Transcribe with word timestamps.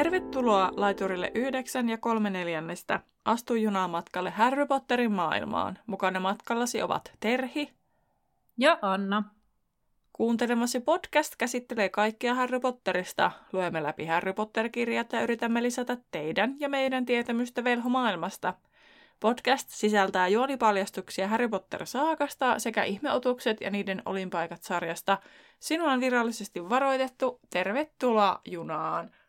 Tervetuloa 0.00 0.70
laiturille 0.76 1.30
9 1.34 1.88
ja 1.88 1.98
3 1.98 2.30
neljännestä. 2.30 3.00
Astu 3.24 3.54
junaan 3.54 3.90
matkalle 3.90 4.30
Harry 4.30 4.66
Potterin 4.66 5.12
maailmaan. 5.12 5.78
Mukana 5.86 6.20
matkallasi 6.20 6.82
ovat 6.82 7.12
Terhi 7.20 7.72
ja 8.58 8.78
Anna. 8.82 9.22
Kuuntelemasi 10.12 10.80
podcast 10.80 11.36
käsittelee 11.38 11.88
kaikkia 11.88 12.34
Harry 12.34 12.60
Potterista. 12.60 13.30
Luemme 13.52 13.82
läpi 13.82 14.06
Harry 14.06 14.32
Potter-kirjat 14.32 15.12
ja 15.12 15.22
yritämme 15.22 15.62
lisätä 15.62 15.96
teidän 16.10 16.56
ja 16.60 16.68
meidän 16.68 17.06
tietämystä 17.06 17.64
velhomaailmasta. 17.64 18.54
Podcast 19.20 19.68
sisältää 19.70 20.28
juonipaljastuksia 20.28 21.28
Harry 21.28 21.48
Potter-saakasta 21.48 22.58
sekä 22.58 22.84
ihmeotukset 22.84 23.60
ja 23.60 23.70
niiden 23.70 24.02
olinpaikat 24.04 24.62
sarjasta. 24.62 25.18
Sinua 25.58 25.92
on 25.92 26.00
virallisesti 26.00 26.68
varoitettu. 26.68 27.40
Tervetuloa 27.50 28.40
junaan! 28.44 29.19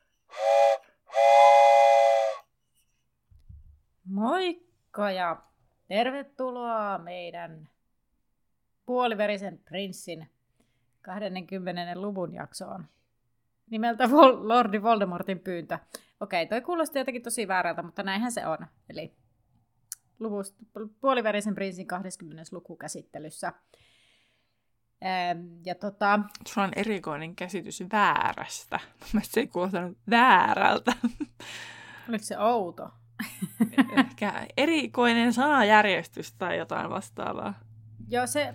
Moikka 4.06 5.12
ja 5.12 5.42
tervetuloa 5.88 6.98
meidän 6.98 7.70
puoliverisen 8.86 9.58
prinssin 9.58 10.30
20. 11.02 12.02
luvun 12.02 12.34
jaksoon. 12.34 12.86
Nimeltä 13.70 14.04
Vol- 14.04 14.48
Lordi 14.48 14.82
Voldemortin 14.82 15.40
pyyntö. 15.40 15.78
Okei, 16.20 16.46
toi 16.48 16.62
kuulosti 16.62 17.00
jotenkin 17.00 17.22
tosi 17.22 17.48
väärältä, 17.48 17.84
mutta 17.84 18.04
näinhän 18.04 18.32
se 18.32 18.48
on. 18.48 18.58
Eli 18.90 19.14
luvust, 20.20 20.56
puoliverisen 21.02 21.56
prinssin 21.56 21.88
20. 21.88 22.44
luku 22.52 22.76
käsittelyssä. 22.76 23.54
Ja 25.66 25.76
tota... 25.76 26.20
Sulla 26.48 26.68
on 26.68 26.74
erikoinen 26.76 27.36
käsitys 27.36 27.84
väärästä. 27.92 28.80
Mielestäni 29.14 29.34
se 29.34 29.40
ei 29.40 29.48
kuulostanut 29.48 29.98
väärältä. 30.10 30.92
Oliko 32.10 32.24
se 32.24 32.40
outo? 32.40 32.90
Ehkä 33.98 34.48
erikoinen 34.58 35.34
sanajärjestys 35.34 36.34
tai 36.34 36.58
jotain 36.58 36.90
vastaavaa. 36.90 37.54
Joo, 38.08 38.28
se... 38.28 38.54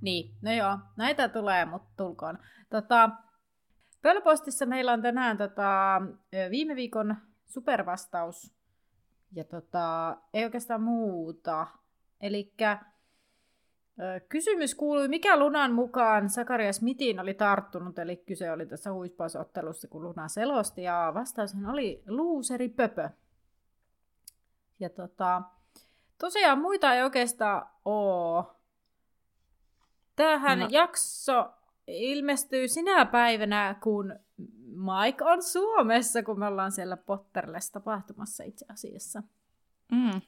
Niin, 0.00 0.34
no 0.42 0.52
joo, 0.52 0.78
näitä 0.96 1.28
tulee, 1.28 1.64
mutta 1.64 1.90
tulkoon. 1.96 2.38
Tota, 2.70 3.10
Pölpostissa 4.02 4.66
meillä 4.66 4.92
on 4.92 5.02
tänään 5.02 5.38
tota, 5.38 6.00
viime 6.50 6.76
viikon 6.76 7.16
supervastaus. 7.46 8.54
Ja 9.32 9.44
tota, 9.44 10.16
ei 10.34 10.44
oikeastaan 10.44 10.82
muuta. 10.82 11.66
Elikkä 12.20 12.80
Kysymys 14.28 14.74
kuului, 14.74 15.08
mikä 15.08 15.38
Lunan 15.38 15.72
mukaan 15.72 16.30
Sakarias 16.30 16.82
Mitin 16.82 17.20
oli 17.20 17.34
tarttunut, 17.34 17.98
eli 17.98 18.16
kyse 18.16 18.52
oli 18.52 18.66
tässä 18.66 18.92
huispausottelussa, 18.92 19.88
kun 19.88 20.02
Luna 20.02 20.28
selosti, 20.28 20.82
ja 20.82 21.12
vastaushan 21.14 21.66
oli 21.66 22.02
luuseri 22.08 22.68
pöpö. 22.68 23.10
Ja 24.80 24.90
tota, 24.90 25.42
tosiaan 26.18 26.58
muita 26.58 26.94
ei 26.94 27.02
oikeastaan 27.02 27.66
ole. 27.84 28.44
Tähän 30.16 30.58
no. 30.58 30.68
jakso 30.70 31.50
ilmestyy 31.86 32.68
sinä 32.68 33.04
päivänä, 33.04 33.76
kun 33.82 34.18
Mike 34.66 35.24
on 35.24 35.42
Suomessa, 35.42 36.22
kun 36.22 36.38
me 36.38 36.46
ollaan 36.46 36.72
siellä 36.72 36.96
Potterless 36.96 37.70
tapahtumassa 37.70 38.44
itse 38.44 38.66
asiassa. 38.72 39.22
Mm. 39.92 40.20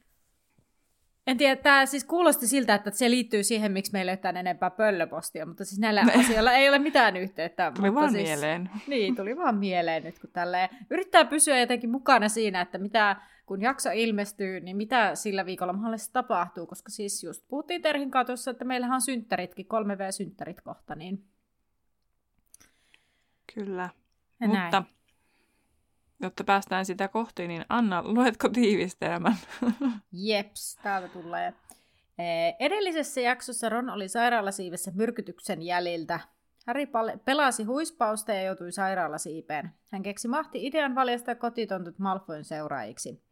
En 1.29 1.37
tiedä, 1.37 1.57
tämä 1.57 1.87
siis 1.87 2.05
kuulosti 2.05 2.47
siltä, 2.47 2.75
että 2.75 2.91
se 2.91 3.11
liittyy 3.11 3.45
siihen, 3.45 3.73
miksi 3.73 3.93
meillä 3.93 4.13
ei 4.13 4.19
ole 4.25 4.41
enempää 4.41 4.71
pöllöpostia, 4.71 5.47
mutta 5.47 5.65
siis 5.65 5.79
näillä 5.79 6.05
asioilla 6.19 6.53
ei 6.53 6.69
ole 6.69 6.79
mitään 6.79 7.17
yhteyttä. 7.17 7.73
Tuli 7.75 7.91
mutta 7.91 8.01
vaan 8.01 8.13
siis, 8.13 8.29
mieleen. 8.29 8.71
Niin, 8.87 9.17
tuli 9.17 9.37
vaan 9.37 9.57
mieleen 9.57 10.05
nyt, 10.05 10.19
kun 10.19 10.31
tälleen 10.33 10.69
yrittää 10.91 11.25
pysyä 11.25 11.61
jotenkin 11.61 11.91
mukana 11.91 12.29
siinä, 12.29 12.61
että 12.61 12.79
mitä, 12.79 13.17
kun 13.47 13.63
jakso 13.63 13.91
ilmestyy, 13.95 14.61
niin 14.61 14.77
mitä 14.77 15.15
sillä 15.15 15.47
viikolla 15.47 15.73
mahdollisesti 15.73 16.13
tapahtuu, 16.13 16.67
koska 16.67 16.91
siis 16.91 17.25
just 17.25 17.45
puhuttiin 17.49 17.83
Terhin 17.83 18.11
katossa, 18.11 18.51
että 18.51 18.65
meillähän 18.65 18.95
on 18.95 19.03
synttäritkin, 19.03 19.67
3V-synttärit 19.67 20.61
kohta, 20.65 20.95
niin... 20.95 21.25
Kyllä, 23.55 23.89
ja 24.41 24.49
mutta 24.49 24.71
näin 24.71 24.98
jotta 26.21 26.45
päästään 26.45 26.87
sitä 26.87 27.09
kohti, 27.09 27.49
niin 27.49 27.65
Anna, 27.69 28.03
luetko 28.03 28.49
tiivistelmän? 28.49 29.37
Jeps, 30.13 30.79
täältä 30.83 31.09
tulee. 31.09 31.55
Edellisessä 32.59 33.21
jaksossa 33.21 33.69
Ron 33.69 33.91
oli 33.91 34.09
sairaalasiivessä 34.09 34.93
myrkytyksen 34.95 35.63
jäljiltä. 35.63 36.21
Harry 36.67 36.87
pelasi 37.25 37.65
huispausta 37.65 38.33
ja 38.33 38.43
joutui 38.43 38.73
sairaalasiipeen. 38.73 39.71
Hän 39.93 40.03
keksi 40.03 40.29
mahti 40.29 40.67
idean 40.67 40.95
valjastaa 40.95 41.35
kotitontut 41.35 41.99
Malfoyn 41.99 42.45
seuraajiksi. 42.45 43.23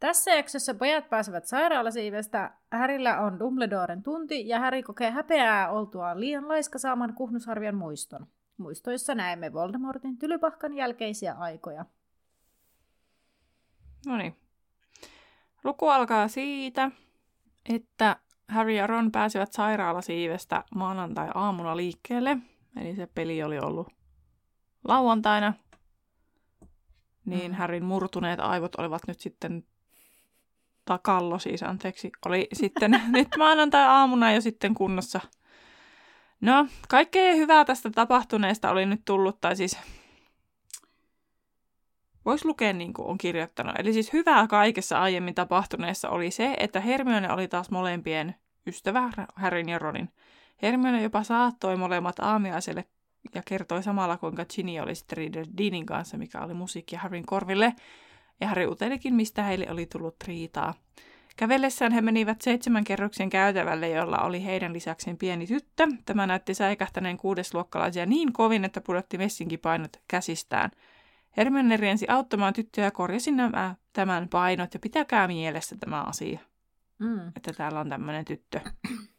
Tässä 0.00 0.30
jaksossa 0.30 0.74
pojat 0.74 1.10
pääsevät 1.10 1.46
sairaalasiivestä, 1.46 2.50
Härillä 2.72 3.20
on 3.20 3.38
Dumbledoren 3.38 4.02
tunti 4.02 4.48
ja 4.48 4.60
Harry 4.60 4.82
kokee 4.82 5.10
häpeää 5.10 5.70
oltuaan 5.70 6.20
liian 6.20 6.48
laiska 6.48 6.78
saaman 6.78 7.14
kuhnusarvian 7.14 7.74
muiston. 7.74 8.26
Muistoissa 8.56 9.14
näemme 9.14 9.52
Voldemortin 9.52 10.18
tylypahkan 10.18 10.74
jälkeisiä 10.74 11.32
aikoja. 11.32 11.84
No 14.06 14.16
niin. 14.16 14.36
Luku 15.64 15.88
alkaa 15.88 16.28
siitä, 16.28 16.90
että 17.68 18.16
Harry 18.48 18.72
ja 18.72 18.86
Ron 18.86 19.12
pääsivät 19.12 19.52
sairaalasiivestä 19.52 20.64
maanantai-aamuna 20.74 21.76
liikkeelle. 21.76 22.36
Eli 22.80 22.96
se 22.96 23.06
peli 23.06 23.42
oli 23.42 23.58
ollut 23.58 23.88
lauantaina. 24.84 25.54
Niin 27.24 27.50
mm. 27.50 27.56
Harryn 27.56 27.84
murtuneet 27.84 28.40
aivot 28.40 28.74
olivat 28.74 29.02
nyt 29.08 29.20
sitten, 29.20 29.64
takallo 30.84 31.38
siis 31.38 31.62
anteeksi, 31.62 32.10
oli 32.26 32.48
sitten 32.52 33.02
nyt 33.08 33.28
maanantai-aamuna 33.38 34.32
jo 34.32 34.40
sitten 34.40 34.74
kunnossa. 34.74 35.20
No, 36.40 36.66
kaikkea 36.88 37.34
hyvää 37.34 37.64
tästä 37.64 37.90
tapahtuneesta 37.90 38.70
oli 38.70 38.86
nyt 38.86 39.00
tullut, 39.04 39.40
tai 39.40 39.56
siis 39.56 39.78
Voisi 42.24 42.46
lukea 42.46 42.72
niin 42.72 42.92
kuin 42.92 43.08
on 43.08 43.18
kirjoittanut. 43.18 43.74
Eli 43.78 43.92
siis 43.92 44.12
hyvää 44.12 44.46
kaikessa 44.46 45.00
aiemmin 45.00 45.34
tapahtuneessa 45.34 46.10
oli 46.10 46.30
se, 46.30 46.56
että 46.58 46.80
Hermione 46.80 47.32
oli 47.32 47.48
taas 47.48 47.70
molempien 47.70 48.34
ystävä, 48.66 49.10
Harryn 49.34 49.68
ja 49.68 49.78
Ronin. 49.78 50.08
Hermione 50.62 51.02
jopa 51.02 51.22
saattoi 51.22 51.76
molemmat 51.76 52.18
aamiaiselle 52.18 52.84
ja 53.34 53.42
kertoi 53.44 53.82
samalla, 53.82 54.16
kuinka 54.16 54.44
Ginny 54.54 54.78
oli 54.80 54.92
Reader 55.12 55.46
Deanin 55.58 55.86
kanssa, 55.86 56.18
mikä 56.18 56.40
oli 56.40 56.54
musiikki 56.54 56.96
Harryn 56.96 57.26
korville. 57.26 57.72
Ja 58.40 58.48
Harry 58.48 58.66
utelikin, 58.66 59.14
mistä 59.14 59.42
heille 59.42 59.66
oli 59.70 59.86
tullut 59.86 60.16
riitaa. 60.26 60.74
Kävellessään 61.36 61.92
he 61.92 62.00
menivät 62.00 62.40
seitsemän 62.40 62.84
kerroksen 62.84 63.30
käytävälle, 63.30 63.88
jolla 63.88 64.18
oli 64.18 64.44
heidän 64.44 64.72
lisäkseen 64.72 65.16
pieni 65.16 65.46
tyttö. 65.46 65.86
Tämä 66.04 66.26
näytti 66.26 66.54
säikähtäneen 66.54 67.16
kuudesluokkalaisia 67.16 68.06
niin 68.06 68.32
kovin, 68.32 68.64
että 68.64 68.80
pudotti 68.80 69.18
messinkipainot 69.18 69.96
käsistään– 70.08 70.70
Hermione 71.36 71.76
riensi 71.76 72.06
auttamaan 72.08 72.52
tyttöä 72.52 72.84
ja 72.84 72.90
korjasi 72.90 73.32
nämä, 73.32 73.74
tämän 73.92 74.28
painot 74.28 74.74
ja 74.74 74.80
pitäkää 74.80 75.26
mielessä 75.26 75.76
tämä 75.80 76.02
asia, 76.02 76.38
mm. 76.98 77.28
että 77.36 77.52
täällä 77.52 77.80
on 77.80 77.88
tämmöinen 77.88 78.24
tyttö. 78.24 78.60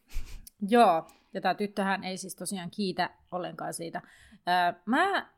Joo, 0.69 1.07
ja 1.33 1.41
tämä 1.41 1.53
tyttöhän 1.53 2.03
ei 2.03 2.17
siis 2.17 2.35
tosiaan 2.35 2.71
kiitä 2.71 3.09
ollenkaan 3.31 3.73
siitä. 3.73 4.01
Öö, 4.47 4.79
mä 4.85 5.29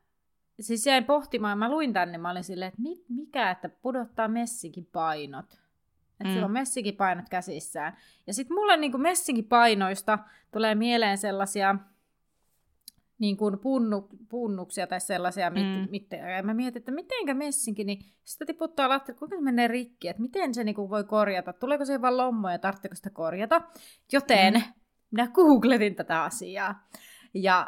siis 0.60 0.86
jäin 0.86 1.06
pohtimaan, 1.06 1.58
mä 1.58 1.70
luin 1.70 1.94
tänne, 1.94 2.18
mä 2.18 2.32
olin 2.32 2.44
silleen, 2.44 2.70
että 2.70 2.82
mit, 2.82 3.06
mikä, 3.10 3.52
että 3.52 3.70
pudottaa 3.70 4.28
messikin 4.28 4.86
painot. 4.86 5.46
Että 6.12 6.24
mm. 6.24 6.32
sillä 6.32 6.46
on 6.46 6.52
messikin 6.52 6.96
painot 6.96 7.30
käsissään. 7.30 7.98
Ja 8.28 8.34
sitten 8.34 8.56
mulle 8.56 8.78
niin 8.78 9.02
messikin 9.02 9.46
painoista 9.46 10.20
tulee 10.52 10.76
mieleen 10.76 11.18
sellaisia 11.18 11.76
niin 13.20 13.38
kuin 13.38 13.60
punnu, 13.60 14.10
punnuksia 14.30 14.88
tai 14.88 15.02
sellaisia, 15.02 15.50
mit, 15.50 15.64
mm. 15.64 15.88
mit, 15.92 16.08
ja 16.12 16.44
mä 16.44 16.54
mietin, 16.54 16.80
että 16.80 16.92
mitenkä 16.92 17.34
messinkin, 17.34 17.88
niin 17.88 18.00
sitä 18.24 18.46
tiputtaa 18.46 18.90
lattia, 18.90 19.16
kuinka 19.16 19.36
se 19.36 19.42
menee 19.42 19.68
rikki, 19.68 20.08
että 20.08 20.22
miten 20.22 20.54
se 20.54 20.64
niin 20.64 20.76
kuin 20.76 20.90
voi 20.90 21.04
korjata, 21.04 21.54
tuleeko 21.54 21.86
se 21.86 22.02
vaan 22.02 22.18
lommoja 22.18 22.54
ja 22.54 22.60
tarvitseeko 22.60 22.96
sitä 22.96 23.10
korjata, 23.10 23.62
joten 24.12 24.54
mm. 24.54 24.62
minä 25.12 25.28
googletin 25.28 25.96
tätä 25.96 26.24
asiaa. 26.24 26.88
Ja 27.34 27.68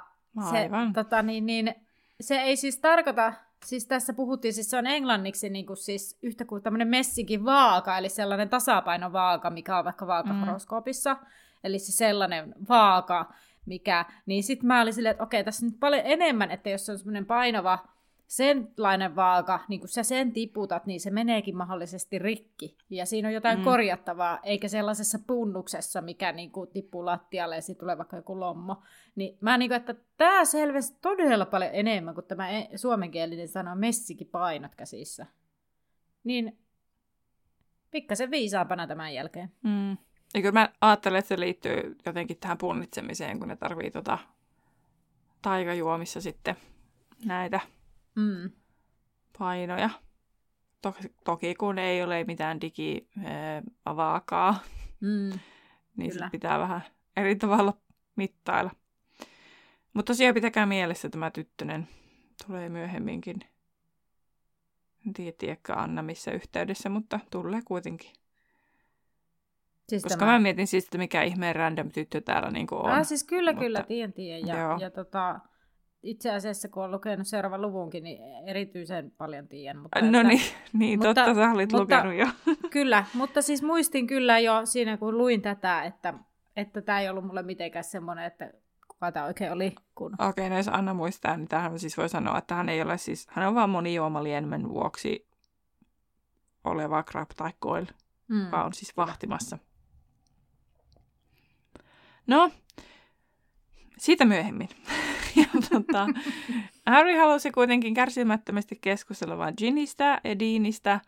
se, 0.50 0.70
tota, 0.94 1.22
niin, 1.22 1.46
niin, 1.46 1.76
se 2.22 2.36
ei 2.36 2.56
siis 2.56 2.78
tarkoita, 2.78 3.34
siis 3.66 3.86
tässä 3.86 4.14
puhuttiin, 4.14 4.54
siis 4.54 4.70
se 4.70 4.78
on 4.78 4.88
englanniksi 4.88 5.50
niin 5.50 5.66
kuin 5.66 5.78
siis 5.78 6.18
yhtä 6.22 6.46
kuin 6.46 6.64
tämmöinen 6.64 6.88
messinkin 6.88 7.46
vaaka, 7.46 7.98
eli 7.98 8.10
sellainen 8.10 8.50
tasapainovaaka, 8.50 9.50
mikä 9.50 9.78
on 9.78 9.86
vaikka 9.86 10.08
vaakahoroskoopissa, 10.08 11.14
mm. 11.14 11.28
eli 11.64 11.80
se 11.80 11.92
sellainen 11.92 12.56
vaaka, 12.70 13.34
mikä, 13.70 14.06
niin 14.26 14.44
sitten 14.44 14.68
mä 14.68 14.82
olin 14.82 14.94
silleen, 14.94 15.12
että 15.12 15.24
okei, 15.24 15.44
tässä 15.44 15.66
nyt 15.66 15.80
paljon 15.80 16.02
enemmän, 16.06 16.52
että 16.52 16.70
jos 16.70 16.86
se 16.86 16.92
on 16.92 16.98
semmoinen 16.98 17.26
painava 17.26 17.80
senlainen 18.30 19.16
vaaka, 19.16 19.60
niin 19.68 19.80
kun 19.80 19.90
sä 19.90 20.04
sen 20.04 20.32
tiputat, 20.32 20.86
niin 20.86 21.00
se 21.00 21.10
meneekin 21.10 21.58
mahdollisesti 21.58 22.20
rikki. 22.20 22.78
Ja 22.90 23.06
siinä 23.06 23.28
on 23.28 23.34
jotain 23.34 23.58
mm. 23.58 23.64
korjattavaa, 23.64 24.40
eikä 24.44 24.68
sellaisessa 24.68 25.20
punnuksessa, 25.28 26.02
mikä 26.02 26.32
niin 26.32 26.52
kuin 26.52 26.70
tippuu 26.70 27.06
lattialle 27.06 27.56
ja 27.56 27.62
sitten 27.62 27.80
tulee 27.80 27.98
vaikka 27.98 28.16
joku 28.16 28.40
lommo. 28.40 28.82
Niin 29.16 29.38
mä 29.42 29.58
niin 29.58 29.70
kuin, 29.70 29.76
että 29.76 29.96
tämä 30.18 30.46
selvisi 30.46 30.98
todella 31.02 31.46
paljon 31.46 31.72
enemmän 31.74 32.16
kuin 32.16 32.26
tämä 32.26 32.50
e- 32.50 32.78
suomenkielinen 32.78 33.48
sana 33.48 33.76
messikin 33.76 34.28
painot 34.28 34.76
käsissä. 34.76 35.26
Niin 36.24 36.60
pikkasen 37.92 38.32
viisaampana 38.32 38.88
tämän 38.88 39.14
jälkeen. 39.14 39.52
Mm. 39.64 39.98
Eikö 40.36 40.52
mä 40.52 40.70
ajattelen, 40.82 41.20
että 41.20 41.28
se 41.30 41.40
liittyy 41.40 41.98
jotenkin 42.06 42.38
tähän 42.38 42.58
punnitsemiseen, 42.58 43.40
kun 43.40 43.48
ne 43.48 43.56
tarvii 43.56 43.92
tota 43.92 44.18
taikajuomissa 45.42 46.22
sitten 46.22 46.56
näitä 47.26 47.60
mm. 48.16 48.52
painoja. 49.40 49.90
Toki, 50.82 51.14
toki 51.24 51.56
kun 51.56 51.80
ei 51.80 52.04
ole 52.04 52.24
mitään 52.24 52.62
digivaakaa, 52.62 54.60
mm. 55.00 55.40
niin 55.98 56.14
se 56.14 56.20
pitää 56.32 56.60
vähän 56.60 56.82
eri 57.18 57.36
tavalla 57.36 57.74
mittailla. 58.16 58.72
Mutta 59.94 60.14
tosiaan 60.14 60.34
pitäkää 60.34 60.66
mielessä 60.66 61.10
tämä 61.10 61.32
tyttönen. 61.32 61.88
Tulee 62.48 62.70
myöhemminkin. 62.70 63.40
En 65.08 65.14
tiedä, 65.14 65.58
Anna 65.76 66.02
missä 66.02 66.32
yhteydessä, 66.32 66.90
mutta 66.90 67.20
tulee 67.32 67.62
kuitenkin. 67.66 68.12
Siis 69.90 70.04
Koska 70.04 70.20
tämä... 70.20 70.32
mä 70.32 70.40
mietin 70.40 70.68
siis, 70.68 70.84
että 70.84 70.98
mikä 70.98 71.24
ihmeen 71.24 71.56
random 71.56 71.92
tyttö 71.92 72.22
täällä 72.22 72.52
niin 72.52 72.68
on. 72.72 72.92
Ah, 72.92 73.06
siis 73.06 73.24
kyllä, 73.24 73.52
mutta... 73.52 73.66
kyllä, 73.66 73.84
tien, 73.84 74.14
tien. 74.14 74.48
Ja, 74.48 74.78
ja 74.80 74.92
tota, 74.92 75.40
itse 76.04 76.32
asiassa, 76.32 76.68
kun 76.68 76.84
olen 76.84 76.92
lukenut 76.92 77.28
seuraavan 77.28 77.62
luvunkin, 77.62 78.04
niin 78.04 78.48
erityisen 78.48 79.12
paljon 79.18 79.48
tiedän. 79.48 79.82
Mutta 79.82 80.02
no 80.02 80.20
että, 80.20 80.24
niin, 80.24 80.42
niin 80.80 81.00
mutta, 81.00 81.14
totta, 81.14 81.36
sä 81.36 81.52
olit 81.52 81.72
mutta, 81.72 81.82
lukenut 81.82 82.14
jo. 82.20 82.28
Kyllä, 82.72 83.06
mutta 83.14 83.42
siis 83.42 83.64
muistin 83.64 84.08
kyllä 84.08 84.40
jo 84.40 84.66
siinä, 84.66 84.98
kun 84.98 85.18
luin 85.18 85.42
tätä, 85.42 85.84
että, 85.84 86.14
että 86.56 86.82
tämä 86.82 87.00
ei 87.00 87.10
ollut 87.10 87.26
mulle 87.26 87.44
mitenkään 87.44 87.84
semmoinen, 87.84 88.26
että 88.26 88.54
kuka 88.88 89.12
tämä 89.12 89.26
oikein 89.26 89.52
oli. 89.52 89.76
Kun... 89.96 90.14
Okei, 90.14 90.28
okay, 90.30 90.50
no 90.50 90.58
jos 90.58 90.68
Anna 90.68 90.94
muistaa, 90.94 91.38
niin 91.38 91.48
tähän 91.48 91.80
siis 91.80 91.98
voi 91.98 92.10
sanoa, 92.10 92.38
että 92.38 92.56
hän 92.56 92.70
ei 92.70 92.82
ole 92.82 92.98
siis, 92.98 93.28
hän 93.30 93.48
on 93.48 93.56
vaan 93.56 93.70
monijuomalienmen 93.70 94.70
vuoksi 94.70 95.30
oleva 96.64 97.04
crab 97.04 97.30
tai 97.38 97.52
coil, 97.62 97.86
mm. 98.28 98.46
joka 98.46 98.64
on 98.64 98.74
siis 98.74 98.98
vahtimassa. 98.98 99.58
No, 102.30 102.52
siitä 103.98 104.26
myöhemmin. 104.26 104.70
ja 105.36 105.46
tota, 105.70 106.08
Harry 106.86 107.16
halusi 107.18 107.52
kuitenkin 107.52 107.94
kärsimättömästi 107.94 108.78
keskustella 108.82 109.38
vain 109.38 109.54
Ginistä 109.58 110.22
ja 110.24 110.40
Deanistä, 110.40 111.00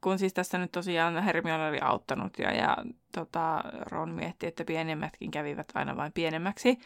kun 0.00 0.18
siis 0.18 0.34
tässä 0.34 0.58
nyt 0.58 0.72
tosiaan 0.72 1.22
Hermione 1.22 1.68
oli 1.68 1.80
auttanut 1.80 2.38
ja, 2.38 2.52
ja 2.52 2.76
tota, 3.14 3.62
Ron 3.80 4.10
mietti, 4.10 4.46
että 4.46 4.64
pienemmätkin 4.64 5.30
kävivät 5.30 5.68
aina 5.74 5.96
vain 5.96 6.12
pienemmäksi. 6.12 6.78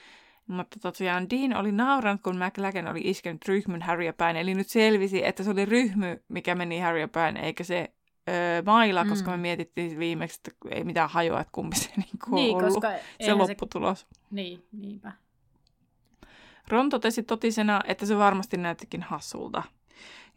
Mutta 0.47 0.81
tosiaan 0.81 1.31
Dean 1.31 1.57
oli 1.57 1.73
nauranut, 1.73 2.23
kun 2.23 2.39
McLaggen 2.39 2.89
oli 2.89 3.01
iskenyt 3.05 3.49
ryhmyn 3.49 3.83
Harrya 3.83 4.13
päin. 4.13 4.37
Eli 4.37 4.55
nyt 4.55 4.69
selvisi, 4.69 5.25
että 5.25 5.43
se 5.43 5.51
oli 5.51 5.65
ryhmy, 5.65 6.23
mikä 6.29 6.55
meni 6.55 6.81
Harrya 6.81 7.09
päin, 7.09 7.37
eikä 7.37 7.65
se 7.65 7.91
öö, 8.29 8.63
maila, 8.67 9.05
mm. 9.05 9.11
koska 9.11 9.31
me 9.31 9.37
mietittiin 9.37 9.99
viimeksi, 9.99 10.41
että 10.41 10.69
ei 10.77 10.85
mitään 10.85 11.11
hajoa, 11.11 11.41
että 11.41 11.53
kumpi 11.53 11.77
se 11.77 11.91
niin 11.97 12.09
niin, 12.31 12.57
ollut 12.57 12.75
koska 12.75 12.93
se 13.21 13.35
lopputulos. 13.35 14.01
Se... 14.01 14.07
Niin, 14.31 14.65
niinpä. 14.73 15.13
Ron 16.69 16.89
totesi 16.91 17.23
totisena, 17.23 17.81
että 17.87 18.07
se 18.07 18.19
varmasti 18.19 18.57
näyttikin 18.57 19.03
hassulta. 19.03 19.63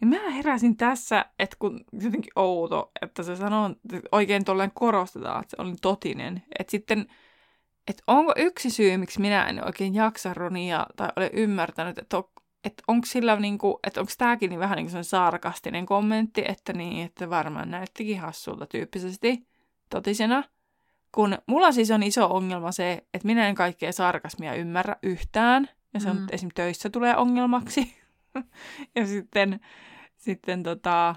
Ja 0.01 0.07
mä 0.07 0.29
heräsin 0.29 0.77
tässä, 0.77 1.25
että 1.39 1.55
kun 1.59 1.85
jotenkin 2.01 2.31
outo, 2.35 2.91
että 3.01 3.23
se 3.23 3.35
sanoo, 3.35 3.69
että 3.93 4.07
oikein 4.11 4.45
tolleen 4.45 4.71
korostetaan, 4.73 5.41
että 5.41 5.55
se 5.55 5.61
oli 5.61 5.75
totinen. 5.81 6.43
Että 6.59 6.71
sitten, 6.71 7.05
että 7.87 8.03
onko 8.07 8.33
yksi 8.35 8.69
syy, 8.69 8.97
miksi 8.97 9.21
minä 9.21 9.45
en 9.45 9.65
oikein 9.65 9.95
jaksa 9.95 10.33
Ronia 10.33 10.87
tai 10.95 11.09
ole 11.15 11.29
ymmärtänyt, 11.33 11.97
että, 11.97 12.23
että 12.63 12.83
onko 12.87 13.05
sillä 13.05 13.35
niinku, 13.35 13.79
että 13.87 13.99
onko 13.99 14.11
tämäkin 14.17 14.49
niin 14.49 14.59
vähän 14.59 14.77
niin 14.77 15.03
sarkastinen 15.03 15.85
kommentti, 15.85 16.43
että 16.47 16.73
niin, 16.73 17.05
että 17.05 17.29
varmaan 17.29 17.71
näyttikin 17.71 18.19
hassulta 18.19 18.65
tyyppisesti 18.65 19.47
totisena. 19.89 20.43
Kun 21.11 21.37
mulla 21.45 21.71
siis 21.71 21.91
on 21.91 22.03
iso 22.03 22.35
ongelma 22.35 22.71
se, 22.71 23.03
että 23.13 23.27
minä 23.27 23.47
en 23.47 23.55
kaikkea 23.55 23.91
sarkasmia 23.91 24.53
ymmärrä 24.53 24.95
yhtään– 25.03 25.69
ja 25.93 25.99
se 25.99 26.09
on 26.09 26.17
mm. 26.17 26.27
esimerkiksi 26.31 26.55
töissä 26.55 26.89
tulee 26.89 27.17
ongelmaksi. 27.17 27.95
ja 28.95 29.07
sitten, 29.07 29.59
sitten 30.17 30.63
tota, 30.63 31.15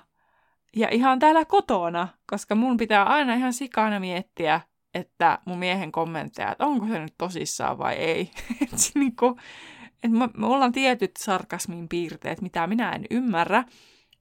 ja 0.76 0.88
ihan 0.91 1.19
täällä 1.19 1.44
kotona, 1.44 2.08
koska 2.26 2.55
mun 2.55 2.76
pitää 2.76 3.05
aina 3.05 3.35
ihan 3.35 3.52
sikana 3.52 4.00
miettiä, 4.00 4.61
että 4.94 5.38
mun 5.44 5.58
miehen 5.58 5.93
kommentteja, 5.93 6.52
että 6.52 6.67
onko 6.67 6.87
se 6.87 6.99
nyt 6.99 7.14
tosissaan 7.19 7.79
vai 7.79 7.94
ei. 7.94 8.31
että 8.62 8.76
niinku, 8.94 9.37
et 10.04 10.10
mulla 10.36 10.64
on 10.64 10.72
tietyt 10.72 11.16
sarkasmin 11.18 11.88
piirteet, 11.88 12.40
mitä 12.40 12.66
minä 12.66 12.92
en 12.92 13.04
ymmärrä. 13.10 13.64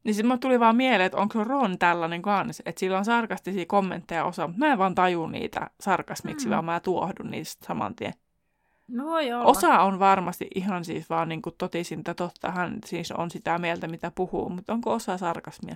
Niin 0.03 0.15
sitten 0.15 0.39
tuli 0.39 0.59
vaan 0.59 0.75
mieleen, 0.75 1.05
että 1.05 1.17
onko 1.17 1.43
Ron 1.43 1.79
tällainen 1.79 2.21
kans, 2.21 2.61
että 2.65 2.79
sillä 2.79 2.97
on 2.97 3.05
sarkastisia 3.05 3.65
kommentteja 3.65 4.25
osa, 4.25 4.47
mutta 4.47 4.59
mä 4.59 4.71
en 4.71 4.77
vaan 4.77 4.95
taju 4.95 5.27
niitä 5.27 5.69
sarkasmiksi, 5.79 6.47
mm. 6.47 6.51
vaan 6.51 6.65
mä 6.65 6.79
tuohdun 6.79 7.31
niistä 7.31 7.65
saman 7.67 7.95
tien. 7.95 8.13
No 8.87 9.19
joo. 9.19 9.49
Osa 9.49 9.79
on 9.79 9.99
varmasti 9.99 10.47
ihan 10.55 10.85
siis 10.85 11.09
vaan 11.09 11.29
niin 11.29 11.41
kuin 11.41 11.55
totisinta 11.57 12.13
totta, 12.13 12.51
hän 12.51 12.77
siis 12.85 13.11
on 13.11 13.31
sitä 13.31 13.57
mieltä, 13.57 13.87
mitä 13.87 14.11
puhuu, 14.15 14.49
mutta 14.49 14.73
onko 14.73 14.93
osa 14.93 15.17
sarkasmia? 15.17 15.75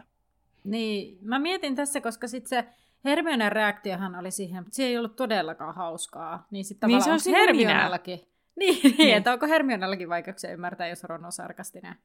Niin, 0.64 1.18
mä 1.22 1.40
mietin 1.40 1.76
tässä, 1.76 2.02
koska 2.02 2.28
sitten 2.28 2.50
se 2.50 2.66
Hermionen 3.06 3.52
reaktiohan 3.52 4.16
oli 4.16 4.32
siihen, 4.32 4.64
mutta 4.64 4.76
se 4.76 4.84
ei 4.84 4.98
ollut 4.98 5.16
todellakaan 5.16 5.76
hauskaa. 5.76 6.48
Niin 6.52 6.66
sitten 6.66 6.88
niin 6.88 7.04
se 7.04 7.12
on 7.12 7.20
Hermionellakin. 7.32 8.20
Niin, 8.60 8.80
niin, 8.84 8.96
niin, 8.98 9.18
että 9.18 9.34
onko 9.34 9.48
Hermionellakin 9.48 10.10
vaikeuksia 10.10 10.52
ymmärtää, 10.52 10.88
jos 10.88 11.04
Ron 11.04 11.26
on 11.26 11.32
sarkastinen. 11.32 11.96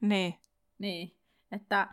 Niin. 0.00 0.34
Niin, 0.78 1.16
että 1.52 1.88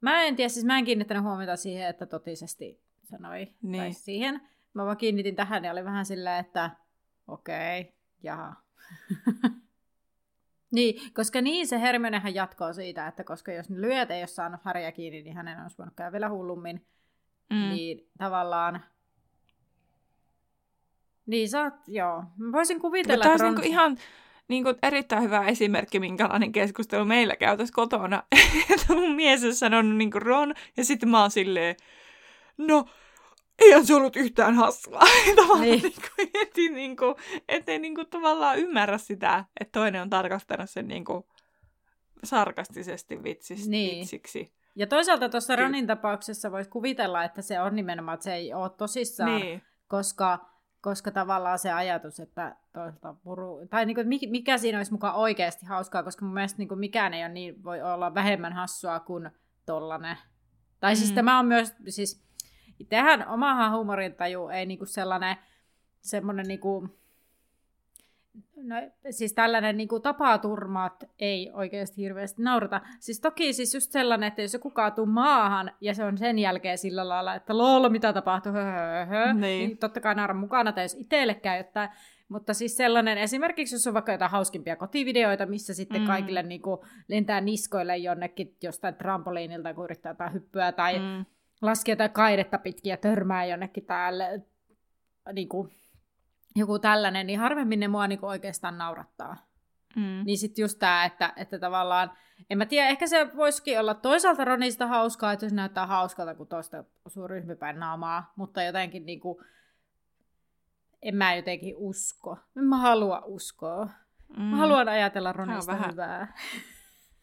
mä 0.00 0.22
en 0.22 0.36
tiedä, 0.36 0.48
siis 0.48 0.66
mä 0.66 0.78
en 0.78 0.84
kiinnittänyt 0.84 1.22
huomiota 1.22 1.56
siihen, 1.56 1.88
että 1.88 2.06
totisesti 2.06 2.80
sanoi 3.02 3.54
niin. 3.62 3.82
tai 3.82 3.92
siihen. 3.92 4.40
Mä 4.74 4.84
vaan 4.84 4.96
kiinnitin 4.96 5.36
tähän 5.36 5.64
ja 5.64 5.72
oli 5.72 5.84
vähän 5.84 6.06
silleen, 6.06 6.40
että 6.40 6.70
okei, 7.28 7.80
okay, 7.80 7.92
Jaha. 8.22 8.54
niin, 10.76 11.12
koska 11.14 11.40
niin 11.40 11.66
se 11.66 11.80
Hermionehan 11.80 12.34
jatkoo 12.34 12.72
siitä, 12.72 13.06
että 13.06 13.24
koska 13.24 13.52
jos 13.52 13.70
ne 13.70 13.80
lyöt 13.80 14.10
ei 14.10 14.20
ole 14.20 14.26
saanut 14.26 14.60
Harja 14.64 14.92
kiinni, 14.92 15.22
niin 15.22 15.36
hänen 15.36 15.62
olisi 15.62 15.78
voinut 15.78 15.94
käydä 15.96 16.12
vielä 16.12 16.30
hullummin. 16.30 16.86
Mm. 17.50 17.68
Niin 17.68 18.10
tavallaan... 18.18 18.84
Niin 21.28 21.48
sä 21.48 21.62
oot, 21.62 21.74
joo. 21.86 22.24
Mä 22.36 22.52
voisin 22.52 22.80
kuvitella, 22.80 23.22
Tämä 23.22 23.32
olisi 23.32 23.44
niinku 23.44 23.62
ihan 23.64 23.96
niin 24.48 24.64
kuin 24.64 24.76
erittäin 24.82 25.22
hyvä 25.22 25.46
esimerkki, 25.46 26.00
minkälainen 26.00 26.52
keskustelu 26.52 27.04
meillä 27.04 27.36
käytäisiin 27.36 27.74
kotona. 27.74 28.22
että 28.74 28.94
mun 28.94 29.14
mies 29.14 29.44
on 29.44 29.54
sanonut 29.54 29.96
niin 29.96 30.10
kuin 30.10 30.22
Ron, 30.22 30.54
ja 30.76 30.84
sitten 30.84 31.08
mä 31.08 31.20
oon 31.20 31.30
silleen, 31.30 31.76
no 32.58 32.84
eihän 33.58 33.86
se 33.86 33.94
ollut 33.94 34.16
yhtään 34.16 34.54
hassua. 34.54 35.00
tavallaan 35.36 35.60
niin. 35.60 35.82
niin 35.82 35.94
kuin, 36.16 36.30
eti, 36.34 36.68
niin 36.68 36.96
kuin, 36.96 37.14
ettei 37.48 37.78
niin 37.78 37.94
kuin, 37.94 38.06
tavallaan 38.06 38.58
ymmärrä 38.58 38.98
sitä, 38.98 39.44
että 39.60 39.80
toinen 39.80 40.02
on 40.02 40.10
tarkastanut 40.10 40.70
sen 40.70 40.88
niin 40.88 41.04
kuin, 41.04 41.24
sarkastisesti 42.24 43.22
vitsis, 43.22 43.68
niin. 43.68 44.00
vitsiksi. 44.00 44.52
Ja 44.76 44.86
toisaalta 44.86 45.28
tuossa 45.28 45.56
Ronin 45.56 45.86
tapauksessa 45.86 46.52
voisi 46.52 46.70
kuvitella, 46.70 47.24
että 47.24 47.42
se 47.42 47.60
on 47.60 47.76
nimenomaan, 47.76 48.14
että 48.14 48.24
se 48.24 48.34
ei 48.34 48.54
ole 48.54 48.70
tosissaan, 48.70 49.40
niin. 49.40 49.62
koska, 49.88 50.38
koska 50.88 51.10
tavallaan 51.10 51.58
se 51.58 51.72
ajatus, 51.72 52.20
että 52.20 52.56
toista 52.72 53.14
puru, 53.24 53.66
tai 53.70 53.86
niin 53.86 53.94
kuin, 53.94 54.08
mikä 54.30 54.58
siinä 54.58 54.78
olisi 54.78 54.92
mukaan 54.92 55.14
oikeasti 55.14 55.66
hauskaa, 55.66 56.02
koska 56.02 56.24
mun 56.24 56.34
mielestä 56.34 56.58
niin 56.58 56.68
kuin 56.68 56.80
mikään 56.80 57.14
ei 57.14 57.22
ole 57.22 57.32
niin, 57.32 57.64
voi 57.64 57.82
olla 57.82 58.14
vähemmän 58.14 58.52
hassua 58.52 59.00
kuin 59.00 59.30
tollanen. 59.66 60.16
Tai 60.80 60.96
siis 60.96 61.10
mm. 61.10 61.14
tämä 61.14 61.38
on 61.38 61.46
myös, 61.46 61.74
siis 61.88 62.28
Tähän 62.88 63.28
omahan 63.28 63.72
huumorintaju 63.72 64.48
ei 64.48 64.66
niinku 64.66 64.86
sellainen 64.86 65.36
semmoinen 66.00 66.46
niinku, 66.46 66.98
no, 68.56 68.76
siis 69.10 69.32
tällainen 69.32 69.76
niinku 69.76 70.00
tapaturmat 70.00 71.04
ei 71.18 71.50
oikeasti 71.52 72.02
hirveästi 72.02 72.42
naurata. 72.42 72.80
Siis 73.00 73.20
toki 73.20 73.52
siis 73.52 73.74
just 73.74 73.92
sellainen, 73.92 74.26
että 74.28 74.42
jos 74.42 74.52
joku 74.52 74.70
kaatuu 74.70 75.06
maahan 75.06 75.72
ja 75.80 75.94
se 75.94 76.04
on 76.04 76.18
sen 76.18 76.38
jälkeen 76.38 76.78
sillä 76.78 77.08
lailla, 77.08 77.34
että 77.34 77.58
lol, 77.58 77.88
mitä 77.88 78.12
tapahtuu, 78.12 78.52
niin. 78.52 79.40
niin 79.40 79.78
totta 79.78 80.00
kai 80.00 80.14
naura 80.14 80.34
mukana, 80.34 80.72
tai 80.72 80.84
jos 80.84 80.94
itselle 80.94 81.34
käy 81.34 81.56
jotain. 81.56 81.90
Mutta 82.28 82.54
siis 82.54 82.76
sellainen, 82.76 83.18
esimerkiksi 83.18 83.74
jos 83.74 83.86
on 83.86 83.94
vaikka 83.94 84.12
jotain 84.12 84.30
hauskimpia 84.30 84.76
kotivideoita, 84.76 85.46
missä 85.46 85.74
sitten 85.74 86.00
mm. 86.00 86.06
kaikille 86.06 86.42
niin 86.42 86.62
kuin, 86.62 86.80
lentää 87.08 87.40
niskoille 87.40 87.96
jonnekin 87.96 88.56
jostain 88.62 88.94
trampoliinilta, 88.94 89.74
kun 89.74 89.84
yrittää 89.84 90.10
jotain 90.10 90.32
hyppyä, 90.32 90.72
tai 90.72 90.98
mm 90.98 91.24
laskee 91.62 91.92
jotain 91.92 92.10
kaidetta 92.10 92.58
pitkin 92.58 92.90
ja 92.90 92.96
törmää 92.96 93.44
jonnekin 93.44 93.84
täällä, 93.84 94.40
niin 95.32 95.48
kuin, 95.48 95.70
joku 96.56 96.78
tällainen, 96.78 97.26
niin 97.26 97.38
harvemmin 97.38 97.80
ne 97.80 97.88
mua 97.88 98.06
niin 98.06 98.18
kuin 98.18 98.30
oikeastaan 98.30 98.78
naurattaa. 98.78 99.36
Mm. 99.96 100.22
Niin 100.24 100.38
sitten 100.38 100.62
just 100.62 100.78
tämä, 100.78 101.04
että, 101.04 101.32
että 101.36 101.58
tavallaan, 101.58 102.12
en 102.50 102.58
mä 102.58 102.66
tiedä, 102.66 102.88
ehkä 102.88 103.06
se 103.06 103.36
voisikin 103.36 103.80
olla 103.80 103.94
toisaalta 103.94 104.44
Ronista 104.44 104.86
hauskaa, 104.86 105.32
että 105.32 105.48
se 105.48 105.54
näyttää 105.54 105.86
hauskalta, 105.86 106.34
kun 106.34 106.46
toista 106.46 106.84
osuu 107.04 107.28
ryhmipäin 107.28 107.78
naamaa, 107.78 108.32
mutta 108.36 108.62
jotenkin 108.62 109.06
niinku, 109.06 109.42
en 111.02 111.14
mä 111.14 111.34
jotenkin 111.34 111.74
usko. 111.76 112.38
En 112.56 112.64
mä 112.64 112.76
halua 112.76 113.22
uskoa. 113.24 113.88
Mm. 114.36 114.42
Mä 114.42 114.56
haluan 114.56 114.88
ajatella 114.88 115.32
Ronista 115.32 115.72
vähän, 115.72 115.90
hyvää. 115.90 116.34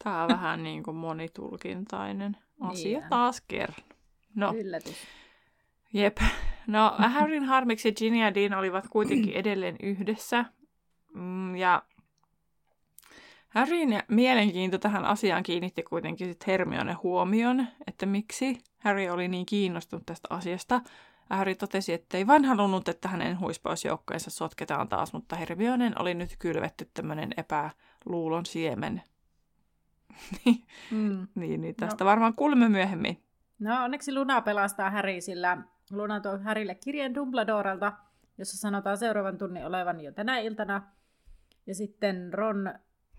Tämä 0.03 0.23
on 0.23 0.29
vähän 0.29 0.63
niin 0.63 0.83
kuin 0.83 0.97
monitulkintainen 0.97 2.37
asia 2.59 2.99
niin. 2.99 3.09
taas 3.09 3.41
kerran. 3.41 3.85
No. 4.35 4.53
Yllätys. 4.55 5.07
Jep. 5.93 6.17
No, 6.67 6.95
Harryn 6.97 7.43
harmiksi 7.43 7.91
Ginny 7.91 8.19
ja 8.19 8.33
Dean 8.35 8.53
olivat 8.53 8.87
kuitenkin 8.89 9.33
edelleen 9.41 9.75
yhdessä. 9.83 10.45
Mm, 11.13 11.55
ja 11.55 11.83
Harryn 13.49 14.03
mielenkiinto 14.07 14.77
tähän 14.77 15.05
asiaan 15.05 15.43
kiinnitti 15.43 15.83
kuitenkin 15.83 16.27
sit 16.27 16.47
Hermione 16.47 16.93
huomion, 16.93 17.67
että 17.87 18.05
miksi 18.05 18.57
Harry 18.77 19.09
oli 19.09 19.27
niin 19.27 19.45
kiinnostunut 19.45 20.05
tästä 20.05 20.27
asiasta. 20.31 20.81
Harry 21.29 21.55
totesi, 21.55 21.93
että 21.93 22.17
ei 22.17 22.27
vaan 22.27 22.45
halunnut, 22.45 22.87
että 22.87 23.07
hänen 23.07 23.39
huispausjoukkeensa 23.39 24.31
sotketaan 24.31 24.87
taas, 24.87 25.13
mutta 25.13 25.35
Hermionen 25.35 26.01
oli 26.01 26.13
nyt 26.13 26.35
kylvetty 26.39 26.89
tämmöinen 26.93 27.29
epäluulon 27.37 28.45
siemen. 28.45 29.01
mm. 30.91 31.27
niin, 31.35 31.61
niin, 31.61 31.75
tästä 31.75 32.03
no. 32.03 32.09
varmaan 32.09 32.33
kuulemme 32.33 32.69
myöhemmin. 32.69 33.23
No 33.59 33.83
onneksi 33.83 34.13
Luna 34.13 34.41
pelastaa 34.41 34.89
Harry, 34.89 35.21
sillä 35.21 35.57
Luna 35.91 36.19
tuo 36.19 36.37
Harrylle 36.37 36.75
kirjeen 36.75 37.15
Dumbledorelta, 37.15 37.93
jossa 38.37 38.57
sanotaan 38.57 38.97
seuraavan 38.97 39.37
tunnin 39.37 39.65
olevan 39.65 40.01
jo 40.01 40.11
tänä 40.11 40.37
iltana. 40.37 40.91
Ja 41.67 41.75
sitten 41.75 42.33
Ron, 42.33 42.73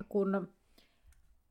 kun 0.09 0.55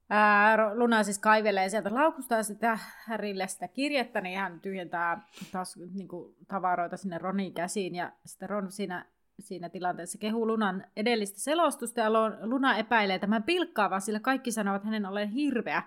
ää, 0.10 0.76
Luna 0.76 1.04
siis 1.04 1.20
kaivelee 1.20 1.70
sieltä 1.70 1.94
laukusta 1.94 2.44
sitä 2.44 2.80
Harrylle 3.08 3.48
sitä 3.48 3.68
kirjettä, 3.68 4.22
niin 4.22 4.40
hän 4.40 4.60
tyhjentää 4.60 5.28
taas 5.52 5.78
niin 5.94 6.08
kuin, 6.08 6.36
tavaroita 6.48 6.98
sinne 6.98 7.18
Ronin 7.18 7.54
käsiin. 7.54 7.96
Ja 7.96 8.12
sitten 8.26 8.50
Ron 8.50 8.72
siinä, 8.72 9.06
siinä 9.40 9.70
tilanteessa 9.70 10.18
kehuu 10.18 10.48
Lunan 10.48 10.86
edellistä 10.96 11.40
selostusta 11.40 12.02
ja 12.02 12.10
Luna 12.42 12.78
epäilee 12.78 13.20
tämän 13.20 13.44
pilkkaavan, 13.44 14.02
sillä 14.02 14.20
kaikki 14.20 14.52
sanovat 14.52 14.84
hänen 14.84 15.06
olleen 15.06 15.30
hirveä. 15.30 15.84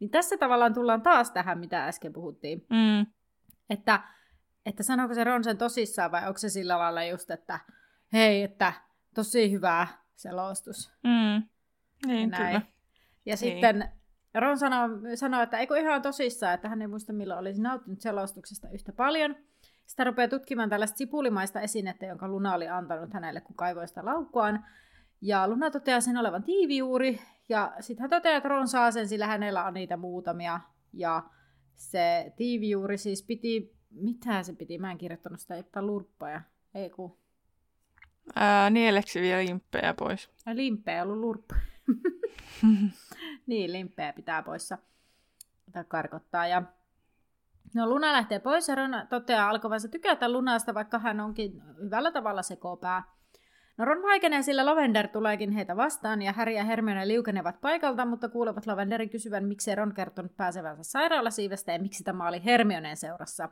Niin 0.00 0.10
tässä 0.10 0.36
tavallaan 0.36 0.74
tullaan 0.74 1.02
taas 1.02 1.30
tähän, 1.30 1.58
mitä 1.58 1.86
äsken 1.86 2.12
puhuttiin. 2.12 2.66
Mm. 2.70 3.06
Että 3.70 4.00
että 4.66 4.82
sanooko 4.82 5.14
se 5.14 5.24
Ron 5.24 5.44
sen 5.44 5.58
tosissaan 5.58 6.12
vai 6.12 6.26
onko 6.26 6.38
se 6.38 6.48
sillä 6.48 6.78
lailla 6.78 7.04
just, 7.04 7.30
että 7.30 7.60
hei, 8.12 8.42
että 8.42 8.72
tosi 9.14 9.52
hyvä 9.52 9.86
selostus. 10.16 10.92
Mm. 11.04 11.42
Niin, 12.06 12.20
ja 12.20 12.26
näin. 12.26 12.46
kyllä. 12.46 12.72
Ja 13.26 13.30
niin. 13.30 13.38
sitten 13.38 13.88
Ron 14.34 14.58
sanoo, 14.58 14.88
sanoo, 15.14 15.42
että 15.42 15.58
eikö 15.58 15.78
ihan 15.78 16.02
tosissaan, 16.02 16.54
että 16.54 16.68
hän 16.68 16.82
ei 16.82 16.88
muista 16.88 17.12
milloin 17.12 17.40
olisi 17.40 17.62
nauttinut 17.62 18.00
selostuksesta 18.00 18.68
yhtä 18.70 18.92
paljon. 18.92 19.36
Sitä 19.86 20.04
rupeaa 20.04 20.28
tutkimaan 20.28 20.70
tällaista 20.70 20.96
sipulimaista 20.96 21.60
esinettä, 21.60 22.06
jonka 22.06 22.28
Luna 22.28 22.54
oli 22.54 22.68
antanut 22.68 23.12
hänelle, 23.12 23.40
kun 23.40 23.56
kaivoi 23.56 23.88
sitä 23.88 24.04
laukkuaan. 24.04 24.64
Ja 25.20 25.48
Luna 25.48 25.70
toteaa 25.70 26.00
sen 26.00 26.16
olevan 26.16 26.42
tiivijuuri, 26.42 27.20
ja 27.48 27.72
sitten 27.80 28.02
hän 28.02 28.10
toteaa, 28.10 28.36
että 28.36 28.48
Ron 28.48 28.68
saa 28.68 28.90
sen, 28.90 29.08
sillä 29.08 29.26
hänellä 29.26 29.64
on 29.64 29.74
niitä 29.74 29.96
muutamia. 29.96 30.60
Ja 30.92 31.22
se 31.74 32.32
tiivijuuri 32.36 32.98
siis 32.98 33.22
piti 33.22 33.79
mitä 33.90 34.42
se 34.42 34.52
piti? 34.52 34.78
Mä 34.78 34.90
en 34.90 34.98
kirjoittanut 34.98 35.40
sitä, 35.40 35.56
että 35.56 35.82
lurppaja. 35.82 36.40
Ei 36.74 36.90
ku. 36.90 37.18
Ää, 38.34 38.70
nieleksi 38.70 39.20
vielä 39.20 39.44
limppejä 39.44 39.94
pois. 39.94 40.30
Ja 40.46 40.56
limppejä 40.56 41.02
ollut 41.02 41.18
lurppa. 41.18 41.54
niin, 43.46 43.72
limppejä 43.72 44.12
pitää 44.12 44.42
poissa. 44.42 44.78
Tai 45.72 45.84
karkottaa. 45.88 46.46
Ja 46.46 46.62
No 47.74 47.86
Luna 47.86 48.12
lähtee 48.12 48.38
pois 48.38 48.68
ja 48.68 48.74
Ron 48.74 48.90
toteaa 49.10 49.50
alkovansa 49.50 49.88
tykätä 49.88 50.32
Lunasta, 50.32 50.74
vaikka 50.74 50.98
hän 50.98 51.20
onkin 51.20 51.62
hyvällä 51.82 52.12
tavalla 52.12 52.42
sekopää. 52.42 53.02
No 53.76 53.84
Ron 53.84 54.02
vaikenee, 54.02 54.42
sillä 54.42 54.66
Lavender 54.66 55.08
tuleekin 55.08 55.50
heitä 55.50 55.76
vastaan 55.76 56.22
ja 56.22 56.32
Harry 56.32 56.52
ja 56.52 56.64
Hermione 56.64 57.08
liukenevat 57.08 57.60
paikalta, 57.60 58.04
mutta 58.04 58.28
kuulevat 58.28 58.66
Lavenderin 58.66 59.10
kysyvän, 59.10 59.44
miksi 59.44 59.74
Ron 59.74 59.94
kertonut 59.94 60.36
pääsevänsä 60.36 60.82
sairaalasiivestä 60.82 61.72
ja 61.72 61.78
miksi 61.78 62.04
tämä 62.04 62.28
oli 62.28 62.44
Hermioneen 62.44 62.96
seurassa. 62.96 63.48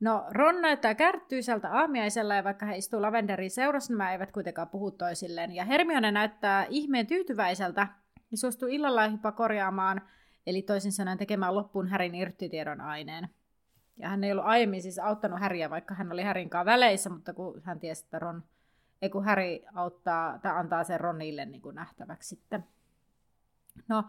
No, 0.00 0.26
Ron 0.30 0.62
näyttää 0.62 0.94
kärttyiseltä 0.94 1.72
aamiaisella 1.72 2.34
ja 2.34 2.44
vaikka 2.44 2.66
he 2.66 2.76
istuu 2.76 3.02
Lavenderin 3.02 3.50
seurassa, 3.50 3.92
nämä 3.92 4.12
eivät 4.12 4.32
kuitenkaan 4.32 4.68
puhu 4.68 4.90
toisilleen. 4.90 5.54
Ja 5.54 5.64
Hermione 5.64 6.10
näyttää 6.10 6.66
ihmeen 6.68 7.06
tyytyväiseltä 7.06 7.86
ja 8.30 8.36
suostuu 8.36 8.68
illalla 8.68 9.06
jopa 9.06 9.32
korjaamaan, 9.32 10.00
eli 10.46 10.62
toisin 10.62 10.92
sanoen 10.92 11.18
tekemään 11.18 11.54
loppuun 11.54 11.88
Härin 11.88 12.14
irttitiedon 12.14 12.80
aineen. 12.80 13.28
Ja 13.96 14.08
hän 14.08 14.24
ei 14.24 14.32
ollut 14.32 14.44
aiemmin 14.44 14.82
siis 14.82 14.98
auttanut 14.98 15.40
Häriä, 15.40 15.70
vaikka 15.70 15.94
hän 15.94 16.12
oli 16.12 16.22
Härin 16.22 16.50
kanssa 16.50 16.64
väleissä, 16.72 17.10
mutta 17.10 17.34
kun 17.34 17.62
hän 17.64 17.80
tiesi, 17.80 18.04
että 18.04 18.18
Ron, 18.18 18.42
ei 19.02 19.10
kun 19.10 19.24
Häri 19.24 19.64
auttaa, 19.74 20.38
tai 20.38 20.52
antaa 20.52 20.84
sen 20.84 21.00
Ronille 21.00 21.44
niin 21.44 21.62
kuin 21.62 21.74
nähtäväksi 21.74 22.28
sitten. 22.28 22.64
No, 23.88 24.04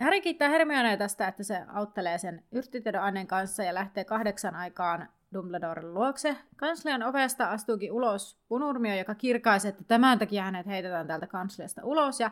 Harry 0.00 0.20
kiittää 0.20 0.48
Hermionea 0.48 0.96
tästä, 0.96 1.28
että 1.28 1.42
se 1.42 1.64
auttelee 1.68 2.18
sen 2.18 2.44
yrttitiedon 2.52 3.26
kanssa 3.26 3.62
ja 3.62 3.74
lähtee 3.74 4.04
kahdeksan 4.04 4.54
aikaan 4.54 5.08
Dumbledoren 5.34 5.94
luokse. 5.94 6.36
Kanslian 6.56 7.02
ovesta 7.02 7.50
astuukin 7.50 7.92
ulos 7.92 8.38
Punurmio, 8.48 8.94
joka 8.94 9.14
kirkaisi, 9.14 9.68
että 9.68 9.84
tämän 9.84 10.18
takia 10.18 10.42
hänet 10.42 10.66
heitetään 10.66 11.06
täältä 11.06 11.26
kansliasta 11.26 11.84
ulos. 11.84 12.20
Ja 12.20 12.30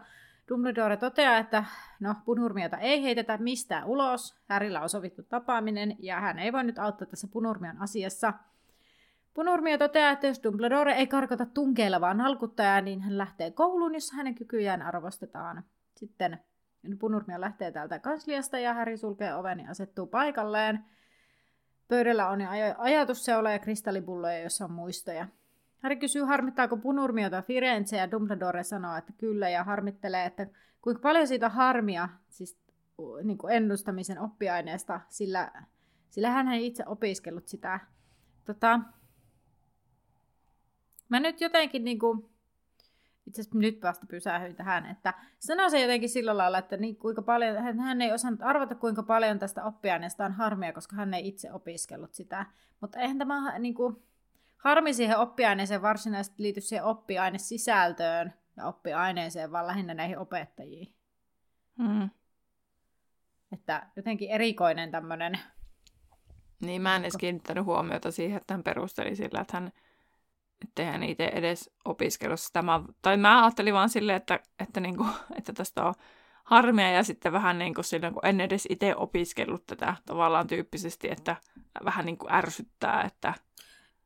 Dumbledore 0.49 0.97
toteaa, 0.97 1.39
että 1.39 1.65
no, 2.01 2.15
Punurmiota 2.25 2.77
ei 2.77 3.03
heitetä 3.03 3.39
mistään 3.39 3.85
ulos. 3.85 4.37
Härillä 4.49 4.81
on 4.81 4.89
sovittu 4.89 5.23
tapaaminen 5.23 5.97
ja 5.99 6.21
hän 6.21 6.39
ei 6.39 6.53
voi 6.53 6.65
nyt 6.65 6.79
auttaa 6.79 7.07
tässä 7.07 7.29
Punurmion 7.33 7.83
asiassa. 7.83 8.33
Punurmio 9.35 9.79
toteaa, 9.79 10.11
että 10.11 10.27
jos 10.27 10.43
Dumbledore 10.43 10.93
ei 10.93 11.07
karkota 11.07 11.47
tunkeilla 11.47 12.01
vaan 12.01 12.17
nalkuttajaa, 12.17 12.81
niin 12.81 13.01
hän 13.01 13.19
lähtee 13.19 13.51
kouluun, 13.51 13.95
jossa 13.95 14.17
hänen 14.17 14.35
kykyjään 14.35 14.83
arvostetaan. 14.83 15.65
Sitten 15.95 16.39
Punurmia 16.99 17.41
lähtee 17.41 17.73
täältä 17.73 17.99
kansliasta 17.99 18.59
ja 18.59 18.75
Häri 18.75 18.97
sulkee 18.97 19.35
oven 19.35 19.61
ja 19.61 19.71
asettuu 19.71 20.07
paikalleen. 20.07 20.85
Pöydällä 21.89 22.29
on 22.29 22.41
jo 22.41 22.49
ajatusseula 22.79 23.51
ja 23.51 23.59
kristallipulloja, 23.59 24.39
joissa 24.39 24.65
on 24.65 24.73
muistoja. 24.73 25.27
Häri 25.79 25.97
kysyy, 25.97 26.23
harmittaako 26.23 26.77
Punurmiota 26.77 27.43
Firenze 27.43 27.97
ja 27.97 28.11
Dumbledore 28.11 28.65
sanoo, 28.65 28.97
että 28.97 29.13
kyllä 29.13 29.49
ja 29.49 29.65
harmittelee, 29.65 30.27
että 30.27 30.47
kuinka 30.83 31.03
paljon 31.03 31.29
siitä 31.29 31.49
harmia, 31.49 32.09
siis 32.29 32.59
niin 33.23 33.39
kuin 33.39 33.53
ennustamisen 33.53 34.19
oppiaineesta, 34.19 35.01
sillä, 35.09 35.53
sillä 36.11 36.31
hän 36.31 36.49
ei 36.49 36.67
itse 36.67 36.85
opiskellut 36.87 37.49
sitä. 37.49 37.81
Tota, 38.45 38.81
mä 41.09 41.21
nyt 41.21 41.41
jotenkin 41.41 41.85
niin 41.85 41.99
kuin, 41.99 42.31
itse 43.31 43.43
asiassa 43.43 43.59
nyt 43.59 43.83
vasta 43.83 44.07
pysähdyin 44.07 44.57
tähän, 44.57 44.87
että 44.87 45.15
sanoi 45.39 45.71
se 45.71 45.81
jotenkin 45.81 46.09
sillä 46.09 46.37
lailla, 46.37 46.59
että 46.59 46.77
niin 46.77 46.97
kuinka 46.97 47.23
paljon, 47.23 47.57
hän 47.79 48.03
ei 48.03 48.13
osannut 48.13 48.43
arvata 48.43 48.75
kuinka 48.75 49.03
paljon 49.03 49.39
tästä 49.39 49.65
oppiaineesta 49.65 50.25
on 50.25 50.33
harmia, 50.33 50.73
koska 50.73 50.97
hän 50.97 51.15
ei 51.15 51.29
itse 51.29 51.53
opiskellut 51.53 52.15
sitä. 52.15 52.47
Mutta 52.81 52.99
eihän 52.99 53.19
tämä 53.19 53.59
niin 53.59 53.75
kuin, 53.75 53.97
harmi 54.57 54.95
siihen 54.95 55.19
oppiaineeseen 55.19 55.83
varsinaisesti 55.83 56.43
liity 56.43 56.61
siihen 56.61 56.85
oppiainesisältöön 56.85 58.33
ja 58.57 58.67
oppiaineeseen, 58.67 59.53
vaan 59.53 59.67
lähinnä 59.67 59.95
näihin 59.95 60.19
opettajiin. 60.19 60.95
Hmm. 61.79 62.11
Että 63.53 63.87
jotenkin 63.97 64.31
erikoinen 64.31 64.91
tämmöinen... 64.91 65.39
Niin, 66.61 66.83
mä 66.83 66.97
en 66.97 67.03
edes 67.03 67.17
kiinnittänyt 67.17 67.65
huomiota 67.65 68.11
siihen, 68.11 68.37
että 68.37 68.55
hän 68.55 68.63
perusteli 68.63 69.17
sillä, 69.17 69.41
että 69.41 69.57
hän 69.57 69.73
ettei 70.63 70.87
hän 70.87 71.03
itse 71.03 71.25
edes 71.25 71.71
opiskellut 71.85 72.41
sitä. 72.41 72.63
Mä, 72.63 72.83
tai 73.03 73.17
mä 73.17 73.45
ajattelin 73.45 73.75
vaan 73.75 73.89
silleen, 73.89 74.17
että, 74.17 74.41
että, 74.59 74.81
niinku, 74.81 75.07
että 75.39 75.53
tästä 75.53 75.85
on 75.85 75.95
harmia 76.45 76.91
ja 76.91 77.03
sitten 77.03 77.33
vähän 77.33 77.59
niin 77.59 77.75
kuin 77.75 77.85
silloin, 77.85 78.15
kun 78.15 78.27
en 78.27 78.41
edes 78.41 78.67
itse 78.71 78.97
opiskellut 78.97 79.67
tätä 79.67 79.97
tavallaan 80.07 80.47
tyyppisesti, 80.47 81.11
että 81.11 81.37
vähän 81.85 82.07
niin 82.07 82.19
kuin 82.19 82.33
ärsyttää, 82.33 83.03
että, 83.03 83.35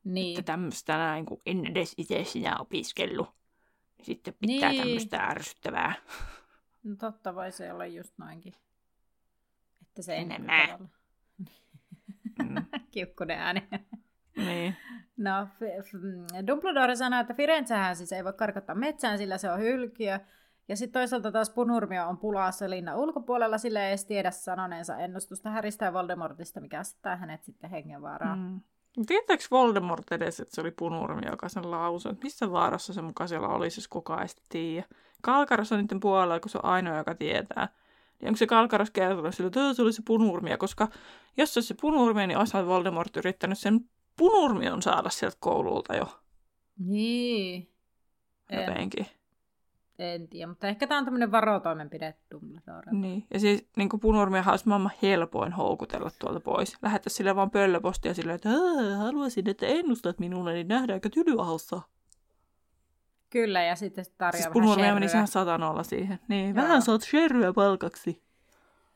niin. 0.03 0.39
että 0.39 0.51
tämmöistä 0.51 0.97
näin, 0.97 1.25
kun 1.25 1.41
en 1.45 1.65
edes 1.65 1.93
itse 1.97 2.23
sinä 2.23 2.57
opiskellut. 2.59 3.29
Sitten 4.01 4.33
pitää 4.39 4.69
niin. 4.69 4.81
tämmöistä 4.81 5.17
ärsyttävää. 5.17 5.93
No 6.83 6.95
totta 6.95 7.35
voi 7.35 7.51
se 7.51 7.73
olla 7.73 7.85
just 7.85 8.17
noinkin. 8.17 8.53
Että 9.81 10.01
se 10.01 10.15
enemmän. 10.15 10.89
Mm. 12.39 12.65
Kiukkunen 12.91 13.39
ääni. 13.39 13.67
Niin. 14.37 14.75
No, 15.17 15.47
Dumbledore 16.47 16.95
sanoo, 16.95 17.19
että 17.19 17.33
Firenzehän 17.33 17.95
siis 17.95 18.11
ei 18.11 18.23
voi 18.23 18.33
karkottaa 18.33 18.75
metsään, 18.75 19.17
sillä 19.17 19.37
se 19.37 19.51
on 19.51 19.59
hylkiö. 19.59 20.19
Ja 20.67 20.75
sitten 20.75 20.99
toisaalta 20.99 21.31
taas 21.31 21.49
Punurmio 21.49 22.07
on 22.07 22.17
pulassa 22.17 22.69
linnan 22.69 22.97
ulkopuolella, 22.97 23.57
sillä 23.57 23.83
ei 23.83 23.89
edes 23.89 24.05
tiedä 24.05 24.31
sanoneensa 24.31 24.97
ennustusta 24.97 25.49
Häristä 25.49 25.85
ja 25.85 25.93
Voldemortista, 25.93 26.61
mikä 26.61 26.79
asettaa 26.79 27.15
hänet 27.15 27.43
sitten 27.43 27.69
hengenvaaraan. 27.69 28.39
Mm. 28.39 28.61
Tietääkö 29.07 29.43
Voldemort 29.51 30.11
edes, 30.11 30.39
että 30.39 30.55
se 30.55 30.61
oli 30.61 30.71
punurmi, 30.71 31.21
joka 31.29 31.49
sen 31.49 31.71
lausui? 31.71 32.11
Että 32.11 32.23
missä 32.23 32.51
vaarassa 32.51 32.93
se 32.93 33.01
mukaan 33.01 33.27
siellä 33.27 33.47
olisi, 33.47 33.79
jos 33.79 33.87
kukaan 33.87 34.21
ei 34.21 34.27
tiedä? 34.49 34.87
Kalkaros 35.21 35.71
on 35.71 35.79
niiden 35.79 35.99
puolella, 35.99 36.39
kun 36.39 36.49
se 36.49 36.57
on 36.57 36.65
ainoa, 36.65 36.97
joka 36.97 37.15
tietää. 37.15 37.67
Niin 38.21 38.27
onko 38.27 38.37
se 38.37 38.47
Kalkaros 38.47 38.91
kertonut 38.91 39.35
sille, 39.35 39.47
että 39.47 39.73
se 39.73 39.81
oli 39.81 39.93
se 39.93 40.01
punurmia? 40.07 40.57
Koska 40.57 40.87
jos 41.37 41.53
se 41.53 41.57
olisi 41.57 41.67
se 41.67 41.75
punurmia, 41.81 42.27
niin 42.27 42.37
olisi 42.37 42.57
Voldemort 42.57 43.17
yrittänyt 43.17 43.57
sen 43.57 43.79
punurmion 44.17 44.81
saada 44.81 45.09
sieltä 45.09 45.37
koululta 45.39 45.95
jo. 45.95 46.19
Niin. 46.79 47.69
Jotenkin. 48.51 49.05
En 49.99 50.27
tiedä, 50.27 50.47
mutta 50.47 50.67
ehkä 50.67 50.87
tämä 50.87 50.97
on 50.97 51.05
tämmöinen 51.05 51.31
varotoimenpide 51.31 52.15
Dumbledore. 52.31 52.91
Niin, 52.91 53.27
ja 53.33 53.39
siis 53.39 53.67
niin 53.77 53.89
kuin 53.89 53.99
punurmiahan 53.99 54.53
olisi 54.53 54.67
maailman 54.67 54.91
helpoin 55.01 55.51
houkutella 55.51 56.11
tuolta 56.19 56.39
pois. 56.39 56.77
Lähetä 56.81 57.09
sille 57.09 57.35
vaan 57.35 57.51
pöllöpostia 57.51 58.13
silleen, 58.13 58.35
että 58.35 58.49
haluaisin, 58.97 59.49
että 59.49 59.65
ennustat 59.65 60.19
minulle, 60.19 60.53
niin 60.53 60.67
nähdäänkö 60.67 61.09
tylyahossa. 61.09 61.81
Kyllä, 63.29 63.63
ja 63.63 63.75
sitten 63.75 64.05
tarjoaa 64.17 64.43
siis 64.43 64.53
punurmia 64.53 64.93
meni 64.93 65.05
ihan 65.05 65.27
satanolla 65.27 65.83
siihen. 65.83 66.19
Niin, 66.27 66.55
Joo. 66.55 66.63
vähän 66.63 66.81
saat 66.81 67.01
sherryä 67.01 67.53
palkaksi. 67.53 68.23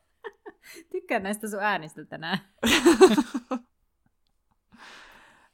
Tykkään 0.92 1.24
näistä 1.24 1.48
sun 1.48 1.60
äänistä 1.60 2.06
tänään. 2.06 2.38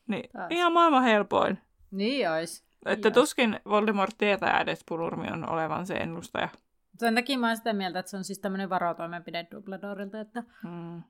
niin, 0.07 0.29
Taas. 0.33 0.47
ihan 0.49 0.73
maailman 0.73 1.03
helpoin. 1.03 1.59
Niin 1.91 2.31
olisi. 2.31 2.63
Että 2.85 3.11
tuskin 3.11 3.59
Voldemort 3.65 4.17
tietää 4.17 4.61
edes 4.61 4.83
Pulurmion 4.87 5.49
olevan 5.49 5.85
se 5.85 5.93
ennustaja. 5.93 6.49
Sen 6.97 7.15
takia 7.15 7.37
mä 7.37 7.47
oon 7.47 7.57
sitä 7.57 7.73
mieltä, 7.73 7.99
että 7.99 8.09
se 8.09 8.17
on 8.17 8.23
siis 8.23 8.39
tämmöinen 8.39 8.69
varotoimenpide 8.69 9.47
Dumbledorilta. 9.51 10.19
Että... 10.19 10.43
Hmm. 10.63 11.03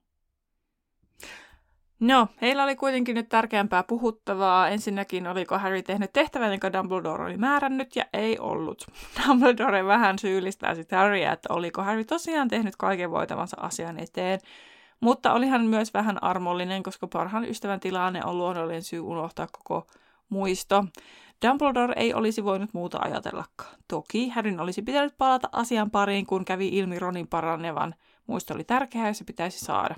No, 1.99 2.27
heillä 2.41 2.63
oli 2.63 2.75
kuitenkin 2.75 3.15
nyt 3.15 3.29
tärkeämpää 3.29 3.83
puhuttavaa. 3.83 4.69
Ensinnäkin, 4.69 5.27
oliko 5.27 5.57
Harry 5.57 5.83
tehnyt 5.83 6.13
tehtävän, 6.13 6.51
jonka 6.51 6.73
Dumbledore 6.73 7.23
oli 7.23 7.37
määrännyt, 7.37 7.95
ja 7.95 8.05
ei 8.13 8.39
ollut. 8.39 8.87
Dumbledore 9.27 9.85
vähän 9.85 10.19
syyllistää 10.19 10.75
sitten 10.75 10.99
Harryä, 10.99 11.31
että 11.31 11.53
oliko 11.53 11.83
Harry 11.83 12.05
tosiaan 12.05 12.47
tehnyt 12.47 12.75
kaiken 12.75 13.11
voitavansa 13.11 13.57
asian 13.59 13.99
eteen. 13.99 14.39
Mutta 14.99 15.33
oli 15.33 15.47
hän 15.47 15.65
myös 15.65 15.93
vähän 15.93 16.23
armollinen, 16.23 16.83
koska 16.83 17.07
parhaan 17.07 17.45
ystävän 17.45 17.79
tilanne 17.79 18.21
on 18.25 18.37
luonnollinen 18.37 18.83
syy 18.83 18.99
unohtaa 18.99 19.47
koko 19.51 19.87
muisto. 20.29 20.85
Dumbledore 21.47 21.93
ei 21.97 22.13
olisi 22.13 22.43
voinut 22.43 22.73
muuta 22.73 22.99
ajatellakaan. 23.01 23.75
Toki 23.87 24.29
Harryn 24.29 24.59
olisi 24.59 24.81
pitänyt 24.81 25.17
palata 25.17 25.49
asian 25.51 25.91
pariin, 25.91 26.25
kun 26.25 26.45
kävi 26.45 26.67
ilmi 26.67 26.99
Ronin 26.99 27.27
parannevan. 27.27 27.95
Muisto 28.27 28.53
oli 28.53 28.63
tärkeää 28.63 29.07
ja 29.07 29.13
se 29.13 29.23
pitäisi 29.23 29.59
saada. 29.59 29.95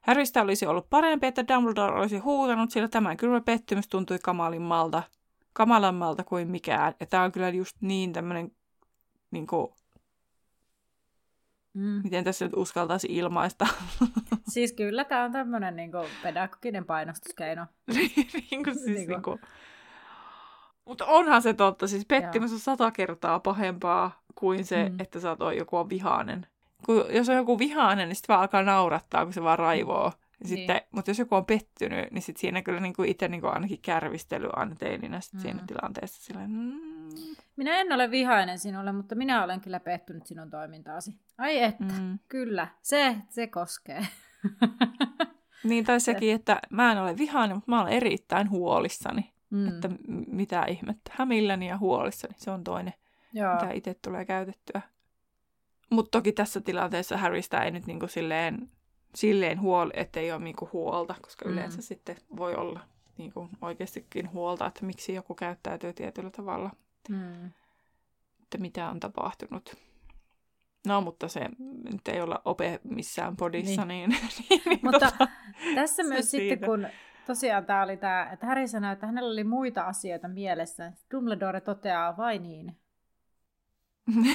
Harrystä 0.00 0.42
olisi 0.42 0.66
ollut 0.66 0.90
parempi, 0.90 1.26
että 1.26 1.48
Dumbledore 1.48 1.98
olisi 1.98 2.18
huutanut, 2.18 2.70
sillä 2.70 2.88
tämän 2.88 3.16
kylmä 3.16 3.40
pettymys 3.40 3.88
tuntui 3.88 4.18
kamalimmalta, 4.18 5.02
kamalammalta 5.52 6.24
kuin 6.24 6.50
mikään. 6.50 6.94
Ja 7.00 7.06
tämä 7.06 7.22
on 7.22 7.32
kyllä 7.32 7.48
just 7.48 7.76
niin 7.80 8.12
tämmöinen, 8.12 8.52
niin 9.30 9.46
kuin, 9.46 9.72
mm. 11.74 12.00
miten 12.04 12.24
tässä 12.24 12.44
nyt 12.44 12.56
uskaltaisi 12.56 13.08
ilmaista. 13.10 13.66
Siis 14.54 14.72
kyllä 14.72 15.04
tämä 15.04 15.24
on 15.24 15.32
tämmöinen 15.32 15.76
niin 15.76 15.92
kuin, 15.92 16.08
pedagoginen 16.22 16.84
painostuskeino. 16.84 17.66
niin 18.50 18.64
kuin, 18.64 18.74
siis, 18.74 18.86
niin 18.86 18.94
kuin. 18.94 19.08
Niin 19.08 19.22
kuin, 19.22 19.40
mutta 20.84 21.06
onhan 21.06 21.42
se 21.42 21.54
totta, 21.54 21.86
siis 21.86 22.06
pettymys 22.06 22.52
on 22.52 22.58
sata 22.58 22.90
kertaa 22.90 23.40
pahempaa 23.40 24.22
kuin 24.34 24.64
se, 24.64 24.88
mm. 24.88 25.00
että 25.00 25.20
sä 25.20 25.30
oot 25.30 25.56
joku 25.56 25.76
on 25.76 25.88
vihainen. 25.88 26.46
Kun, 26.86 27.04
jos 27.10 27.28
on 27.28 27.36
joku 27.36 27.58
vihainen, 27.58 28.08
niin 28.08 28.16
sitten 28.16 28.34
vaan 28.34 28.40
alkaa 28.40 28.62
naurattaa, 28.62 29.24
kun 29.24 29.32
se 29.32 29.42
vaan 29.42 29.58
raivoo. 29.58 30.08
Niin. 30.08 30.23
Sitten, 30.44 30.80
mutta 30.90 31.10
jos 31.10 31.18
joku 31.18 31.34
on 31.34 31.46
pettynyt, 31.46 32.10
niin 32.10 32.22
sit 32.22 32.36
siinä 32.36 32.62
kyllä 32.62 32.80
niinku 32.80 33.02
itse 33.02 33.28
niinku 33.28 33.46
ainakin 33.46 33.78
kärvistely 33.82 34.48
aina 34.52 34.74
teininä 34.74 35.20
sit 35.20 35.32
mm. 35.32 35.40
siinä 35.40 35.60
tilanteessa. 35.66 36.22
Silleen, 36.22 36.50
mm. 36.50 36.80
Minä 37.56 37.80
en 37.80 37.92
ole 37.92 38.10
vihainen 38.10 38.58
sinulle, 38.58 38.92
mutta 38.92 39.14
minä 39.14 39.44
olen 39.44 39.60
kyllä 39.60 39.80
pettynyt 39.80 40.26
sinun 40.26 40.50
toimintaasi. 40.50 41.14
Ai 41.38 41.62
että, 41.62 41.84
mm. 41.84 42.18
kyllä, 42.28 42.68
se, 42.82 43.16
se 43.28 43.46
koskee. 43.46 44.06
niin, 45.64 45.84
tai 45.84 46.00
sekin, 46.00 46.34
että 46.34 46.60
mä 46.70 46.92
en 46.92 46.98
ole 46.98 47.18
vihainen, 47.18 47.56
mutta 47.56 47.70
mä 47.70 47.82
olen 47.82 47.92
erittäin 47.92 48.50
huolissani. 48.50 49.34
Mm. 49.50 49.68
Että 49.68 49.90
mitä 50.26 50.64
ihmettä. 50.68 51.10
Hämilläni 51.14 51.68
ja 51.68 51.78
huolissani, 51.78 52.34
se 52.36 52.50
on 52.50 52.64
toinen, 52.64 52.94
Joo. 53.32 53.54
mikä 53.54 53.70
itse 53.70 53.94
tulee 53.94 54.24
käytettyä. 54.24 54.82
Mutta 55.90 56.10
toki 56.18 56.32
tässä 56.32 56.60
tilanteessa 56.60 57.16
Harrystä 57.16 57.62
ei 57.62 57.70
nyt 57.70 57.86
niinku 57.86 58.08
silleen, 58.08 58.70
silleen 59.14 59.60
huoli, 59.60 59.90
ettei 59.94 60.32
ole 60.32 60.44
niinku 60.44 60.68
huolta, 60.72 61.14
koska 61.22 61.44
mm. 61.44 61.52
yleensä 61.52 61.82
sitten 61.82 62.16
voi 62.36 62.54
olla 62.54 62.80
niinku 63.18 63.48
oikeastikin 63.60 64.32
huolta, 64.32 64.66
että 64.66 64.84
miksi 64.84 65.14
joku 65.14 65.34
käyttäytyy 65.34 65.92
tietyllä 65.92 66.30
tavalla. 66.30 66.70
Mm. 67.08 67.46
Että 68.42 68.58
mitä 68.58 68.88
on 68.88 69.00
tapahtunut. 69.00 69.76
No, 70.86 71.00
mutta 71.00 71.28
se 71.28 71.40
nyt 71.92 72.08
ei 72.08 72.20
olla 72.20 72.42
ope 72.44 72.80
missään 72.84 73.36
podissa, 73.36 73.84
niin... 73.84 74.10
niin, 74.10 74.22
niin, 74.50 74.62
niin 74.66 74.80
mutta 74.82 75.10
tota, 75.10 75.28
tässä 75.74 76.02
myös 76.02 76.30
siitä. 76.30 76.52
sitten, 76.52 76.68
kun 76.68 76.86
tosiaan 77.26 77.66
tämä 77.66 77.82
oli 77.82 77.96
tämä, 77.96 78.30
että 78.32 78.46
Harry 78.46 78.68
sanoi, 78.68 78.92
että 78.92 79.06
hänellä 79.06 79.32
oli 79.32 79.44
muita 79.44 79.82
asioita 79.82 80.28
mielessä. 80.28 80.92
Dumbledore 81.10 81.60
toteaa 81.60 82.16
vain 82.16 82.42
niin. 82.42 82.76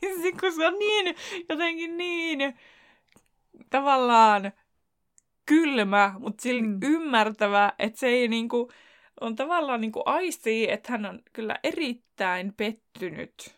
niin, 0.00 0.36
kun 0.40 0.52
se 0.52 0.66
on 0.66 0.78
niin, 0.78 1.16
jotenkin 1.48 1.96
niin 1.96 2.54
tavallaan 3.70 4.52
kylmä, 5.46 6.14
mutta 6.18 6.42
sillä 6.42 6.62
mm. 6.62 6.78
ymmärtävä, 6.82 7.72
että 7.78 7.98
se 7.98 8.06
ei 8.06 8.28
niinku, 8.28 8.70
on 9.20 9.36
tavallaan 9.36 9.80
niinku 9.80 10.02
aistii, 10.06 10.70
että 10.70 10.92
hän 10.92 11.06
on 11.06 11.22
kyllä 11.32 11.56
erittäin 11.62 12.54
pettynyt. 12.56 13.56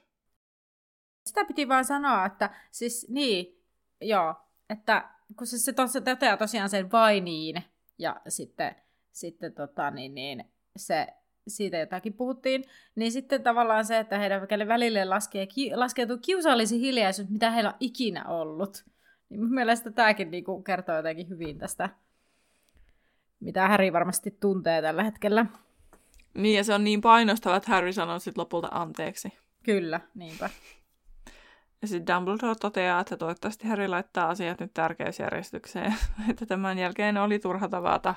Sitä 1.26 1.44
piti 1.44 1.68
vaan 1.68 1.84
sanoa, 1.84 2.26
että 2.26 2.50
siis 2.70 3.06
niin, 3.08 3.62
joo, 4.00 4.34
että 4.70 5.10
kun 5.38 5.46
se, 5.46 5.58
se 5.58 5.72
toteaa 6.00 6.36
tosiaan 6.36 6.68
sen 6.68 6.92
vainiin, 6.92 7.62
ja 7.98 8.20
sitten, 8.28 8.76
sitten 9.12 9.52
tota, 9.54 9.90
niin, 9.90 10.14
niin, 10.14 10.44
se, 10.76 11.06
siitä 11.48 11.76
jotakin 11.76 12.14
puhuttiin, 12.14 12.64
niin 12.94 13.12
sitten 13.12 13.42
tavallaan 13.42 13.84
se, 13.84 13.98
että 13.98 14.18
heidän 14.18 14.48
välille 14.68 15.04
laskee, 15.04 15.46
ki, 15.46 15.76
laskeutuu 15.76 16.18
kiusallisi 16.18 16.80
hiljaisuus, 16.80 17.30
mitä 17.30 17.50
heillä 17.50 17.70
on 17.70 17.76
ikinä 17.80 18.24
ollut. 18.24 18.84
Niin 19.32 19.40
mun 19.40 19.54
mielestä 19.54 19.90
tämäkin 19.90 20.30
niinku 20.30 20.62
kertoo 20.62 20.96
jotenkin 20.96 21.28
hyvin 21.28 21.58
tästä, 21.58 21.88
mitä 23.40 23.68
Harry 23.68 23.92
varmasti 23.92 24.36
tuntee 24.40 24.82
tällä 24.82 25.02
hetkellä. 25.02 25.46
Niin, 26.34 26.56
ja 26.56 26.64
se 26.64 26.74
on 26.74 26.84
niin 26.84 27.00
painostava, 27.00 27.56
että 27.56 27.70
Harry 27.70 27.92
sanoo 27.92 28.18
sitten 28.18 28.40
lopulta 28.40 28.68
anteeksi. 28.70 29.32
Kyllä, 29.62 30.00
niinpä. 30.14 30.50
Ja 31.82 31.88
sitten 31.88 32.16
Dumbledore 32.16 32.54
toteaa, 32.54 33.00
että 33.00 33.16
toivottavasti 33.16 33.68
Harry 33.68 33.88
laittaa 33.88 34.28
asiat 34.28 34.60
nyt 34.60 34.74
tärkeysjärjestykseen, 34.74 35.94
että 36.30 36.46
tämän 36.46 36.78
jälkeen 36.78 37.18
oli 37.18 37.38
turha 37.38 37.68
tavata 37.68 38.14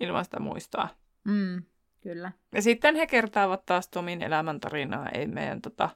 ilman 0.00 0.24
sitä 0.24 0.40
muistoa. 0.40 0.88
Mm, 1.24 1.62
kyllä. 2.00 2.32
Ja 2.52 2.62
sitten 2.62 2.96
he 2.96 3.06
kertaavat 3.06 3.66
taas 3.66 3.88
Tomin 3.88 4.22
elämäntarinaa, 4.22 5.08
ei 5.08 5.26
meidän 5.26 5.62
tota, 5.62 5.90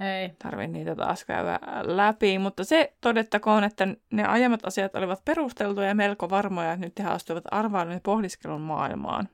ei. 0.00 0.30
tarvi 0.42 0.66
niitä 0.66 0.94
taas 0.96 1.24
käydä 1.24 1.58
läpi, 1.82 2.38
mutta 2.38 2.64
se 2.64 2.92
todettakoon, 3.00 3.64
että 3.64 3.88
ne 4.12 4.24
aiemmat 4.24 4.66
asiat 4.66 4.94
olivat 4.94 5.24
perusteltuja 5.24 5.88
ja 5.88 5.94
melko 5.94 6.30
varmoja, 6.30 6.72
että 6.72 6.86
nyt 6.86 6.98
he 6.98 7.04
astuivat 7.04 7.44
arvailun 7.50 7.94
ja 7.94 8.00
pohdiskelun 8.02 8.60
maailmaan. 8.60 9.28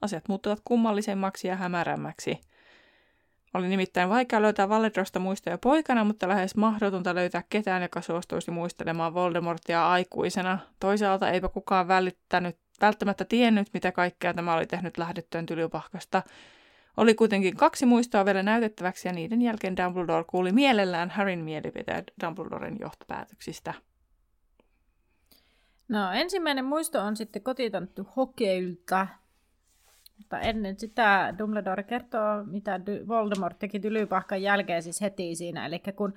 Asiat 0.00 0.28
muuttuvat 0.28 0.60
kummallisemmaksi 0.64 1.48
ja 1.48 1.56
hämärämmäksi– 1.56 2.40
oli 3.54 3.68
nimittäin 3.68 4.08
vaikea 4.08 4.42
löytää 4.42 4.68
Valedrosta 4.68 5.18
muistoja 5.18 5.58
poikana, 5.58 6.04
mutta 6.04 6.28
lähes 6.28 6.56
mahdotonta 6.56 7.14
löytää 7.14 7.44
ketään, 7.50 7.82
joka 7.82 8.00
suostuisi 8.00 8.50
muistelemaan 8.50 9.14
Voldemortia 9.14 9.90
aikuisena. 9.90 10.58
Toisaalta 10.80 11.30
eipä 11.30 11.48
kukaan 11.48 11.88
välittänyt, 11.88 12.58
välttämättä 12.80 13.24
tiennyt, 13.24 13.68
mitä 13.74 13.92
kaikkea 13.92 14.34
tämä 14.34 14.54
oli 14.54 14.66
tehnyt 14.66 14.98
lähdettyön 14.98 15.46
tylypahkasta. 15.46 16.22
Oli 16.96 17.14
kuitenkin 17.14 17.56
kaksi 17.56 17.86
muistoa 17.86 18.24
vielä 18.24 18.42
näytettäväksi 18.42 19.08
ja 19.08 19.12
niiden 19.12 19.42
jälkeen 19.42 19.76
Dumbledore 19.76 20.24
kuuli 20.24 20.52
mielellään 20.52 21.10
Harryn 21.10 21.44
mielipiteet 21.44 22.12
Dumbledoren 22.26 22.76
johtopäätöksistä. 22.80 23.74
No 25.88 26.12
ensimmäinen 26.12 26.64
muisto 26.64 27.00
on 27.00 27.16
sitten 27.16 27.42
kotitanttu 27.42 28.08
Hokeilta, 28.16 29.06
mutta 30.18 30.40
ennen 30.40 30.78
sitä 30.78 31.34
Dumbledore 31.38 31.82
kertoo, 31.82 32.44
mitä 32.44 32.80
Voldemort 33.08 33.58
teki 33.58 33.80
Tylypahkan 33.80 34.42
jälkeen 34.42 34.82
siis 34.82 35.00
heti 35.00 35.34
siinä. 35.34 35.66
Eli 35.66 35.82
kun 35.96 36.14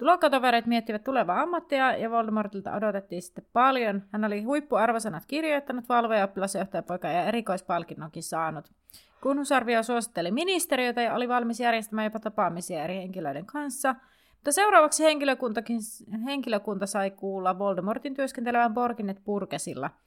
luokkatoverit 0.00 0.66
miettivät 0.66 1.04
tulevaa 1.04 1.40
ammattia 1.40 1.96
ja 1.96 2.10
Voldemortilta 2.10 2.74
odotettiin 2.74 3.22
sitten 3.22 3.46
paljon. 3.52 4.02
Hän 4.12 4.24
oli 4.24 4.42
huippuarvosanat 4.42 5.26
kirjoittanut, 5.26 5.88
valvoja, 5.88 6.24
oppilasjohtajapoika 6.24 7.08
ja 7.08 7.24
erikoispalkinnonkin 7.24 8.22
saanut. 8.22 8.70
Kunnusarvio 9.22 9.82
suositteli 9.82 10.30
ministeriötä 10.30 11.02
ja 11.02 11.14
oli 11.14 11.28
valmis 11.28 11.60
järjestämään 11.60 12.04
jopa 12.04 12.20
tapaamisia 12.20 12.84
eri 12.84 12.96
henkilöiden 12.96 13.46
kanssa. 13.46 13.94
Mutta 14.34 14.52
seuraavaksi 14.52 15.04
henkilökuntakin, 15.04 15.80
henkilökunta 16.24 16.86
sai 16.86 17.10
kuulla 17.10 17.58
Voldemortin 17.58 18.14
työskentelevän 18.14 18.74
Borginet 18.74 19.20
Purkesilla– 19.24 19.90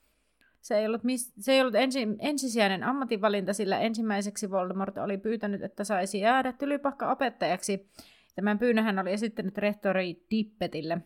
Se 0.61 0.77
ei 0.77 0.85
ollut, 0.85 1.03
mis, 1.03 1.33
se 1.39 1.51
ei 1.53 1.61
ollut 1.61 1.75
ensi, 1.75 2.07
ensisijainen 2.19 2.83
ammatinvalinta, 2.83 3.53
sillä 3.53 3.79
ensimmäiseksi 3.79 4.51
Voldemort 4.51 4.97
oli 4.97 5.17
pyytänyt, 5.17 5.63
että 5.63 5.83
saisi 5.83 6.19
jäädä 6.19 6.53
tylypahka 6.53 7.11
opettajaksi. 7.11 7.89
Tämän 8.37 8.59
pyynnön 8.59 8.85
hän 8.85 8.99
oli 8.99 9.13
esittänyt 9.13 9.57
rehtori 9.57 10.25
Dippetille. 10.31 10.97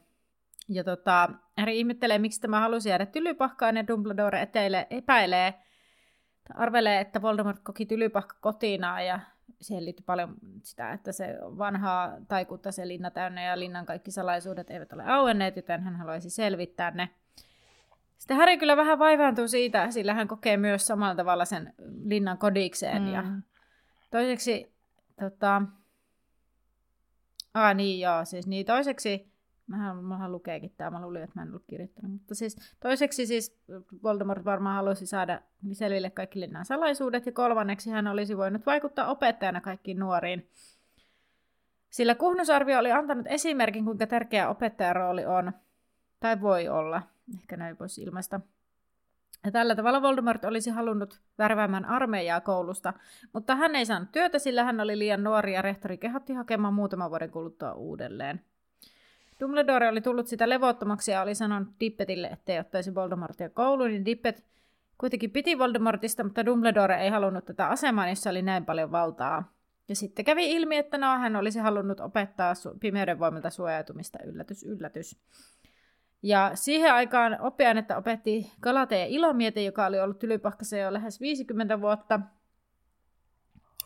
Ja 0.70 0.84
tota, 0.84 1.30
Harry 1.58 1.74
ihmettelee, 1.74 2.20
miksi 2.20 2.42
tämä 2.42 2.60
halusi 2.60 2.90
jäädä 2.90 3.06
tylypahkaan, 3.06 3.78
ja 3.78 3.88
Dumbledore 3.88 4.42
eteille, 4.42 4.88
epäilee, 4.90 5.54
arvelee, 6.56 7.00
että 7.00 7.22
Voldemort 7.22 7.60
koki 7.64 7.86
tylypahka 7.86 8.36
kotinaan, 8.42 9.06
ja 9.06 9.20
siihen 9.62 9.86
liittyy 9.86 10.04
paljon 10.06 10.36
sitä, 10.64 10.92
että 10.92 11.12
se 11.12 11.38
vanhaa 11.42 12.12
taikuutta 12.28 12.72
se 12.72 12.88
linna 12.88 13.12
täynnä 13.12 13.44
ja 13.44 13.60
linnan 13.60 13.86
kaikki 13.86 14.12
salaisuudet 14.12 14.70
eivät 14.70 14.94
ole 14.94 15.04
auenneet, 15.06 15.56
joten 15.56 15.84
hän 15.84 15.96
haluaisi 15.96 16.30
selvittää 16.30 16.92
ne. 16.92 17.10
Sitten 18.18 18.38
Harry 18.38 18.58
kyllä 18.58 18.78
vähän 18.78 19.00
vaivaantuu 19.00 19.48
siitä, 19.48 19.92
sillä 19.92 20.14
hän 20.14 20.28
kokee 20.28 20.58
myös 20.58 20.88
samalla 20.88 21.16
tavalla 21.16 21.46
sen 21.46 21.74
linnan 22.04 22.38
kodikseen. 22.38 23.02
Mm. 23.02 23.14
Ja 23.14 23.24
toiseksi, 24.12 24.74
tota... 25.20 25.62
Ah 27.54 27.76
niin 27.76 28.00
joo, 28.00 28.26
siis 28.26 28.48
niin 28.48 28.66
toiseksi, 28.66 29.32
mähän, 29.68 29.98
mähän 29.98 30.32
lukeekin 30.32 30.74
tämä, 30.78 30.90
mä 30.90 31.02
luulin, 31.02 31.24
että 31.24 31.40
mä 31.40 31.44
en 31.44 31.50
ollut 31.50 31.64
kirjoittanut, 31.68 32.12
mutta 32.12 32.36
siis 32.36 32.76
toiseksi 32.80 33.26
siis 33.26 33.62
Voldemort 34.04 34.46
varmaan 34.46 34.76
halusi 34.76 35.06
saada 35.06 35.42
selville 35.72 36.10
kaikki 36.10 36.40
linnan 36.40 36.66
salaisuudet, 36.66 37.26
ja 37.26 37.32
kolmanneksi 37.32 37.90
hän 37.90 38.08
olisi 38.08 38.38
voinut 38.38 38.66
vaikuttaa 38.66 39.12
opettajana 39.12 39.62
kaikkiin 39.62 40.00
nuoriin. 40.00 40.50
Sillä 41.90 42.16
kuhnusarvio 42.16 42.80
oli 42.80 42.92
antanut 42.92 43.26
esimerkin, 43.30 43.86
kuinka 43.86 44.08
tärkeä 44.08 44.50
opettajan 44.50 44.96
rooli 44.96 45.26
on, 45.26 45.52
tai 46.20 46.42
voi 46.42 46.68
olla, 46.68 47.02
Ehkä 47.34 47.58
näin 47.58 47.80
voisi 47.80 48.02
ilmaista. 48.02 48.40
Ja 49.46 49.52
tällä 49.52 49.76
tavalla 49.76 50.02
Voldemort 50.02 50.46
olisi 50.46 50.70
halunnut 50.70 51.22
värväämään 51.38 51.86
armeijaa 51.86 52.42
koulusta, 52.42 52.94
mutta 53.34 53.56
hän 53.56 53.76
ei 53.76 53.86
saanut 53.86 54.12
työtä, 54.12 54.40
sillä 54.40 54.64
hän 54.64 54.80
oli 54.80 55.00
liian 55.00 55.24
nuori 55.24 55.54
ja 55.54 55.62
rehtori 55.62 55.98
kehotti 55.98 56.34
hakemaan 56.34 56.74
muutaman 56.74 57.10
vuoden 57.10 57.32
kuluttua 57.32 57.74
uudelleen. 57.74 58.42
Dumbledore 59.40 59.90
oli 59.90 60.02
tullut 60.02 60.28
sitä 60.28 60.50
levottomaksi 60.50 61.12
ja 61.12 61.22
oli 61.22 61.36
sanonut 61.36 61.70
Dippetille, 61.80 62.28
ettei 62.28 62.60
ottaisi 62.60 62.96
Voldemortia 62.96 63.50
kouluun, 63.50 63.90
niin 63.90 64.06
Dippet 64.06 64.46
kuitenkin 64.98 65.32
piti 65.32 65.60
Voldemortista, 65.60 66.24
mutta 66.24 66.46
Dumbledore 66.46 67.02
ei 67.02 67.10
halunnut 67.10 67.46
tätä 67.46 67.68
asemaa, 67.68 68.10
jossa 68.10 68.30
oli 68.30 68.42
näin 68.42 68.66
paljon 68.66 68.92
valtaa. 68.92 69.54
Ja 69.90 69.96
sitten 69.96 70.26
kävi 70.26 70.52
ilmi, 70.52 70.78
että 70.78 70.98
no, 70.98 71.18
hän 71.18 71.36
olisi 71.36 71.60
halunnut 71.60 72.00
opettaa 72.00 72.54
pimeyden 72.80 73.20
voimilta 73.20 73.50
suojautumista, 73.50 74.20
yllätys, 74.26 74.64
yllätys. 74.64 75.16
Ja 76.24 76.52
siihen 76.54 76.94
aikaan 76.94 77.42
oppiainetta 77.42 77.98
opetti 77.98 78.52
Galate 78.62 79.00
ja 79.00 79.06
Ilomiete, 79.06 79.64
joka 79.64 79.86
oli 79.86 80.00
ollut 80.00 80.20
Tylypahkassa 80.20 80.78
jo 80.78 80.94
lähes 80.94 81.22
50 81.22 81.82
vuotta. 81.82 82.20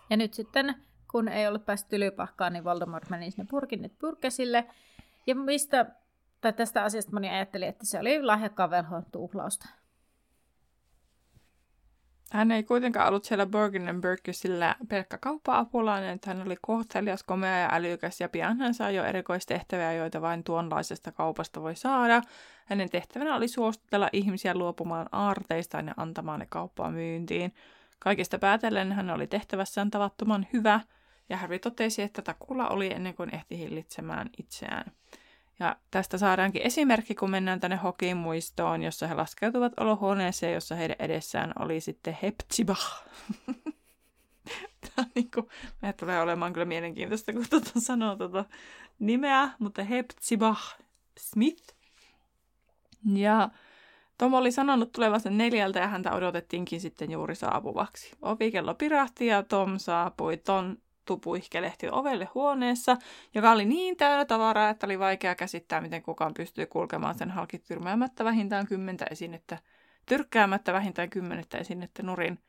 Ja 0.10 0.18
nyt 0.18 0.34
sitten, 0.34 0.76
kun 1.12 1.28
ei 1.28 1.48
ollut 1.48 1.66
päässyt 1.66 1.90
Tylypahkaan, 1.90 2.54
niin 2.54 2.64
Voldemort 2.64 3.10
meni 3.10 3.32
sinne 3.32 3.48
purkinnit 3.50 4.00
purkesille. 4.00 4.66
Ja 5.28 5.36
mistä, 5.36 5.86
tai 6.42 6.54
tästä 6.54 6.84
asiasta 6.84 7.12
moni 7.12 7.30
ajatteli, 7.30 7.66
että 7.66 7.86
se 7.86 8.00
oli 8.00 8.24
lahjakkaan 8.24 8.70
velhon 8.70 9.06
tuhlausta. 9.12 9.70
Hän 12.32 12.52
ei 12.52 12.64
kuitenkaan 12.64 13.08
ollut 13.08 13.26
siellä 13.26 13.46
Bergen 13.46 14.02
Berkysillä 14.02 14.76
pelkkä 14.90 15.18
kauppa-apulainen, 15.18 16.10
että 16.10 16.34
hän 16.34 16.46
oli 16.46 16.56
kohtelias, 16.62 17.24
komea 17.24 17.58
ja 17.58 17.70
älykäs 17.72 18.22
ja 18.22 18.30
pian 18.30 18.58
hän 18.58 18.74
sai 18.74 18.96
jo 18.96 19.04
erikoistehtäviä, 19.04 19.94
joita 19.94 20.22
vain 20.22 20.44
tuonlaisesta 20.44 21.12
kaupasta 21.12 21.62
voi 21.62 21.76
saada. 21.76 22.22
Hänen 22.66 22.90
tehtävänä 22.90 23.36
oli 23.36 23.48
suostutella 23.48 24.10
ihmisiä 24.14 24.56
luopumaan 24.56 25.10
aarteistaan 25.12 25.88
ja 25.88 25.94
antamaan 25.98 26.40
ne 26.40 26.46
kauppaa 26.50 26.92
myyntiin. 26.92 27.54
Kaikista 28.00 28.40
päätellen 28.40 28.92
hän 28.92 29.10
oli 29.10 29.28
tehtävässään 29.28 29.92
tavattoman 29.92 30.48
hyvä, 30.54 30.80
ja 31.30 31.38
Harry 31.38 31.60
totesi, 31.60 32.02
että 32.02 32.22
takulla 32.22 32.68
oli 32.68 32.94
ennen 32.94 33.16
kuin 33.16 33.36
ehti 33.36 33.58
hillitsemään 33.58 34.30
itseään. 34.38 34.92
Ja 35.60 35.76
tästä 35.92 36.18
saadaankin 36.18 36.62
esimerkki, 36.62 37.16
kun 37.16 37.32
mennään 37.32 37.60
tänne 37.60 37.78
Hokin 37.78 38.18
muistoon, 38.18 38.84
jossa 38.84 39.08
he 39.08 39.14
laskeutuvat 39.14 39.74
olohuoneeseen, 39.80 40.54
jossa 40.54 40.76
heidän 40.76 40.96
edessään 41.00 41.54
oli 41.60 41.82
sitten 41.82 42.18
Hepzibah. 42.22 43.04
Tämä 44.96 45.08
niin 45.16 45.32
kuin, 45.32 45.48
tulee 46.00 46.22
olemaan 46.22 46.54
kyllä 46.54 46.66
mielenkiintoista, 46.66 47.34
kun 47.34 47.46
tuota 47.50 47.72
sanoo 47.78 48.16
tuota 48.16 48.46
nimeä, 49.00 49.50
mutta 49.60 49.84
Hepzibah 49.84 50.78
Smith. 51.20 51.76
Ja 53.14 53.50
Tom 54.18 54.34
oli 54.34 54.52
sanonut 54.52 54.92
tulevansa 54.92 55.30
neljältä 55.30 55.80
ja 55.80 55.88
häntä 55.88 56.12
odotettiinkin 56.12 56.82
sitten 56.82 57.12
juuri 57.12 57.36
saapuvaksi. 57.36 58.12
Ovikello 58.22 58.74
pirahti 58.76 59.28
ja 59.28 59.44
Tom 59.44 59.80
saapui 59.80 60.38
ton 60.38 60.78
tupuihkelehti 61.06 61.88
ovelle 61.92 62.28
huoneessa, 62.36 62.98
joka 63.36 63.52
oli 63.52 63.66
niin 63.66 63.98
täynnä 63.98 64.26
tavaraa, 64.26 64.70
että 64.70 64.88
oli 64.88 65.00
vaikea 65.00 65.36
käsittää, 65.36 65.82
miten 65.82 66.04
kukaan 66.04 66.34
pystyy 66.34 66.66
kulkemaan 66.66 67.16
sen 67.16 67.32
halki 67.32 67.60
tyrmäämättä 67.60 68.24
vähintään 68.26 68.68
kymmentä 68.68 69.06
esinettä, 69.12 69.58
tyrkkäämättä 70.06 70.74
vähintään 70.74 71.10
kymmenettä 71.10 71.58
esinettä 71.58 72.04
nurin. 72.04 72.40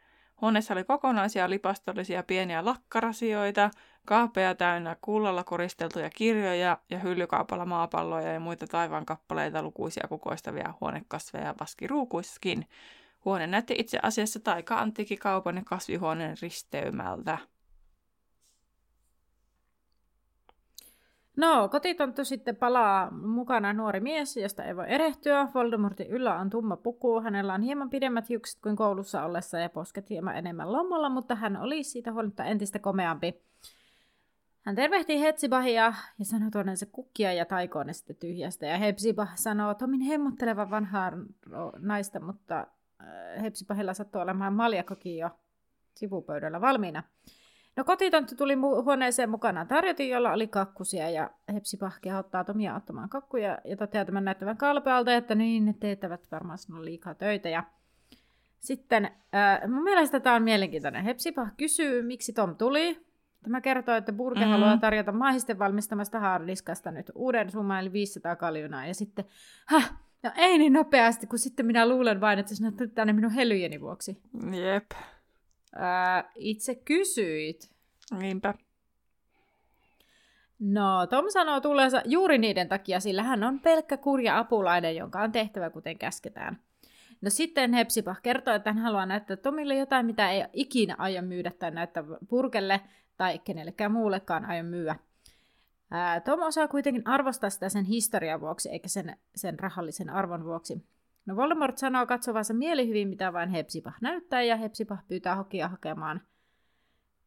Huoneessa 0.41 0.75
oli 0.75 0.85
kokonaisia 0.85 1.51
lipastollisia 1.51 2.23
pieniä 2.23 2.65
lakkarasioita, 2.65 3.71
kaapeja 4.07 4.55
täynnä 4.55 4.97
kullalla 5.01 5.45
koristeltuja 5.45 6.11
kirjoja 6.11 6.79
ja 6.91 6.99
hyllykaupalla 6.99 7.67
maapalloja 7.67 8.33
ja 8.33 8.41
muita 8.41 8.67
taivaan 8.67 9.07
kappaleita 9.07 9.63
lukuisia 9.63 10.07
kukoistavia 10.09 10.75
huonekasveja 10.81 11.55
vaskiruukuissakin. 11.61 12.67
Huone 13.25 13.47
näytti 13.47 13.75
itse 13.79 13.99
asiassa 14.03 14.41
taika-antiikkikaupan 14.41 15.57
ja 15.57 15.63
kasvihuoneen 15.65 16.37
risteymältä. 16.43 17.39
No, 21.37 21.69
kotitonttu 21.69 22.25
sitten 22.25 22.57
palaa 22.57 23.11
mukana 23.11 23.73
nuori 23.73 24.01
mies, 24.01 24.37
josta 24.37 24.65
ei 24.65 24.77
voi 24.77 24.85
erehtyä. 24.89 25.49
Voldemortin 25.55 26.07
yllä 26.07 26.39
on 26.39 26.51
tumma 26.51 26.77
puku. 26.77 27.21
Hänellä 27.21 27.55
on 27.55 27.63
hieman 27.63 27.91
pidemmät 27.91 28.29
hiukset 28.29 28.61
kuin 28.63 28.77
koulussa 28.77 29.25
ollessa 29.25 29.59
ja 29.59 29.69
posket 29.69 30.11
hieman 30.11 30.37
enemmän 30.37 30.73
lommalla, 30.73 31.09
mutta 31.09 31.35
hän 31.35 31.57
oli 31.57 31.83
siitä 31.83 32.13
huolimatta 32.13 32.45
entistä 32.45 32.79
komeampi. 32.79 33.43
Hän 34.63 34.77
tervehtii 34.77 35.21
Hepsibahia 35.21 35.95
ja 36.19 36.25
sanoo 36.25 36.51
tuoneensa 36.53 36.87
kukkia 36.87 37.33
ja 37.33 37.45
taikoon 37.45 37.95
sitten 37.95 38.17
tyhjästä. 38.17 38.67
Ja 38.67 38.79
Hepsibah 38.79 39.37
sanoo 39.37 39.75
Tomin 39.75 40.01
hemmottelevan 40.01 40.71
vanhaa 40.71 41.13
naista, 41.79 42.21
mutta 42.21 42.67
äh, 43.01 43.43
Hepsibahilla 43.43 43.95
sattuu 43.95 44.21
olemaan 44.21 44.53
maljakokin 44.53 45.19
jo 45.19 45.31
sivupöydällä 45.95 46.61
valmiina. 46.61 47.03
No 47.77 47.85
kotitonttu 47.85 48.37
tuli 48.37 48.55
mu- 48.55 48.83
huoneeseen 48.85 49.31
mukana 49.31 49.65
tarjotin, 49.65 50.09
jolla 50.09 50.33
oli 50.33 50.47
kakkusia 50.47 51.11
ja 51.11 51.31
Hepsipah 51.55 52.01
kehottaa 52.01 52.45
Tomia 52.45 52.77
ottamaan 52.77 53.09
kakkuja 53.09 53.59
ja 53.65 53.77
toteaa 53.77 54.05
tämän 54.05 54.25
näyttävän 54.25 54.57
kalpealta, 54.57 55.15
että 55.15 55.35
niin, 55.35 55.65
ne 55.65 55.75
teettävät 55.81 56.27
varmaan 56.33 56.59
sinulla 56.59 56.85
liikaa 56.85 57.15
töitä. 57.15 57.49
Ja 57.49 57.65
sitten 58.61 59.05
äh, 59.05 59.69
mun 59.69 59.83
mielestä 59.83 60.21
tämä 60.21 60.37
on 60.37 60.43
mielenkiintoinen. 60.43 61.05
Hepsipah 61.05 61.53
kysyy, 61.57 62.03
miksi 62.03 62.33
Tom 62.33 62.57
tuli. 62.57 63.07
Tämä 63.43 63.61
kertoo, 63.61 63.95
että 63.95 64.13
Burke 64.13 64.41
mm-hmm. 64.41 64.53
haluaa 64.53 64.77
tarjota 64.77 65.13
maahisten 65.13 65.59
valmistamasta 65.59 66.21
haardiskasta 66.21 66.91
nyt 66.91 67.11
uuden 67.15 67.51
summan, 67.51 67.81
eli 67.81 67.93
500 67.93 68.37
kaljunaa. 68.37 68.87
Ja 68.87 68.95
sitten, 68.95 69.25
häh, 69.67 69.93
no 70.23 70.31
ei 70.37 70.59
niin 70.59 70.73
nopeasti, 70.73 71.27
kun 71.27 71.39
sitten 71.39 71.67
minä 71.67 71.89
luulen 71.89 72.21
vain, 72.21 72.39
että 72.39 72.55
sinä 72.55 72.73
tänne 72.95 73.13
minun 73.13 73.31
helyjeni 73.31 73.81
vuoksi. 73.81 74.23
Jep. 74.53 74.91
Ää, 75.79 76.31
itse 76.35 76.75
kysyit. 76.75 77.71
Niinpä. 78.19 78.55
No, 80.59 81.07
Tom 81.07 81.25
sanoo 81.29 81.61
tulleensa 81.61 82.03
juuri 82.05 82.39
niiden 82.39 82.69
takia, 82.69 83.01
sillä 83.01 83.23
hän 83.23 83.45
on 83.45 83.61
pelkkä 83.61 83.97
kurja 83.97 84.39
apulainen, 84.39 84.97
jonka 84.97 85.21
on 85.21 85.33
tehtävä 85.33 85.71
kuten 85.71 85.99
käsketään. 85.99 86.59
No 87.21 87.31
sitten 87.31 87.73
Hepsipah 87.73 88.23
kertoo, 88.23 88.55
että 88.55 88.73
hän 88.73 88.83
haluaa 88.83 89.07
näyttää 89.07 89.37
Tomille 89.37 89.75
jotain, 89.75 90.07
mitä 90.07 90.31
ei 90.31 90.45
ikinä 90.53 90.95
aio 90.99 91.23
myydä 91.23 91.51
tai 91.59 91.71
näyttää 91.71 92.05
purkelle 92.29 92.81
tai 93.17 93.39
kenellekään 93.39 93.93
muullekaan 93.93 94.45
aio 94.45 94.63
myyä. 94.63 94.97
Ää, 95.91 96.21
Tom 96.21 96.41
osaa 96.43 96.69
kuitenkin 96.69 97.07
arvostaa 97.07 97.51
sitä 97.51 97.69
sen 97.69 97.85
historian 97.85 98.41
vuoksi, 98.41 98.69
eikä 98.69 98.89
sen, 98.89 99.17
sen 99.35 99.59
rahallisen 99.59 100.11
arvon 100.11 100.45
vuoksi. 100.45 100.87
No 101.27 101.37
Voldemort 101.37 101.79
sanoo 101.79 102.07
katsovansa 102.07 102.55
mielihyvin, 102.55 103.09
mitä 103.09 103.33
vain 103.33 103.49
Hepsipah 103.49 103.97
näyttää, 104.01 104.43
ja 104.43 104.57
Hepsipah 104.57 105.07
pyytää 105.09 105.37
Hokia 105.37 105.69
hakemaan 105.69 106.21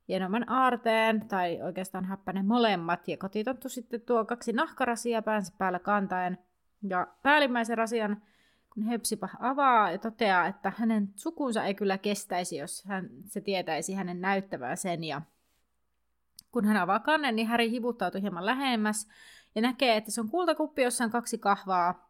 hienomman 0.07 0.49
aarteen, 0.49 1.27
tai 1.27 1.61
oikeastaan 1.61 2.05
häppänen 2.05 2.45
molemmat, 2.45 3.07
ja 3.07 3.17
kotitonttu 3.17 3.69
sitten 3.69 4.01
tuo 4.01 4.25
kaksi 4.25 4.53
nahkarasia 4.53 5.21
päänsä 5.21 5.53
päällä 5.57 5.79
kantaen. 5.79 6.37
Ja 6.89 7.07
päällimmäisen 7.23 7.77
rasian, 7.77 8.21
kun 8.73 8.83
Hepsipah 8.83 9.37
avaa 9.39 9.91
ja 9.91 9.97
toteaa, 9.97 10.47
että 10.47 10.73
hänen 10.77 11.09
sukunsa 11.15 11.63
ei 11.63 11.73
kyllä 11.73 11.97
kestäisi, 11.97 12.57
jos 12.57 12.85
hän, 12.85 13.09
se 13.25 13.41
tietäisi 13.41 13.93
hänen 13.93 14.21
näyttävää 14.21 14.75
sen, 14.75 15.03
ja 15.03 15.21
kun 16.51 16.65
hän 16.65 16.77
avaa 16.77 16.99
kannen, 16.99 17.35
niin 17.35 17.47
Häri 17.47 17.71
hivuttautuu 17.71 18.21
hieman 18.21 18.45
lähemmäs, 18.45 19.09
ja 19.55 19.61
näkee, 19.61 19.97
että 19.97 20.11
se 20.11 20.21
on 20.21 20.29
kultakuppi, 20.29 20.81
jossa 20.81 21.03
on 21.03 21.11
kaksi 21.11 21.37
kahvaa, 21.37 22.08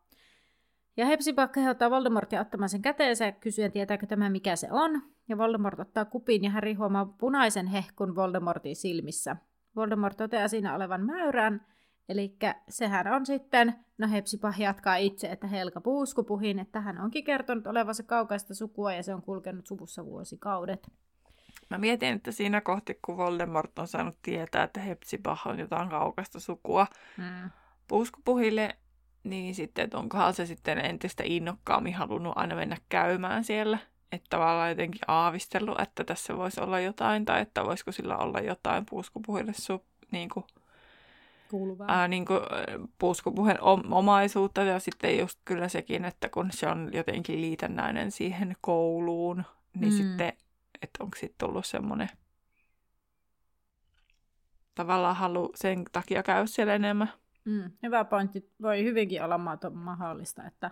Ja 1.00 1.06
Hepzibah 1.06 1.52
kehottaa 1.52 1.90
Voldemortia 1.90 2.42
ottamaan 2.42 2.70
sen 2.70 2.82
käteensä 2.82 3.32
kysyen, 3.32 3.72
tietääkö 3.72 4.06
tämä 4.06 4.30
mikä 4.30 4.56
se 4.56 4.68
on. 4.72 5.02
Ja 5.30 5.38
Voldemort 5.38 5.80
ottaa 5.80 6.06
kupin 6.06 6.44
ja 6.44 6.52
Harry 6.52 6.74
huomaa 6.74 7.06
punaisen 7.06 7.68
hehkun 7.68 8.16
Voldemortin 8.16 8.76
silmissä. 8.76 9.36
Voldemort 9.76 10.18
toteaa 10.18 10.48
siinä 10.48 10.76
olevan 10.76 11.06
mäyrän, 11.06 11.66
eli 12.10 12.38
sehän 12.70 13.08
on 13.08 13.26
sitten, 13.26 13.76
no 13.98 14.08
Hepzibah 14.10 14.60
jatkaa 14.60 14.96
itse, 14.96 15.28
että 15.28 15.48
Helka 15.48 15.82
Puuskupuhin, 15.82 16.60
että 16.60 16.82
hän 16.82 17.02
onkin 17.02 17.24
kertonut 17.24 17.68
olevansa 17.68 18.04
kaukaista 18.04 18.56
sukua 18.56 18.94
ja 18.94 19.04
se 19.04 19.14
on 19.14 19.22
kulkenut 19.22 19.68
suvussa 19.68 20.06
vuosikaudet. 20.06 20.92
Mä 21.70 21.78
mietin, 21.78 22.16
että 22.16 22.32
siinä 22.32 22.62
kohti, 22.62 23.00
kun 23.06 23.18
Voldemort 23.18 23.80
on 23.80 23.88
saanut 23.88 24.16
tietää, 24.22 24.64
että 24.64 24.80
Hepzibah 24.80 25.48
on 25.48 25.60
jotain 25.60 25.90
kaukaista 25.90 26.40
sukua 26.40 26.88
mm. 27.18 27.50
Puuskupuhille, 27.88 28.78
niin 29.30 29.56
sitten, 29.56 29.84
että 29.84 29.98
onkohan 29.98 30.34
se 30.34 30.46
sitten 30.46 30.86
entistä 30.86 31.24
innokkaammin 31.26 31.94
halunnut 31.94 32.34
aina 32.36 32.56
mennä 32.56 32.78
käymään 32.90 33.44
siellä. 33.44 33.78
Että 34.12 34.28
tavallaan 34.30 34.70
jotenkin 34.70 35.02
aavistellut, 35.08 35.80
että 35.80 36.04
tässä 36.04 36.38
voisi 36.38 36.62
olla 36.62 36.80
jotain, 36.80 37.26
tai 37.26 37.42
että 37.42 37.66
voisiko 37.66 37.92
sillä 37.92 38.18
olla 38.18 38.40
jotain 38.40 38.86
puuskupuhille 38.90 39.54
su, 39.54 39.86
niin 40.12 40.30
kuin, 40.30 40.46
Kuuluvaa. 41.50 41.88
Ää, 41.90 42.08
niin 42.08 42.26
kuin, 42.26 42.40
puuskupuhen 42.98 43.58
omaisuutta, 43.92 44.64
ja 44.64 44.80
sitten 44.80 45.20
just 45.20 45.40
kyllä 45.46 45.68
sekin, 45.68 46.06
että 46.06 46.30
kun 46.30 46.50
se 46.52 46.68
on 46.68 46.90
jotenkin 46.94 47.42
liitännäinen 47.42 48.12
siihen 48.12 48.56
kouluun, 48.62 49.44
niin 49.74 49.94
mm. 49.94 49.98
sitten, 49.98 50.34
että 50.82 51.04
onko 51.04 51.18
sitten 51.18 51.48
tullut 51.48 51.66
semmoinen 51.66 52.10
tavallaan 54.76 55.16
halu 55.16 55.52
sen 55.56 55.86
takia 55.92 56.24
käy 56.24 56.48
siellä 56.48 56.76
enemmän. 56.76 57.14
Mm, 57.46 57.72
hyvä 57.84 58.06
pointti. 58.06 58.50
Voi 58.62 58.84
hyvinkin 58.84 59.24
olla 59.24 59.38
mahdollista, 59.72 60.44
että 60.48 60.72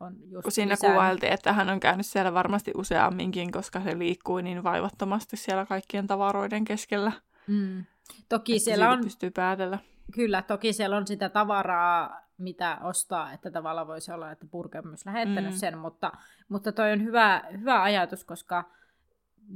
on 0.00 0.16
just 0.30 0.42
Kun 0.42 0.52
siinä 0.52 0.72
lisää... 0.72 0.90
kuvailtiin, 0.90 1.32
että 1.32 1.52
hän 1.52 1.70
on 1.70 1.80
käynyt 1.80 2.06
siellä 2.06 2.34
varmasti 2.34 2.72
useamminkin, 2.76 3.52
koska 3.52 3.80
se 3.80 3.98
liikkui 3.98 4.42
niin 4.42 4.62
vaivattomasti 4.62 5.36
siellä 5.36 5.66
kaikkien 5.66 6.06
tavaroiden 6.06 6.64
keskellä. 6.64 7.12
Mm. 7.46 7.84
Toki 8.28 8.58
siellä 8.58 8.90
on... 8.90 9.00
pystyy 9.00 9.30
päätellä. 9.30 9.78
Kyllä, 10.14 10.42
toki 10.42 10.72
siellä 10.72 10.96
on 10.96 11.06
sitä 11.06 11.28
tavaraa, 11.28 12.20
mitä 12.38 12.78
ostaa, 12.82 13.32
että 13.32 13.50
tavallaan 13.50 13.86
voisi 13.86 14.12
olla, 14.12 14.30
että 14.30 14.46
Burke 14.46 14.78
on 14.78 14.86
myös 14.86 15.06
lähettänyt 15.06 15.50
mm. 15.50 15.58
sen, 15.58 15.78
mutta, 15.78 16.12
mutta 16.48 16.72
toi 16.72 16.92
on 16.92 17.02
hyvä, 17.02 17.44
hyvä 17.52 17.82
ajatus, 17.82 18.24
koska 18.24 18.64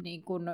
niin 0.02 0.22
kun, 0.22 0.46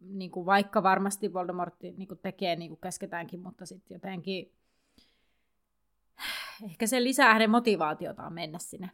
niin 0.00 0.30
kun 0.30 0.46
vaikka 0.46 0.82
varmasti 0.82 1.32
Voldemort 1.32 1.74
niin 1.80 2.08
tekee 2.22 2.56
niin 2.56 2.68
kuin 2.68 2.80
käsketäänkin, 2.80 3.40
mutta 3.40 3.66
sitten 3.66 3.94
jotenkin 3.94 4.52
ehkä 6.64 6.86
se 6.86 7.04
lisää 7.04 7.32
hänen 7.32 7.50
motivaatiotaan 7.50 8.32
mennä 8.32 8.58
sinne. 8.58 8.90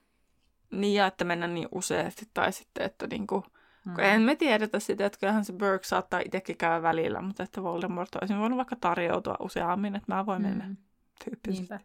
Niin, 0.71 0.95
ja 0.95 1.07
että 1.07 1.25
mennä 1.25 1.47
niin 1.47 1.69
useasti, 1.73 2.29
tai 2.35 2.53
sitten, 2.53 2.87
että 2.87 3.07
niinku, 3.07 3.45
mm. 3.85 3.99
en 3.99 4.23
me 4.23 4.37
tiedetä 4.37 4.81
sitä, 4.81 5.07
että 5.07 5.19
kyllähän 5.19 5.45
se 5.45 5.53
Burke 5.53 5.85
saattaa 5.85 6.21
itsekin 6.25 6.57
käydä 6.57 6.83
välillä, 6.83 7.23
mutta 7.23 7.43
että 7.43 7.63
Voldemort 7.63 8.15
olisi 8.15 8.37
voinut 8.37 8.57
vaikka 8.57 8.77
tarjoutua 8.77 9.37
useammin, 9.41 9.97
että 9.97 10.15
mä 10.15 10.27
voin 10.27 10.43
mennä 10.43 10.65
mm. 10.67 10.77
tyyppisesti. 11.25 11.75
Niinpä. 11.75 11.81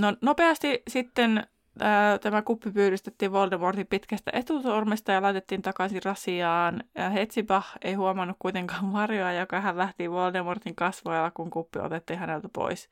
No 0.00 0.16
nopeasti 0.20 0.82
sitten 0.88 1.46
tämä 2.20 2.42
kuppi 2.42 2.70
pyydystettiin 2.70 3.32
Voldemortin 3.32 3.86
pitkästä 3.86 4.30
etusormesta 4.34 5.12
ja 5.12 5.22
laitettiin 5.22 5.62
takaisin 5.62 6.02
rasiaan. 6.04 6.84
Ja 6.94 7.10
Hetsibah 7.10 7.72
ei 7.82 7.94
huomannut 7.94 8.36
kuitenkaan 8.38 8.92
varjoa, 9.00 9.32
joka 9.32 9.60
hän 9.60 9.78
lähti 9.78 10.10
Voldemortin 10.10 10.74
kasvoilla, 10.74 11.30
kun 11.30 11.50
kuppi 11.50 11.78
otettiin 11.78 12.18
häneltä 12.18 12.48
pois. 12.52 12.88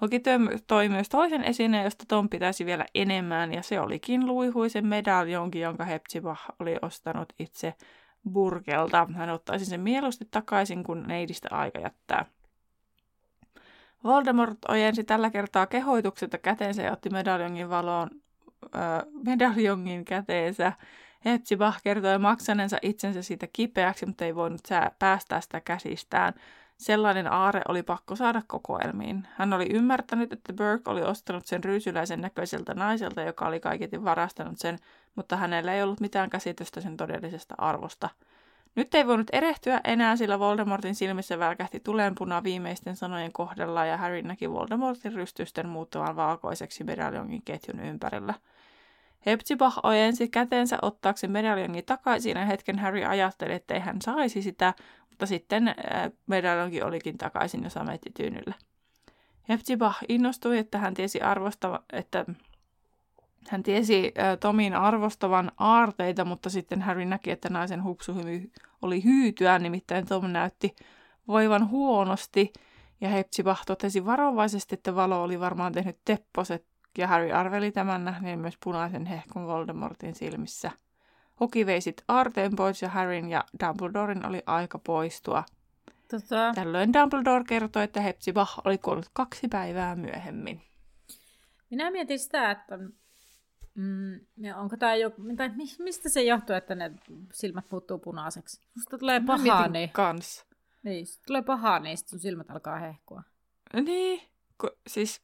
Hoki 0.00 0.20
toi 0.66 0.88
myös 0.88 1.08
toisen 1.08 1.44
esineen, 1.44 1.84
josta 1.84 2.04
Tom 2.08 2.28
pitäisi 2.28 2.66
vielä 2.66 2.86
enemmän, 2.94 3.52
ja 3.52 3.62
se 3.62 3.80
olikin 3.80 4.26
luihuisen 4.26 4.86
medaljonki, 4.86 5.60
jonka 5.60 5.84
Hepzibah 5.84 6.44
oli 6.58 6.76
ostanut 6.82 7.32
itse 7.38 7.74
Burkelta. 8.32 9.08
Hän 9.14 9.30
ottaisi 9.30 9.64
sen 9.64 9.80
mieluusti 9.80 10.28
takaisin, 10.30 10.84
kun 10.84 11.02
neidistä 11.02 11.48
aika 11.50 11.78
jättää. 11.78 12.24
Voldemort 14.04 14.58
ojensi 14.68 15.04
tällä 15.04 15.30
kertaa 15.30 15.66
kehoituksetta 15.66 16.38
käteensä 16.38 16.82
ja 16.82 16.92
otti 16.92 17.10
medaljongin 17.10 17.70
valoon 17.70 18.10
äh, 18.76 18.82
medaljongin 19.24 20.04
käteensä. 20.04 20.72
Hepzibah 21.24 21.82
kertoi 21.82 22.18
maksanensa 22.18 22.78
itsensä 22.82 23.22
siitä 23.22 23.46
kipeäksi, 23.52 24.06
mutta 24.06 24.24
ei 24.24 24.34
voinut 24.34 24.60
sää 24.68 24.90
päästää 24.98 25.40
sitä 25.40 25.60
käsistään. 25.60 26.34
Sellainen 26.76 27.32
aare 27.32 27.60
oli 27.68 27.82
pakko 27.82 28.16
saada 28.16 28.42
kokoelmiin. 28.46 29.28
Hän 29.34 29.52
oli 29.52 29.66
ymmärtänyt, 29.72 30.32
että 30.32 30.52
Burke 30.52 30.90
oli 30.90 31.02
ostanut 31.02 31.46
sen 31.46 31.64
ryysyläisen 31.64 32.20
näköiseltä 32.20 32.74
naiselta, 32.74 33.22
joka 33.22 33.46
oli 33.46 33.60
kaiketi 33.60 34.04
varastanut 34.04 34.58
sen, 34.58 34.78
mutta 35.14 35.36
hänellä 35.36 35.74
ei 35.74 35.82
ollut 35.82 36.00
mitään 36.00 36.30
käsitystä 36.30 36.80
sen 36.80 36.96
todellisesta 36.96 37.54
arvosta– 37.58 38.08
nyt 38.76 38.94
ei 38.94 39.06
voinut 39.06 39.26
erehtyä 39.32 39.80
enää, 39.84 40.16
sillä 40.16 40.38
Voldemortin 40.38 40.94
silmissä 40.94 41.38
välkähti 41.38 41.80
tulenpuna 41.80 42.42
viimeisten 42.42 42.96
sanojen 42.96 43.32
kohdalla 43.32 43.84
ja 43.84 43.96
Harry 43.96 44.22
näki 44.22 44.50
Voldemortin 44.50 45.12
rystysten 45.12 45.68
muuttuvan 45.68 46.16
valkoiseksi 46.16 46.84
medaljongin 46.84 47.42
ketjun 47.44 47.80
ympärillä. 47.80 48.34
Hepzibah 49.26 49.78
ojensi 49.82 50.28
käteensä 50.28 50.78
ottaakseen 50.82 51.30
medaljongin 51.30 51.84
takaisin 51.84 52.36
ja 52.36 52.44
hetken 52.44 52.78
Harry 52.78 53.04
ajatteli, 53.04 53.52
ettei 53.52 53.80
hän 53.80 54.02
saisi 54.02 54.42
sitä, 54.42 54.74
mutta 55.10 55.26
sitten 55.26 55.68
äh, 55.68 55.74
medaljonki 56.26 56.82
olikin 56.82 57.18
takaisin 57.18 57.64
jo 57.64 57.70
samettityynyllä. 57.70 58.54
Hepzibah 59.48 59.98
innostui, 60.08 60.58
että 60.58 60.78
hän 60.78 60.94
tiesi 60.94 61.20
arvostava, 61.20 61.82
että 61.92 62.24
hän 63.48 63.62
tiesi 63.62 64.12
äh, 64.18 64.38
Tomin 64.40 64.74
arvostavan 64.74 65.52
aarteita, 65.58 66.24
mutta 66.24 66.50
sitten 66.50 66.82
Harry 66.82 67.04
näki, 67.04 67.30
että 67.30 67.48
naisen 67.48 67.84
hupsuhymy 67.84 68.50
oli 68.82 69.04
hyytyä, 69.04 69.58
nimittäin 69.58 70.06
Tom 70.06 70.26
näytti 70.26 70.76
voivan 71.28 71.70
huonosti, 71.70 72.52
ja 73.00 73.08
Hepzibah 73.08 73.62
totesi 73.66 74.06
varovaisesti, 74.06 74.74
että 74.74 74.94
valo 74.94 75.22
oli 75.22 75.40
varmaan 75.40 75.72
tehnyt 75.72 75.98
tepposet, 76.04 76.66
ja 76.98 77.06
Harry 77.06 77.32
arveli 77.32 77.72
tämän 77.72 78.04
nähneen 78.04 78.38
myös 78.38 78.58
punaisen 78.64 79.06
hehkun 79.06 79.46
Voldemortin 79.46 80.14
silmissä. 80.14 80.70
Hoki 81.40 81.66
vei 81.66 81.80
sit 81.80 82.02
aarteen 82.08 82.56
pois 82.56 82.82
ja 82.82 82.88
Harryn 82.88 83.30
ja 83.30 83.44
Dumbledoren 83.64 84.26
oli 84.26 84.42
aika 84.46 84.78
poistua. 84.78 85.44
Tota... 86.10 86.52
Tällöin 86.54 86.92
Dumbledore 86.92 87.44
kertoi, 87.44 87.82
että 87.84 88.00
Hepzibah 88.00 88.60
oli 88.64 88.78
kuollut 88.78 89.10
kaksi 89.12 89.48
päivää 89.48 89.96
myöhemmin. 89.96 90.62
Minä 91.70 91.90
mietin 91.90 92.18
sitä, 92.18 92.50
että 92.50 92.78
Mm, 93.76 94.20
ja 94.36 94.56
onko 94.56 94.76
tämä 94.76 94.94
jo, 94.94 95.10
tai 95.36 95.50
mistä 95.78 96.08
se 96.08 96.22
johtuu, 96.22 96.56
että 96.56 96.74
ne 96.74 96.92
silmät 97.32 97.64
muuttuu 97.70 97.98
punaiseksi? 97.98 98.60
Musta 98.74 98.98
tulee 98.98 99.20
pahaa, 99.26 99.68
niin... 99.68 99.90
kans. 99.90 100.46
Niin, 100.82 101.06
tulee 101.26 101.42
pahaa, 101.42 101.78
niin 101.78 101.98
sun 101.98 102.18
silmät 102.18 102.50
alkaa 102.50 102.78
hehkua. 102.78 103.22
Niin, 103.84 104.22
ku, 104.60 104.70
siis... 104.86 105.22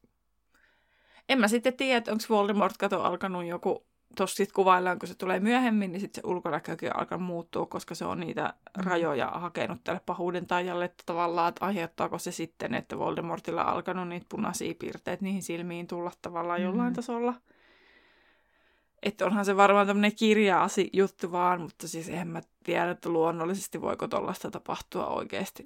En 1.28 1.40
mä 1.40 1.48
sitten 1.48 1.74
tiedä, 1.74 1.98
että 1.98 2.12
onko 2.12 2.24
Voldemort 2.28 2.76
kato 2.76 3.02
alkanut 3.02 3.44
joku... 3.44 3.86
Tuossa 4.16 4.36
sitten 4.36 4.54
kuvaillaan, 4.54 4.98
kun 4.98 5.08
se 5.08 5.14
tulee 5.14 5.40
myöhemmin, 5.40 5.92
niin 5.92 6.00
sitten 6.00 6.22
se 6.22 6.28
ulkonäkökin 6.28 6.96
alkaa 6.96 7.18
muuttua, 7.18 7.66
koska 7.66 7.94
se 7.94 8.04
on 8.04 8.20
niitä 8.20 8.54
mm. 8.76 8.84
rajoja 8.84 9.26
hakenut 9.26 9.84
tälle 9.84 10.00
pahuuden 10.06 10.46
tajalle, 10.46 10.84
että 10.84 11.02
tavallaan, 11.06 11.48
että 11.48 11.66
aiheuttaako 11.66 12.18
se 12.18 12.32
sitten, 12.32 12.74
että 12.74 12.98
Voldemortilla 12.98 13.64
on 13.64 13.72
alkanut 13.72 14.08
niitä 14.08 14.26
punaisia 14.28 14.74
piirteitä 14.78 15.24
niihin 15.24 15.42
silmiin 15.42 15.86
tulla 15.86 16.12
tavallaan 16.22 16.60
mm. 16.60 16.64
jollain 16.64 16.94
tasolla. 16.94 17.34
Että 19.02 19.26
onhan 19.26 19.44
se 19.44 19.56
varmaan 19.56 19.86
tämmöinen 19.86 20.16
kirja-asi 20.16 20.90
juttu 20.92 21.32
vaan, 21.32 21.60
mutta 21.60 21.88
siis 21.88 22.08
en 22.08 22.28
mä 22.28 22.40
tiedä, 22.64 22.90
että 22.90 23.08
luonnollisesti 23.08 23.80
voiko 23.80 24.08
tuollaista 24.08 24.50
tapahtua 24.50 25.06
oikeasti. 25.06 25.64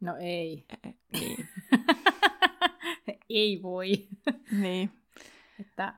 No 0.00 0.16
ei. 0.20 0.64
E, 0.84 0.90
niin. 1.12 1.48
ei 3.28 3.62
voi. 3.62 4.08
niin. 4.60 4.90
että 5.60 5.94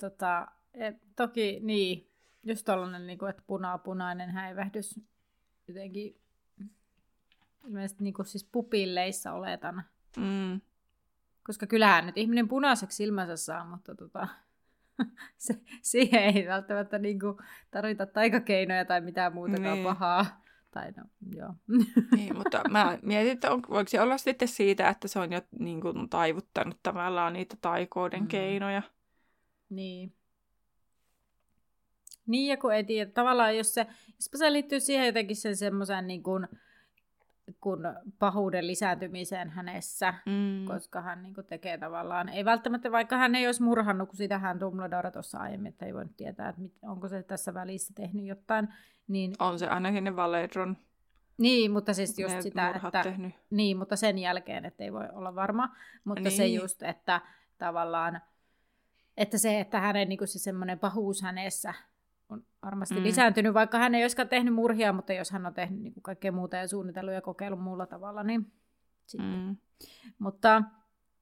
tota, 0.00 0.46
et, 0.74 0.96
toki 1.16 1.60
niin, 1.62 2.10
just 2.42 2.64
tollanen, 2.64 3.06
niin 3.06 3.18
kuin, 3.18 3.30
että 3.30 3.42
puna-punainen 3.46 4.30
häivähdys 4.30 5.00
jotenkin 5.68 6.20
ilmeisesti 7.66 8.04
niin 8.04 8.14
kuin 8.14 8.26
siis 8.26 8.44
pupilleissa 8.52 9.32
oletan. 9.32 9.84
Mm. 10.16 10.60
Koska 11.42 11.66
kyllähän 11.66 12.06
nyt 12.06 12.18
ihminen 12.18 12.48
punaiseksi 12.48 12.96
silmänsä 12.96 13.36
saa, 13.36 13.64
mutta 13.64 13.94
tota, 13.94 14.28
se, 15.36 15.54
siihen 15.82 16.22
ei 16.22 16.46
välttämättä 16.48 16.98
niin 16.98 17.20
kuin, 17.20 17.36
tarvita 17.70 18.06
taikakeinoja 18.06 18.84
tai 18.84 19.00
mitään 19.00 19.34
muutakaan 19.34 19.74
niin. 19.74 19.84
pahaa. 19.84 20.44
Tai 20.70 20.92
no, 20.92 21.04
joo. 21.36 21.54
Niin, 22.16 22.36
mutta 22.36 22.68
mä 22.70 22.98
mietin, 23.02 23.32
että 23.32 23.50
on, 23.50 23.62
voiko 23.70 23.88
se 23.88 24.00
olla 24.00 24.18
sitten 24.18 24.48
siitä, 24.48 24.88
että 24.88 25.08
se 25.08 25.18
on 25.18 25.32
jo 25.32 25.42
niin 25.58 25.80
kuin, 25.80 26.08
taivuttanut 26.08 26.78
tavallaan 26.82 27.32
niitä 27.32 27.56
taikoiden 27.60 28.20
mm. 28.20 28.28
keinoja. 28.28 28.82
Niin. 29.70 30.14
Niin, 32.26 32.50
ja 32.50 32.56
kun 32.56 32.74
ei 32.74 32.84
tiedä, 32.84 33.10
tavallaan 33.10 33.56
jos 33.56 33.74
se, 33.74 33.86
jos 34.16 34.30
se 34.36 34.52
liittyy 34.52 34.80
siihen 34.80 35.06
jotenkin 35.06 35.36
sen 35.36 35.56
semmoisen 35.56 36.06
niin 36.06 36.22
kuin, 36.22 36.48
kun 37.60 37.80
pahuuden 38.18 38.66
lisääntymiseen 38.66 39.50
hänessä, 39.50 40.14
Mm. 40.26 40.64
koska 40.66 41.00
hän 41.00 41.22
niin 41.22 41.34
kuin, 41.34 41.46
tekee 41.46 41.78
tavallaan, 41.78 42.28
ei 42.28 42.44
välttämättä, 42.44 42.92
vaikka 42.92 43.16
hän 43.16 43.34
ei 43.34 43.46
olisi 43.46 43.62
murhannut, 43.62 44.08
kun 44.08 44.16
sitähän 44.16 44.60
Dumbledore 44.60 45.10
tuossa 45.10 45.38
aiemmin, 45.38 45.66
että 45.72 45.86
ei 45.86 45.94
voinut 45.94 46.16
tietää, 46.16 46.48
että 46.48 46.60
mit, 46.62 46.72
onko 46.82 47.08
se 47.08 47.22
tässä 47.22 47.54
välissä 47.54 47.94
tehnyt 47.94 48.26
jotain, 48.26 48.68
niin, 49.08 49.34
On 49.38 49.58
se 49.58 49.68
ainakin 49.68 50.04
ne 50.04 50.16
Valedron 50.16 50.76
niin 51.38 51.70
mutta 51.70 51.94
siis 51.94 52.18
just 52.18 52.34
ne 52.34 52.42
sitä, 52.42 52.70
että, 52.70 53.02
tehnyt. 53.02 53.34
niin, 53.50 53.76
mutta 53.76 53.96
sen 53.96 54.18
jälkeen, 54.18 54.64
että 54.64 54.84
ei 54.84 54.92
voi 54.92 55.08
olla 55.12 55.34
varma, 55.34 55.76
mutta 56.04 56.22
niin. 56.22 56.36
se 56.36 56.46
just, 56.46 56.82
että 56.82 57.20
tavallaan, 57.58 58.20
että 59.16 59.38
se, 59.38 59.60
että 59.60 59.80
hänen 59.80 60.08
niin 60.08 60.18
kuin 60.18 60.28
se 60.28 60.38
semmoinen 60.38 60.78
pahuus 60.78 61.22
hänessä 61.22 61.74
on 62.28 62.42
varmasti 62.64 62.94
Mm. 62.94 63.02
lisääntynyt, 63.02 63.54
vaikka 63.54 63.78
hän 63.78 63.94
ei 63.94 64.02
olisikaan 64.04 64.28
tehnyt 64.28 64.54
murhia, 64.54 64.92
mutta 64.92 65.12
jos 65.12 65.30
hän 65.30 65.46
on 65.46 65.54
tehnyt 65.54 65.80
niin 65.80 65.94
kuin 65.94 66.02
kaikkea 66.02 66.32
muuta 66.32 66.56
ja 66.56 66.68
suunnitellut 66.68 67.14
ja 67.14 67.20
kokeillut 67.22 67.62
muulla 67.62 67.86
tavalla, 67.86 68.22
niin 68.22 68.52
sitten. 69.06 69.30
Mm. 69.30 69.46
Mm. 69.46 69.56
Mutta 70.18 70.62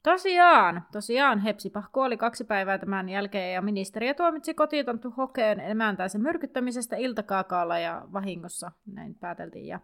tosiaan, 0.03 0.83
tosiaan 0.93 1.39
Hepsipah 1.39 1.91
kuoli 1.93 2.17
kaksi 2.17 2.45
päivää 2.45 2.79
tämän 2.79 3.09
jälkeen 3.09 3.55
ja 3.55 3.63
ministeriö 3.63 4.15
tuomitsi 4.15 4.55
kotitonttu 4.55 5.11
hokeen 5.11 5.61
emäntänsä 5.61 6.19
myrkyttämisestä 6.19 6.97
iltakaakaalla 6.97 7.79
ja 7.79 8.03
vahingossa, 8.13 8.73
näin 8.87 9.15
pääteltiin. 9.15 9.67
Ja 9.67 9.81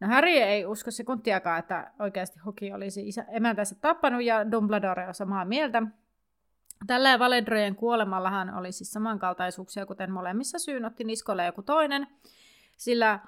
No 0.00 0.08
Harry 0.08 0.30
ei 0.30 0.66
usko 0.66 0.90
sekuntiakaan, 0.90 1.58
että 1.58 1.90
oikeasti 1.98 2.38
Hoki 2.38 2.72
olisi 2.72 3.08
isä, 3.08 3.24
emäntänsä 3.28 3.74
tappanut 3.80 4.22
ja 4.22 4.50
Dumbledore 4.50 5.08
on 5.08 5.14
samaa 5.14 5.44
mieltä. 5.44 5.82
Tällä 6.86 7.18
Valedrojen 7.18 7.76
kuolemallahan 7.76 8.54
oli 8.54 8.72
siis 8.72 8.92
samankaltaisuuksia, 8.92 9.86
kuten 9.86 10.10
molemmissa 10.12 10.58
syyn 10.58 10.84
otti 10.84 11.04
niskolle 11.04 11.46
joku 11.46 11.62
toinen, 11.62 12.06
sillä 12.76 13.20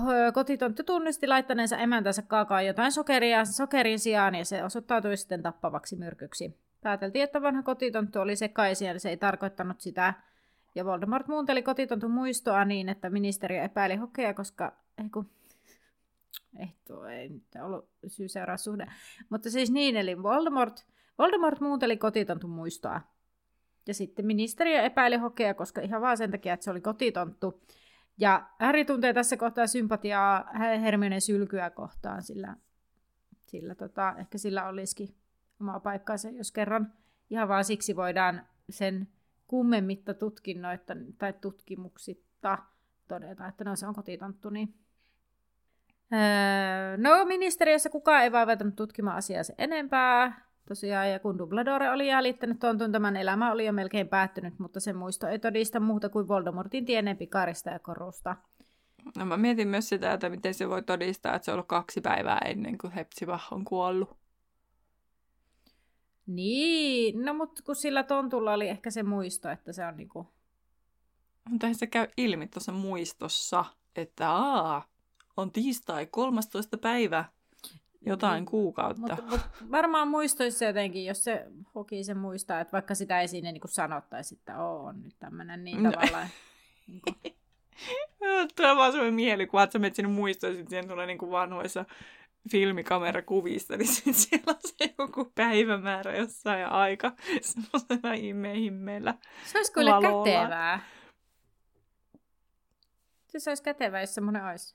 ö, 0.00 0.32
kotitonttu 0.32 0.82
tunnisti 0.82 1.26
laittaneensa 1.26 1.76
emäntänsä 1.76 2.22
kaakaan 2.22 2.66
jotain 2.66 2.92
sokeria 2.92 3.44
sokerin 3.44 3.98
sijaan 3.98 4.34
ja 4.34 4.44
se 4.44 4.64
osoittautui 4.64 5.16
sitten 5.16 5.42
tappavaksi 5.42 5.96
myrkyksi. 5.96 6.56
Pääteltiin, 6.82 7.24
että 7.24 7.42
vanha 7.42 7.62
kotitonttu 7.62 8.20
oli 8.20 8.36
sekaisin 8.36 8.88
ja 8.88 9.00
se 9.00 9.08
ei 9.08 9.16
tarkoittanut 9.16 9.80
sitä. 9.80 10.14
Ja 10.74 10.84
Voldemort 10.84 11.28
muunteli 11.28 11.62
kotitontun 11.62 12.10
muistoa 12.10 12.64
niin, 12.64 12.88
että 12.88 13.10
ministeriö 13.10 13.62
epäili 13.62 13.96
hokea, 13.96 14.34
koska 14.34 14.72
ei 14.98 15.10
kun 15.10 15.30
ei 16.58 16.74
tuo 16.86 17.06
ei 17.06 17.28
nyt 17.28 17.44
ollut 17.62 17.88
syy 18.06 18.28
seuraa 18.28 18.56
suhde. 18.56 18.86
Mutta 19.28 19.50
siis 19.50 19.70
niin, 19.70 19.96
eli 19.96 20.22
Voldemort, 20.22 20.86
Voldemort 21.18 21.60
muunteli 21.60 21.96
kotitontun 21.96 22.50
muistoa. 22.50 23.00
Ja 23.86 23.94
sitten 23.94 24.26
ministeriö 24.26 24.82
epäili 24.82 25.16
hokea, 25.16 25.54
koska 25.54 25.80
ihan 25.80 26.00
vaan 26.00 26.16
sen 26.16 26.30
takia, 26.30 26.54
että 26.54 26.64
se 26.64 26.70
oli 26.70 26.80
kotitonttu. 26.80 27.62
Ja 28.18 28.48
Harry 28.60 28.84
tuntee 28.84 29.12
tässä 29.12 29.36
kohtaa 29.36 29.66
sympatiaa 29.66 30.50
Hermione 30.82 31.20
sylkyä 31.20 31.70
kohtaan, 31.70 32.22
sillä, 32.22 32.56
sillä 33.46 33.74
tota, 33.74 34.14
ehkä 34.18 34.38
sillä 34.38 34.68
olisikin 34.68 35.14
oma 35.60 35.80
paikkansa, 35.80 36.30
jos 36.30 36.52
kerran 36.52 36.92
ihan 37.30 37.48
vaan 37.48 37.64
siksi 37.64 37.96
voidaan 37.96 38.42
sen 38.70 39.08
kummemmitta 39.46 40.14
tutkinnoita 40.14 40.96
tai 41.18 41.32
tutkimuksitta 41.32 42.58
todeta, 43.08 43.46
että 43.46 43.64
no 43.64 43.76
se 43.76 43.86
on 43.86 43.94
kotitonttu, 43.94 44.50
niin 44.50 44.74
Öö, 46.12 46.96
no, 46.96 47.24
ministeriössä 47.24 47.90
kukaan 47.90 48.22
ei 48.22 48.32
vaivautunut 48.32 48.76
tutkimaan 48.76 49.16
asiaa 49.16 49.42
se 49.42 49.54
enempää. 49.58 50.45
Tosiaan, 50.68 51.10
ja 51.10 51.18
kun 51.18 51.38
Dumbledore 51.38 51.90
oli 51.90 52.08
jäljittänyt 52.08 52.58
tontun, 52.58 52.92
tämän 52.92 53.16
elämä 53.16 53.52
oli 53.52 53.66
jo 53.66 53.72
melkein 53.72 54.08
päättynyt, 54.08 54.58
mutta 54.58 54.80
sen 54.80 54.96
muisto 54.96 55.26
ei 55.26 55.38
todista 55.38 55.80
muuta 55.80 56.08
kuin 56.08 56.28
Voldemortin 56.28 56.84
tieneen 56.84 57.16
pikarista 57.16 57.70
ja 57.70 57.78
korusta. 57.78 58.36
No 59.18 59.26
mä 59.26 59.36
mietin 59.36 59.68
myös 59.68 59.88
sitä, 59.88 60.12
että 60.12 60.30
miten 60.30 60.54
se 60.54 60.68
voi 60.68 60.82
todistaa, 60.82 61.34
että 61.34 61.44
se 61.44 61.50
on 61.50 61.54
ollut 61.54 61.68
kaksi 61.68 62.00
päivää 62.00 62.38
ennen 62.38 62.78
kuin 62.78 62.92
Hepsibah 62.92 63.48
on 63.50 63.64
kuollut. 63.64 64.16
Niin, 66.26 67.24
no 67.24 67.34
mutta 67.34 67.62
kun 67.62 67.76
sillä 67.76 68.02
tontulla 68.02 68.52
oli 68.52 68.68
ehkä 68.68 68.90
se 68.90 69.02
muisto, 69.02 69.50
että 69.50 69.72
se 69.72 69.86
on 69.86 69.96
niinku... 69.96 70.26
Mutta 71.50 71.66
se 71.72 71.86
käy 71.86 72.06
ilmi 72.16 72.46
tuossa 72.46 72.72
muistossa, 72.72 73.64
että 73.96 74.30
aa, 74.30 74.84
on 75.36 75.52
tiistai 75.52 76.06
13. 76.06 76.78
päivä 76.78 77.24
jotain 78.06 78.40
Niin, 78.40 78.46
kuukautta. 78.46 79.00
Mutta 79.00 79.22
mut 79.30 79.40
varmaan 79.70 80.08
muistoissa 80.08 80.64
jotenkin, 80.64 81.04
jos 81.04 81.24
se 81.24 81.46
hoki 81.74 82.04
se 82.04 82.14
muistaa, 82.14 82.60
että 82.60 82.72
vaikka 82.72 82.94
sitä 82.94 83.20
ei 83.20 83.28
siinä 83.28 83.52
niinku 83.52 83.68
sanottaisi, 83.68 84.34
että 84.34 84.58
oo, 84.64 84.82
on 84.84 85.02
nyt 85.02 85.14
tämmöinen, 85.18 85.64
niin 85.64 85.82
No. 85.82 85.92
tavallaan... 85.92 86.28
Niinku, 86.86 87.10
Tulee 88.56 88.76
vaan 88.76 88.92
semmoinen 88.92 89.14
mielikuva, 89.14 89.62
että 89.62 89.72
sä 89.72 89.78
menet 89.78 89.94
sinne 89.94 90.32
sitten 90.32 90.68
siihen 90.68 90.88
tulee 90.88 91.06
niin 91.06 91.18
kuin 91.18 91.30
vanhoissa 91.30 91.84
filmikamerakuvista, 92.50 93.76
niin 93.76 93.88
sit 93.88 94.16
siellä 94.16 94.44
on 94.46 94.56
se 94.60 94.94
joku 94.98 95.32
päivämäärä 95.34 96.16
jossain 96.16 96.60
ja 96.60 96.68
aika 96.68 97.12
semmoisena 97.40 98.12
ihme 98.14 98.54
himmeellä. 98.54 99.14
Se 99.46 99.58
olisi 99.58 99.72
kyllä 99.72 99.90
Valolla. 99.90 100.24
kätevää. 100.24 100.80
Se 103.38 103.50
olisi 103.50 103.62
kätevää, 103.62 104.00
jos 104.00 104.14
semmoinen 104.14 104.44
olisi. 104.44 104.74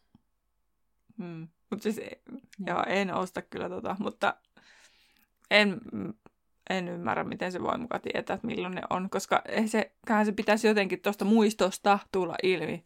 Hmm. 1.22 1.48
Mutta 1.70 1.84
siis, 1.84 2.02
joo, 2.68 2.84
en 2.88 3.14
osta 3.14 3.42
kyllä 3.42 3.70
tota, 3.70 3.96
mutta 4.00 4.36
en, 5.52 5.82
en 6.70 6.88
ymmärrä, 6.88 7.24
miten 7.24 7.52
se 7.52 7.62
voi 7.62 7.78
mukaan 7.78 8.02
tietää, 8.02 8.34
että 8.34 8.48
milloin 8.48 8.76
ne 8.76 8.82
on, 8.90 9.10
koska 9.10 9.42
ei 9.46 9.68
se, 9.68 9.92
se 10.26 10.32
pitäisi 10.32 10.68
jotenkin 10.68 11.02
tuosta 11.02 11.26
muistosta 11.26 12.00
tulla 12.12 12.36
ilmi. 12.44 12.84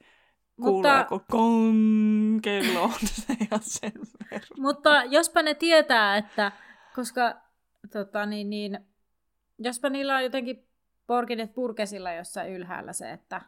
Kuulee, 0.61 1.05
Mutta- 1.09 1.37
on 1.37 2.93
se 3.05 3.37
ja 3.51 3.57
sen 3.61 3.91
verran. 4.31 4.49
Mutta 4.59 5.03
jospa 5.03 5.41
ne 5.41 5.53
tietää, 5.53 6.17
että 6.17 6.51
koska 6.95 7.35
tota, 7.91 8.25
niin, 8.25 8.49
niin, 8.49 8.79
jospa 9.59 9.89
niillä 9.89 10.15
on 10.15 10.23
jotenkin 10.23 10.67
porkinet 11.07 11.53
purkesilla 11.53 12.13
jossain 12.13 12.53
ylhäällä 12.53 12.93
se, 12.93 13.11
että, 13.11 13.41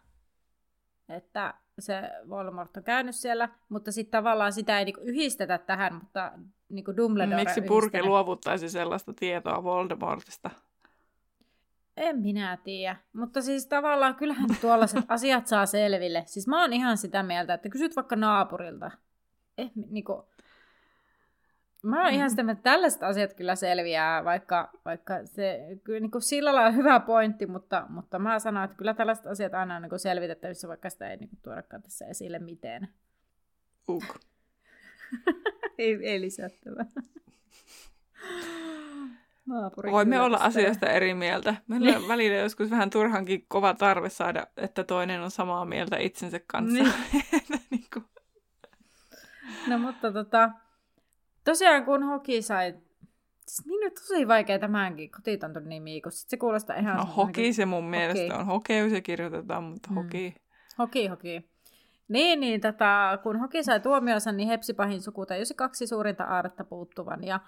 että 1.10 1.54
se 1.80 2.02
Voldemort 2.30 2.78
on 2.78 2.84
käynyt 2.84 3.16
siellä, 3.16 3.50
mutta 3.70 3.92
sitten 3.92 4.12
tavallaan 4.12 4.54
sitä 4.54 4.80
ei 4.80 4.86
niinku 4.86 5.02
yhdistetä 5.04 5.58
tähän, 5.58 5.94
mutta 5.94 6.32
niinku 6.70 6.98
Dumbledore 6.98 7.36
Miksi 7.44 7.62
Purki 7.62 8.04
luovuttaisi 8.04 8.70
sellaista 8.70 9.14
tietoa 9.14 9.64
Voldemortista? 9.64 10.50
En 11.98 12.20
minä 12.20 12.58
tiedä, 12.64 12.96
mutta 13.14 13.42
siis 13.42 13.68
tavallaan 13.68 14.16
kyllähän 14.16 14.50
tuollaiset 14.62 15.06
asiat 15.10 15.48
saa 15.48 15.66
selville. 15.66 16.24
Siis 16.26 16.48
mä 16.48 16.62
oon 16.62 16.74
ihan 16.74 16.98
sitä 16.98 17.24
mieltä, 17.24 17.54
että 17.54 17.70
kysyt 17.70 17.96
vaikka 17.96 18.16
naapurilta. 18.16 18.92
Eh, 19.58 19.72
niinku, 19.90 20.26
mä 21.90 22.04
oon 22.04 22.14
ihan 22.14 22.30
sitä 22.30 22.42
että 22.42 22.64
tällaiset 22.64 23.04
asiat 23.04 23.34
kyllä 23.34 23.56
selviää, 23.56 24.24
vaikka, 24.24 24.70
vaikka 24.86 25.26
se 25.26 25.60
kyllä 25.84 26.00
niinku 26.00 26.20
sillä 26.20 26.56
lailla 26.56 26.70
on 26.70 26.76
hyvä 26.76 27.00
pointti, 27.00 27.48
mutta, 27.48 27.86
mutta 27.90 28.20
mä 28.20 28.40
sanon, 28.40 28.64
että 28.64 28.78
kyllä 28.78 28.94
tällaiset 28.94 29.28
asiat 29.28 29.54
aina 29.54 29.76
on 29.76 29.82
niinku 29.82 29.98
selvitettävissä, 29.98 30.68
vaikka 30.68 30.90
sitä 30.90 31.10
ei 31.10 31.18
niinku 31.18 31.36
tuodakaan 31.44 31.84
tässä 31.84 32.06
esille 32.06 32.40
miten. 32.40 32.88
Uk. 33.90 34.04
ei, 35.78 36.00
ei 36.02 36.22
lisättävää. 36.22 36.86
Naapuri 39.46 39.92
Voimme 39.92 40.22
olla 40.22 40.38
asioista 40.38 40.90
eri 40.90 41.14
mieltä. 41.14 41.56
Meillä 41.68 41.98
on 41.98 42.08
välillä 42.08 42.38
joskus 42.38 42.72
vähän 42.72 42.90
turhankin 42.90 43.46
kova 43.48 43.74
tarve 43.74 44.10
saada, 44.10 44.48
että 44.58 44.84
toinen 44.84 45.22
on 45.22 45.32
samaa 45.32 45.66
mieltä 45.66 45.98
itsensä 45.98 46.40
kanssa. 46.48 46.84
Niin. 46.84 46.94
niin 47.72 47.86
kuin, 47.94 48.06
No 49.68 49.78
mutta 49.78 50.12
tota, 50.12 50.52
tosiaan 51.52 51.86
kun 51.86 52.04
Hoki 52.04 52.42
sai, 52.42 52.74
siis 53.48 53.66
niin 53.68 53.86
on 53.86 53.92
tosi 53.92 54.28
vaikea 54.28 54.60
tämänkin 54.60 55.12
kotitontun 55.12 55.70
nimi, 55.70 56.02
kun 56.02 56.12
sit 56.12 56.30
se 56.30 56.38
kuulostaa 56.38 56.76
ihan... 56.76 56.98
no 56.98 57.06
hoki 57.06 57.54
se 57.54 57.66
mun 57.66 57.84
mielestä 57.84 58.22
Hoki. 58.24 58.40
on. 58.40 58.46
Hokeus 58.46 58.92
se 58.92 59.02
kirjoitetaan, 59.02 59.64
mutta 59.64 59.90
Mm. 59.90 59.96
hoki. 59.96 60.36
Hoki, 60.80 61.08
hoki. 61.08 61.50
Niin, 62.08 62.40
niin 62.40 62.62
tota, 62.62 63.20
kun 63.24 63.40
Hoki 63.40 63.64
sai 63.64 63.80
tuomionsa, 63.80 64.32
niin 64.32 64.50
Hepsipahin 64.50 65.02
suku 65.02 65.26
tajusi 65.26 65.54
kaksi 65.54 65.88
suurinta 65.88 66.24
aaretta 66.24 66.64
puuttuvan. 66.64 67.24
Ja 67.24 67.40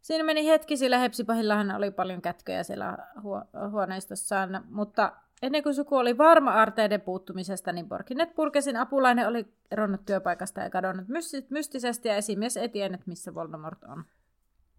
siinä 0.00 0.24
meni 0.24 0.46
hetki, 0.46 0.76
sillä 0.76 0.98
Hepsipahillahan 0.98 1.70
oli 1.76 1.90
paljon 1.90 2.22
kätköjä 2.22 2.62
siellä 2.62 2.98
huo- 3.22 3.70
huoneistossaan. 3.70 4.64
Mutta 4.70 5.12
ennen 5.42 5.62
kuin 5.62 5.74
suku 5.74 5.96
oli 5.96 6.18
varma 6.18 6.50
aarteiden 6.50 7.00
puuttumisesta, 7.00 7.72
niin 7.72 7.88
Borkinet 7.88 8.34
Purkesin 8.34 8.76
apulainen 8.76 9.28
oli 9.28 9.44
eronnut 9.70 10.04
työpaikasta 10.06 10.60
ja 10.60 10.70
kadonnut 10.70 11.08
mysti- 11.08 11.46
mystisesti, 11.50 12.08
ja 12.08 12.16
esimies 12.16 12.56
ei 12.56 12.68
tiennyt, 12.68 13.06
missä 13.06 13.34
Voldemort 13.34 13.84
on. 13.84 14.04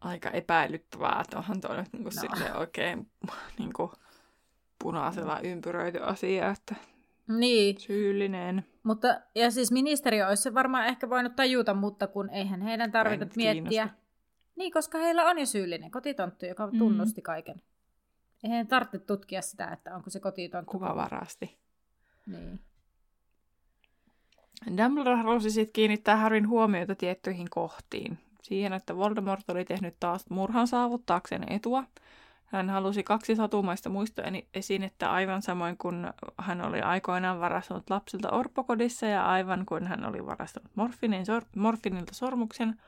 Aika 0.02 0.30
epäilyttävää, 0.30 1.22
että 1.22 1.38
onhan 1.38 1.62
toi 1.62 1.78
nyt 1.78 1.94
niin 1.94 2.04
kuin 2.04 2.14
No. 2.54 2.60
oikein 2.60 3.08
niin 3.60 3.74
kuin 3.74 3.92
punaisella 4.84 5.40
ympyröity 5.40 5.98
asia, 6.04 6.50
että 6.50 6.76
Niin, 7.28 7.80
syyllinen. 7.80 8.66
mutta 8.84 9.08
ja 9.36 9.52
siis 9.52 9.72
ministeriö 9.72 10.28
olisi 10.28 10.44
se 10.44 10.54
varmaan 10.54 10.86
ehkä 10.86 11.10
voinut 11.10 11.36
tajuta, 11.36 11.74
mutta 11.74 12.08
kun 12.08 12.30
eihän 12.30 12.62
heidän 12.62 12.92
tarvitse 12.92 13.26
nyt 13.26 13.36
miettiä. 13.36 13.90
Niin, 14.56 14.72
koska 14.72 14.98
heillä 14.98 15.26
on 15.26 15.40
jo 15.40 15.46
syyllinen 15.46 15.92
kotitonttu, 15.92 16.46
joka 16.46 16.68
Mm. 16.68 16.78
tunnusti 16.80 17.22
kaiken. 17.22 17.62
Eihän 18.44 18.68
tarvitse 18.68 19.00
tutkia 19.00 19.42
sitä, 19.42 19.68
että 19.68 19.96
onko 19.96 20.10
se 20.10 20.20
kotitonttu. 20.20 20.72
Kuva 20.72 20.96
varasti. 20.96 21.58
Niin. 22.28 22.60
Dumbledore 24.78 25.16
halusi 25.16 25.52
sitten 25.52 25.74
kiinnittää 25.74 26.18
Harryn 26.18 26.48
huomiota 26.48 26.96
tiettyihin 26.96 27.50
kohtiin. 27.50 28.20
Siihen, 28.42 28.74
että 28.74 28.96
Voldemort 28.96 29.50
oli 29.50 29.66
tehnyt 29.66 29.96
taas 30.00 30.30
murhan 30.30 30.68
saavuttaakseen 30.68 31.52
etua. 31.52 31.84
Hän 32.46 32.70
halusi 32.70 33.04
kaksi 33.04 33.36
satumaista 33.36 33.90
muistoesinettä 33.90 35.12
aivan 35.12 35.42
samoin 35.42 35.78
kuin 35.78 36.08
hän 36.38 36.62
oli 36.62 36.82
aikoinaan 36.82 37.40
varastanut 37.40 37.90
lapsilta 37.90 38.32
orpokodissa 38.32 39.06
ja 39.06 39.26
aivan 39.26 39.66
kuin 39.66 39.88
hän 39.88 40.06
oli 40.06 40.26
varastanut 40.26 40.72
morfinilta 41.56 42.14
sormuksen. 42.16 42.82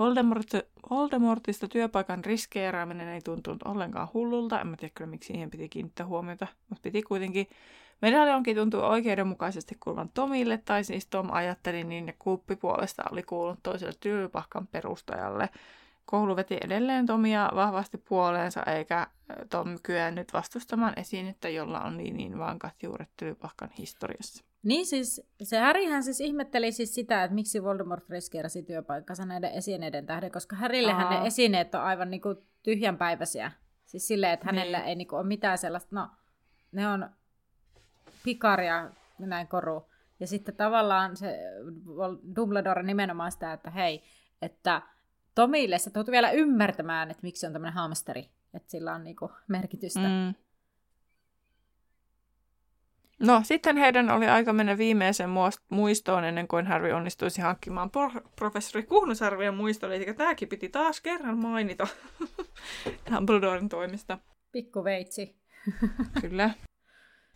Voldemort, 0.00 0.48
Voldemortista 0.90 1.68
työpaikan 1.68 2.24
riskeeraaminen 2.24 3.08
ei 3.08 3.20
tuntunut 3.20 3.62
ollenkaan 3.62 4.08
hullulta. 4.14 4.60
En 4.60 4.66
mä 4.66 4.76
tiedä 4.76 4.92
kyllä, 4.94 5.10
miksi 5.10 5.26
siihen 5.26 5.50
piti 5.50 5.68
kiinnittää 5.68 6.06
huomiota, 6.06 6.46
mutta 6.68 6.82
piti 6.82 7.02
kuitenkin. 7.02 7.46
Medaljonkin 8.02 8.56
tuntui 8.56 8.82
oikeudenmukaisesti 8.82 9.76
kuuluvan 9.80 10.08
Tomille, 10.14 10.58
tai 10.58 10.84
siis 10.84 11.06
Tom 11.06 11.28
ajatteli 11.32 11.84
niin, 11.84 12.06
ja 12.06 12.12
kuppi 12.18 12.56
puolesta 12.56 13.02
oli 13.12 13.22
kuulunut 13.22 13.60
toiselle 13.62 13.94
työpaikan 14.00 14.66
perustajalle. 14.66 15.48
Koulu 16.06 16.36
veti 16.36 16.58
edelleen 16.60 17.06
Tomia 17.06 17.50
vahvasti 17.54 17.98
puoleensa, 17.98 18.62
eikä 18.62 19.06
Tom 19.50 19.78
kyennyt 19.82 20.32
vastustamaan 20.32 20.92
esinettä, 20.96 21.48
jolla 21.48 21.80
on 21.80 21.96
niin, 21.96 22.16
niin 22.16 22.38
vankat 22.38 22.82
juuret 22.82 23.10
tylypahkan 23.16 23.70
historiassa. 23.78 24.49
Niin 24.62 24.86
siis, 24.86 25.22
se 25.42 25.58
Harryhän 25.58 26.02
siis 26.02 26.20
ihmetteli 26.20 26.72
siis 26.72 26.94
sitä, 26.94 27.24
että 27.24 27.34
miksi 27.34 27.62
Voldemort 27.62 28.10
riskeerasi 28.10 28.62
työpaikkansa 28.62 29.24
näiden 29.24 29.52
esineiden 29.52 30.06
tähden, 30.06 30.32
koska 30.32 30.56
Harryllehän 30.56 31.06
Aa. 31.06 31.20
ne 31.20 31.26
esineet 31.26 31.74
on 31.74 31.80
aivan 31.80 32.10
niinku 32.10 32.34
tyhjänpäiväisiä. 32.62 33.52
Siis 33.86 34.08
silleen, 34.08 34.32
että 34.32 34.46
hänellä 34.46 34.78
niin. 34.78 34.88
ei 34.88 34.94
niinku 34.94 35.16
ole 35.16 35.26
mitään 35.26 35.58
sellaista, 35.58 35.96
no 35.96 36.08
ne 36.72 36.88
on 36.88 37.10
pikaria, 38.24 38.90
näin 39.18 39.48
koru. 39.48 39.86
Ja 40.20 40.26
sitten 40.26 40.56
tavallaan 40.56 41.16
se 41.16 41.38
Dumbledore 42.36 42.82
nimenomaan 42.82 43.32
sitä, 43.32 43.52
että 43.52 43.70
hei, 43.70 44.02
että 44.42 44.82
Tomille 45.34 45.78
sä 45.78 45.90
tulet 45.90 46.10
vielä 46.10 46.30
ymmärtämään, 46.30 47.10
että 47.10 47.22
miksi 47.22 47.46
on 47.46 47.52
tämmöinen 47.52 47.74
hamsteri, 47.74 48.30
että 48.54 48.70
sillä 48.70 48.94
on 48.94 49.04
niinku 49.04 49.30
merkitystä. 49.48 50.00
Mm. 50.00 50.34
No, 53.20 53.40
sitten 53.44 53.76
heidän 53.76 54.10
oli 54.10 54.26
aika 54.28 54.52
mennä 54.52 54.78
viimeiseen 54.78 55.30
muistoon 55.70 56.24
ennen 56.24 56.48
kuin 56.48 56.66
Harry 56.66 56.92
onnistuisi 56.92 57.40
hankkimaan 57.40 57.90
por- 57.90 58.28
professori 58.36 58.82
Kuhnusarvian 58.82 59.54
muistolle. 59.54 59.96
Eli 59.96 60.14
tämäkin 60.14 60.48
piti 60.48 60.68
taas 60.68 61.00
kerran 61.00 61.38
mainita 61.38 61.86
Dumbledoren 63.14 63.68
toimista. 63.68 64.18
Pikku 64.52 64.84
veitsi. 64.84 65.36
Kyllä. 66.20 66.50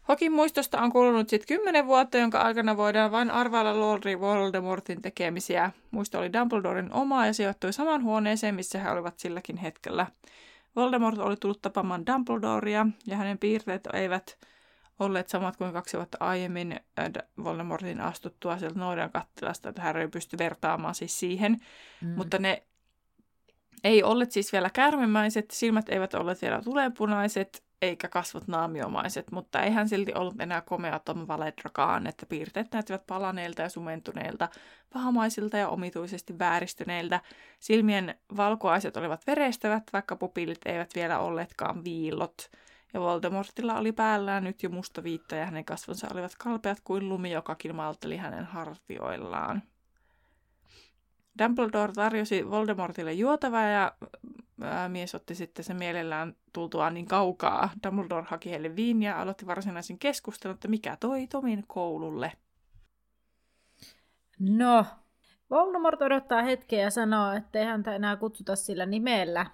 Hokin 0.08 0.32
muistosta 0.32 0.80
on 0.80 0.92
kulunut 0.92 1.28
sitten 1.28 1.56
kymmenen 1.56 1.86
vuotta, 1.86 2.18
jonka 2.18 2.40
aikana 2.40 2.76
voidaan 2.76 3.12
vain 3.12 3.30
arvailla 3.30 3.80
Lordi 3.80 4.20
Voldemortin 4.20 5.02
tekemisiä. 5.02 5.70
Muisto 5.90 6.18
oli 6.18 6.32
Dumbledoren 6.32 6.92
oma 6.92 7.26
ja 7.26 7.34
sijoittui 7.34 7.72
saman 7.72 8.02
huoneeseen, 8.02 8.54
missä 8.54 8.78
he 8.78 8.90
olivat 8.90 9.18
silläkin 9.18 9.56
hetkellä. 9.56 10.06
Voldemort 10.76 11.18
oli 11.18 11.36
tullut 11.36 11.62
tapaamaan 11.62 12.06
Dumbledorea 12.06 12.86
ja 13.06 13.16
hänen 13.16 13.38
piirteet 13.38 13.88
eivät 13.92 14.38
olleet 14.98 15.28
samat 15.28 15.56
kuin 15.56 15.72
kaksi 15.72 15.96
vuotta 15.96 16.18
aiemmin 16.20 16.80
Voldemortin 17.44 18.00
astuttua 18.00 18.58
sieltä 18.58 18.78
noiden 18.78 19.10
kattilasta, 19.10 19.68
että 19.68 19.82
Harry 19.82 20.08
pystyi 20.08 20.38
vertaamaan 20.38 20.94
siis 20.94 21.20
siihen. 21.20 21.60
Mm. 22.00 22.08
Mutta 22.08 22.38
ne 22.38 22.62
ei 23.84 24.02
olleet 24.02 24.32
siis 24.32 24.52
vielä 24.52 24.70
kärmemäiset, 24.70 25.50
silmät 25.50 25.88
eivät 25.88 26.14
olleet 26.14 26.42
vielä 26.42 26.62
tulenpunaiset, 26.62 27.64
eikä 27.82 28.08
kasvot 28.08 28.48
naamiomaiset, 28.48 29.30
mutta 29.30 29.62
ei 29.62 29.70
hän 29.70 29.88
silti 29.88 30.14
ollut 30.14 30.40
enää 30.40 30.60
komea 30.60 30.98
Tom 30.98 31.28
Valedrakaan, 31.28 32.06
että 32.06 32.26
piirteet 32.26 32.72
näyttivät 32.72 33.06
palaneilta 33.06 33.62
ja 33.62 33.68
sumentuneilta, 33.68 34.48
pahamaisilta 34.92 35.56
ja 35.56 35.68
omituisesti 35.68 36.38
vääristyneiltä. 36.38 37.20
Silmien 37.60 38.14
valkoaiset 38.36 38.96
olivat 38.96 39.26
verestävät, 39.26 39.82
vaikka 39.92 40.16
pupillit 40.16 40.60
eivät 40.66 40.90
vielä 40.94 41.18
olleetkaan 41.18 41.84
viillot. 41.84 42.50
Ja 42.94 43.00
Voldemortilla 43.00 43.78
oli 43.78 43.92
päällään 43.92 44.44
nyt 44.44 44.62
jo 44.62 44.70
musta 44.70 45.02
viitta 45.02 45.36
ja 45.36 45.44
hänen 45.44 45.64
kasvonsa 45.64 46.08
olivat 46.12 46.34
kalpeat 46.38 46.80
kuin 46.84 47.08
lumi, 47.08 47.32
joka 47.32 47.54
kilmailteli 47.54 48.16
hänen 48.16 48.44
hartioillaan. 48.44 49.62
Dumbledore 51.38 51.92
tarjosi 51.92 52.50
Voldemortille 52.50 53.12
juotavaa 53.12 53.66
ja 53.66 53.92
ää, 54.62 54.88
mies 54.88 55.14
otti 55.14 55.34
sitten 55.34 55.64
sen 55.64 55.76
mielellään 55.76 56.36
tultuaan 56.52 56.94
niin 56.94 57.06
kaukaa. 57.06 57.70
Dumbledore 57.86 58.26
haki 58.28 58.50
heille 58.50 58.76
viiniä 58.76 59.10
ja 59.10 59.20
aloitti 59.20 59.46
varsinaisen 59.46 59.98
keskustelun, 59.98 60.54
että 60.54 60.68
mikä 60.68 60.96
toi 61.00 61.26
Tomin 61.26 61.64
koululle. 61.66 62.32
No, 64.38 64.86
Voldemort 65.50 66.02
odottaa 66.02 66.42
hetkeä 66.42 66.82
ja 66.82 66.90
sanoo, 66.90 67.32
että 67.32 67.58
ei 67.58 67.64
häntä 67.64 67.94
enää 67.94 68.16
kutsuta 68.16 68.56
sillä 68.56 68.86
nimellä, 68.86 69.46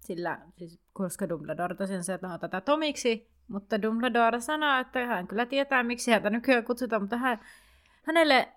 sillä, 0.00 0.40
siis, 0.56 0.81
koska 0.92 1.28
Dumbledore 1.28 1.74
tosiaan 1.74 2.04
sanoo 2.04 2.38
tätä 2.38 2.60
Tomiksi, 2.60 3.30
mutta 3.48 3.82
Dumbledore 3.82 4.40
sanoo, 4.40 4.80
että 4.80 5.06
hän 5.06 5.26
kyllä 5.26 5.46
tietää, 5.46 5.82
miksi 5.82 6.10
häntä 6.10 6.30
nykyään 6.30 6.64
kutsutaan, 6.64 7.02
mutta 7.02 7.16
hän, 7.16 7.40
hänelle 8.02 8.48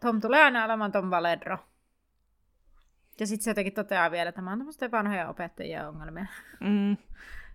Tom 0.00 0.20
tulee 0.20 0.42
aina 0.42 0.64
olemaan 0.64 0.92
Tom 0.92 1.10
Valedro. 1.10 1.58
Ja 3.20 3.26
sitten 3.26 3.44
se 3.44 3.50
jotenkin 3.50 3.72
toteaa 3.72 4.10
vielä, 4.10 4.28
että 4.28 4.42
tämä 4.42 4.52
on 4.52 4.66
vanhoja 4.92 5.28
opettajia 5.28 5.88
ongelmia. 5.88 6.26
Mm. 6.60 6.96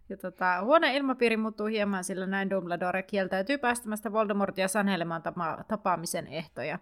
Ja 0.09 0.17
tota, 0.17 0.61
huoneen 0.61 0.95
ilmapiiri 0.95 1.37
muuttuu 1.37 1.65
hieman, 1.65 2.03
sillä 2.03 2.25
näin 2.25 2.49
Dumbledore 2.49 3.03
kieltäytyy 3.03 3.57
päästämästä 3.57 4.11
Voldemortia 4.11 4.67
sanelemaan 4.67 5.21
tapa- 5.21 5.63
tapaamisen 5.67 6.27
ehtoja. 6.27 6.79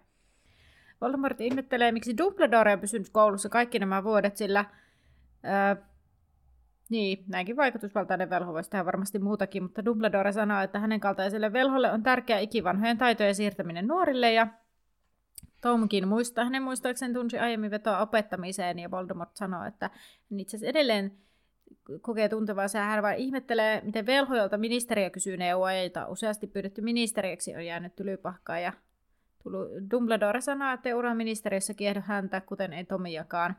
Voldemort 1.00 1.40
ihmettelee, 1.40 1.92
miksi 1.92 2.18
Dumbledore 2.18 2.72
on 2.72 2.80
pysynyt 2.80 3.08
koulussa 3.08 3.48
kaikki 3.48 3.78
nämä 3.78 4.04
vuodet, 4.04 4.36
sillä 4.36 4.64
ää, 5.42 5.76
niin, 6.88 7.24
näinkin 7.28 7.56
vaikutusvaltainen 7.56 8.30
velho 8.30 8.52
voisi 8.52 8.70
tehdä 8.70 8.84
varmasti 8.84 9.18
muutakin, 9.18 9.62
mutta 9.62 9.84
Dumbledore 9.84 10.32
sanoo, 10.32 10.60
että 10.60 10.78
hänen 10.78 11.00
kaltaiselle 11.00 11.52
velholle 11.52 11.92
on 11.92 12.02
tärkeää 12.02 12.38
ikivanhojen 12.38 12.98
taitojen 12.98 13.34
siirtäminen 13.34 13.86
nuorille 13.86 14.32
ja 14.32 14.46
Tomkin 15.60 16.08
muistaa, 16.08 16.44
hänen 16.44 16.62
muistaakseni 16.62 17.14
tunsi 17.14 17.38
aiemmin 17.38 17.70
vetoa 17.70 18.00
opettamiseen, 18.00 18.78
ja 18.78 18.90
Voldemort 18.90 19.36
sanoo, 19.36 19.64
että 19.64 19.90
hän 20.30 20.40
itse 20.40 20.56
asiassa 20.56 20.70
edelleen 20.70 21.12
kokee 22.00 22.28
tuntevansa, 22.28 22.78
hän 22.78 23.02
vaan 23.02 23.14
ihmettelee, 23.14 23.80
miten 23.84 24.06
velhojalta 24.06 24.58
ministeriö 24.58 25.10
kysyy 25.10 25.36
neuvoa, 25.36 25.72
jota 25.72 26.06
useasti 26.06 26.46
pyydetty 26.46 26.80
ministeriöksi 26.80 27.54
on 27.54 27.66
jäänyt 27.66 27.96
tylypahkaan, 27.96 28.62
ja 28.62 28.72
Dumbledore 29.90 30.40
sanoo, 30.40 30.74
että 30.74 30.96
uran 30.96 31.16
ministeriössä 31.16 31.74
kiehdo 31.74 32.00
häntä, 32.00 32.40
kuten 32.40 32.72
ei 32.72 32.84
Tomiakaan. 32.84 33.56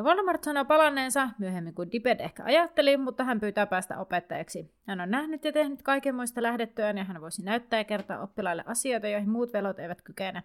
No 0.00 0.04
Voldemort 0.04 0.44
sanoo 0.44 0.64
palanneensa 0.64 1.28
myöhemmin 1.38 1.74
kuin 1.74 1.92
Diped 1.92 2.20
ehkä 2.20 2.44
ajatteli, 2.44 2.96
mutta 2.96 3.24
hän 3.24 3.40
pyytää 3.40 3.66
päästä 3.66 3.98
opettajaksi. 3.98 4.74
Hän 4.86 5.00
on 5.00 5.10
nähnyt 5.10 5.44
ja 5.44 5.52
tehnyt 5.52 5.82
kaikenmoista 5.82 6.42
lähdettyään 6.42 6.98
ja 6.98 7.04
hän 7.04 7.20
voisi 7.20 7.44
näyttää 7.44 7.80
ja 7.80 7.84
kertoa 7.84 8.20
oppilaille 8.20 8.64
asioita, 8.66 9.08
joihin 9.08 9.30
muut 9.30 9.52
velot 9.52 9.78
eivät 9.78 10.02
kykene. 10.02 10.42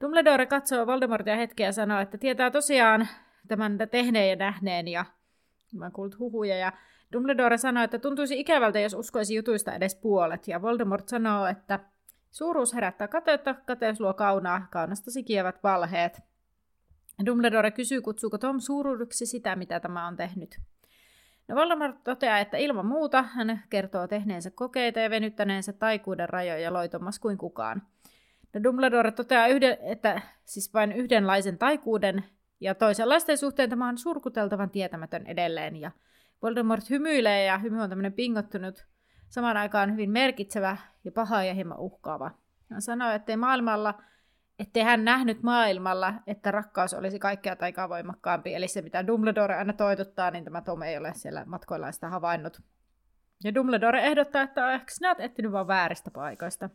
Dumbledore 0.00 0.46
katsoo 0.46 0.86
Voldemortia 0.86 1.36
hetkeä 1.36 1.66
ja 1.66 1.72
sanoo, 1.72 2.00
että 2.00 2.18
tietää 2.18 2.50
tosiaan 2.50 3.08
tämän 3.48 3.78
tehneen 3.90 4.30
ja 4.30 4.36
nähneen 4.36 4.88
ja 4.88 5.04
mä 5.72 5.90
kuullut 5.90 6.18
huhuja. 6.18 6.56
Ja 6.56 6.72
Dumbledore 7.12 7.58
sanoo, 7.58 7.84
että 7.84 7.98
tuntuisi 7.98 8.40
ikävältä, 8.40 8.80
jos 8.80 8.94
uskoisi 8.94 9.34
jutuista 9.34 9.74
edes 9.74 9.94
puolet. 9.94 10.48
Ja 10.48 10.62
Voldemort 10.62 11.08
sanoo, 11.08 11.46
että 11.46 11.80
suuruus 12.30 12.74
herättää 12.74 13.08
kateutta, 13.08 13.54
kateus 13.54 14.00
luo 14.00 14.14
kaunaa, 14.14 14.66
kaunasta 14.70 15.10
sikiävät 15.10 15.62
valheet. 15.62 16.29
Dumbledore 17.26 17.70
kysyy, 17.70 18.00
kutsuuko 18.00 18.38
Tom 18.38 18.60
suuruudeksi 18.60 19.26
sitä, 19.26 19.56
mitä 19.56 19.80
tämä 19.80 20.06
on 20.06 20.16
tehnyt. 20.16 20.60
No 21.48 21.56
Voldemort 21.56 22.04
toteaa, 22.04 22.38
että 22.38 22.56
ilman 22.56 22.86
muuta 22.86 23.22
hän 23.22 23.62
kertoo 23.70 24.08
tehneensä 24.08 24.50
kokeita 24.50 25.00
ja 25.00 25.10
venyttäneensä 25.10 25.72
taikuuden 25.72 26.28
rajoja 26.28 26.72
loitomas 26.72 27.18
kuin 27.18 27.38
kukaan. 27.38 27.82
No 28.54 28.62
Dumbledore 28.62 29.10
toteaa, 29.10 29.46
yhden, 29.46 29.76
että 29.80 30.22
siis 30.44 30.74
vain 30.74 30.92
yhdenlaisen 30.92 31.58
taikuuden 31.58 32.24
ja 32.60 32.74
toisenlaisten 32.74 33.38
suhteen 33.38 33.70
tämä 33.70 33.88
on 33.88 33.98
surkuteltavan 33.98 34.70
tietämätön 34.70 35.26
edelleen. 35.26 35.76
Ja 35.76 35.90
Voldemort 36.42 36.90
hymyilee 36.90 37.44
ja 37.44 37.58
hymy 37.58 37.80
on 37.80 37.88
tämmöinen 37.88 38.12
pingottunut, 38.12 38.86
samaan 39.28 39.56
aikaan 39.56 39.92
hyvin 39.92 40.10
merkitsevä 40.10 40.76
ja 41.04 41.12
paha 41.12 41.42
ja 41.42 41.54
hieman 41.54 41.78
uhkaava. 41.78 42.30
Hän 42.70 42.82
sanoo, 42.82 43.10
ettei 43.10 43.36
maailmalla, 43.36 44.02
ettei 44.60 44.82
hän 44.82 45.04
nähnyt 45.04 45.42
maailmalla, 45.42 46.14
että 46.26 46.50
rakkaus 46.50 46.94
olisi 46.94 47.18
kaikkea 47.18 47.56
taikaa 47.56 47.88
voimakkaampi. 47.88 48.54
Eli 48.54 48.68
se, 48.68 48.82
mitä 48.82 49.06
Dumbledore 49.06 49.56
aina 49.56 49.72
toitottaa, 49.72 50.30
niin 50.30 50.44
tämä 50.44 50.60
Tom 50.60 50.82
ei 50.82 50.98
ole 50.98 51.12
siellä 51.14 51.44
matkoillaan 51.46 51.92
sitä 51.92 52.08
havainnut. 52.08 52.62
Ja 53.44 53.54
Dumbledore 53.54 54.06
ehdottaa, 54.06 54.42
että 54.42 54.72
ehkä 54.72 54.94
sinä 54.94 55.08
olet 55.08 55.20
etsinyt 55.20 55.52
vain 55.52 55.66
vääristä 55.66 56.10
paikoista. 56.10 56.70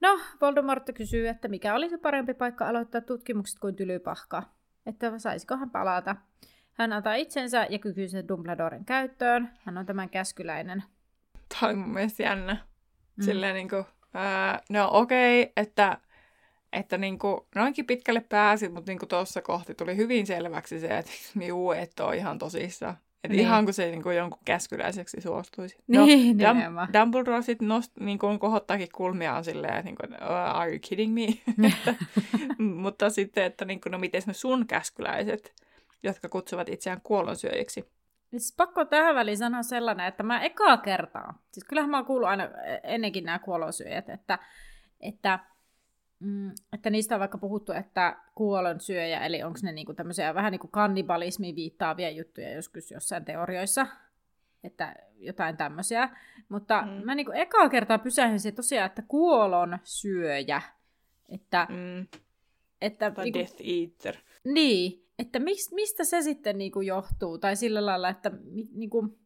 No, 0.00 0.20
Voldemort 0.40 0.90
kysyy, 0.94 1.28
että 1.28 1.48
mikä 1.48 1.74
olisi 1.74 1.98
parempi 1.98 2.34
paikka 2.34 2.68
aloittaa 2.68 3.00
tutkimukset 3.00 3.58
kuin 3.58 3.76
tylypahka. 3.76 4.42
Että 4.86 5.18
saisiko 5.18 5.56
hän 5.56 5.70
palata. 5.70 6.16
Hän 6.72 6.92
antaa 6.92 7.14
itsensä 7.14 7.66
ja 7.70 7.78
kykynsä 7.78 8.28
Dumbledoren 8.28 8.84
käyttöön. 8.84 9.50
Hän 9.64 9.78
on 9.78 9.86
tämän 9.86 10.10
käskyläinen. 10.10 10.82
Tämä 11.48 11.70
on 11.70 11.78
mun 11.78 11.94
mielestä 11.94 12.22
jännä. 12.22 12.56
Mm. 13.16 13.24
Silleen 13.24 13.54
niin 13.54 13.68
kuin, 13.68 13.84
Öö, 14.16 14.58
no 14.70 14.88
okei, 14.92 15.42
okay, 15.42 15.52
että, 15.56 15.98
että 16.72 16.98
niinku, 16.98 17.46
noinkin 17.54 17.86
pitkälle 17.86 18.20
pääsi, 18.20 18.68
mutta 18.68 18.90
niinku 18.90 19.06
tuossa 19.06 19.42
kohti 19.42 19.74
tuli 19.74 19.96
hyvin 19.96 20.26
selväksi 20.26 20.80
se, 20.80 20.98
että 20.98 21.10
juu, 21.48 21.72
et 21.72 22.00
ole 22.00 22.16
ihan 22.16 22.38
tosissaan. 22.38 22.96
Et 23.24 23.30
niin. 23.30 23.40
ihan 23.40 23.64
kuin 23.64 23.74
se 23.74 23.90
niinku 23.90 24.10
jonkun 24.10 24.40
käskyläiseksi 24.44 25.20
suostuisi. 25.20 25.76
No, 25.88 26.06
Niin, 26.06 26.36
Dum- 26.40 26.54
nimenomaan. 26.54 26.88
Dumbledore 26.92 27.42
sitten 27.42 27.68
nost, 27.68 27.92
niinku, 28.00 28.38
kohottaakin 28.38 28.88
kulmiaan 28.94 29.44
silleen, 29.44 29.74
että 29.74 29.84
niinku, 29.84 30.02
uh, 30.02 30.30
are 30.30 30.70
you 30.70 30.78
kidding 30.88 31.14
me? 31.14 31.26
että, 31.68 31.94
mutta 32.82 33.10
sitten, 33.10 33.44
että 33.44 33.64
niinku, 33.64 33.88
no 33.88 33.98
miten 33.98 34.22
ne 34.26 34.32
sun 34.32 34.66
käskyläiset, 34.66 35.54
jotka 36.02 36.28
kutsuvat 36.28 36.68
itseään 36.68 37.00
kuollonsyöjiksi. 37.02 37.84
Siis 38.40 38.54
pakko 38.56 38.84
tähän 38.84 39.14
väliin 39.14 39.38
sanoa 39.38 39.62
sellainen, 39.62 40.06
että 40.06 40.22
mä 40.22 40.40
ekaa 40.40 40.76
kertaa, 40.76 41.42
siis 41.52 41.64
kyllähän 41.64 41.90
mä 41.90 41.96
oon 41.96 42.06
kuullut 42.06 42.28
aina 42.28 42.48
ennenkin 42.82 43.24
nämä 43.24 43.38
kuolonsyöjät, 43.38 44.08
että, 44.08 44.38
että, 45.00 45.38
mm, 46.20 46.50
että 46.72 46.90
niistä 46.90 47.14
on 47.14 47.20
vaikka 47.20 47.38
puhuttu, 47.38 47.72
että 47.72 48.16
kuolonsyöjä, 48.34 49.20
eli 49.26 49.42
onko 49.42 49.58
ne 49.62 49.72
niinku 49.72 49.94
tämmöisiä 49.94 50.34
vähän 50.34 50.50
niin 50.52 50.60
kuin 50.60 50.70
kannibalismiin 50.70 51.56
viittaavia 51.56 52.10
juttuja 52.10 52.54
joskus 52.54 52.90
jossain 52.90 53.24
teorioissa, 53.24 53.86
että 54.64 54.94
jotain 55.18 55.56
tämmöisiä. 55.56 56.08
Mutta 56.48 56.82
Mm. 56.82 56.88
mä 57.04 57.14
niinku 57.14 57.32
ekaa 57.34 57.68
kertaa 57.68 57.98
pysähdyin 57.98 58.40
se 58.40 58.52
tosiaan, 58.52 58.86
että 58.86 59.02
kuolonsyöjä, 59.08 60.62
että, 61.28 61.66
Mm, 61.70 62.06
että 62.80 63.10
tai 63.10 63.24
niinku- 63.24 63.38
Death 63.38 63.56
Eater. 63.60 64.16
niin, 64.44 65.05
että 65.18 65.38
mist, 65.38 65.72
mistä 65.72 66.04
se 66.04 66.22
sitten 66.22 66.58
niinku 66.58 66.80
johtuu, 66.80 67.38
tai 67.38 67.56
sillä 67.56 67.86
lailla, 67.86 68.08
että, 68.08 68.30
mi, 68.30 68.64
niinku, 68.74 69.18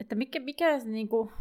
että 0.00 0.14
mikä, 0.14 0.40
mikä 0.40 0.80
se 0.80 0.88
niinku, 0.88 1.32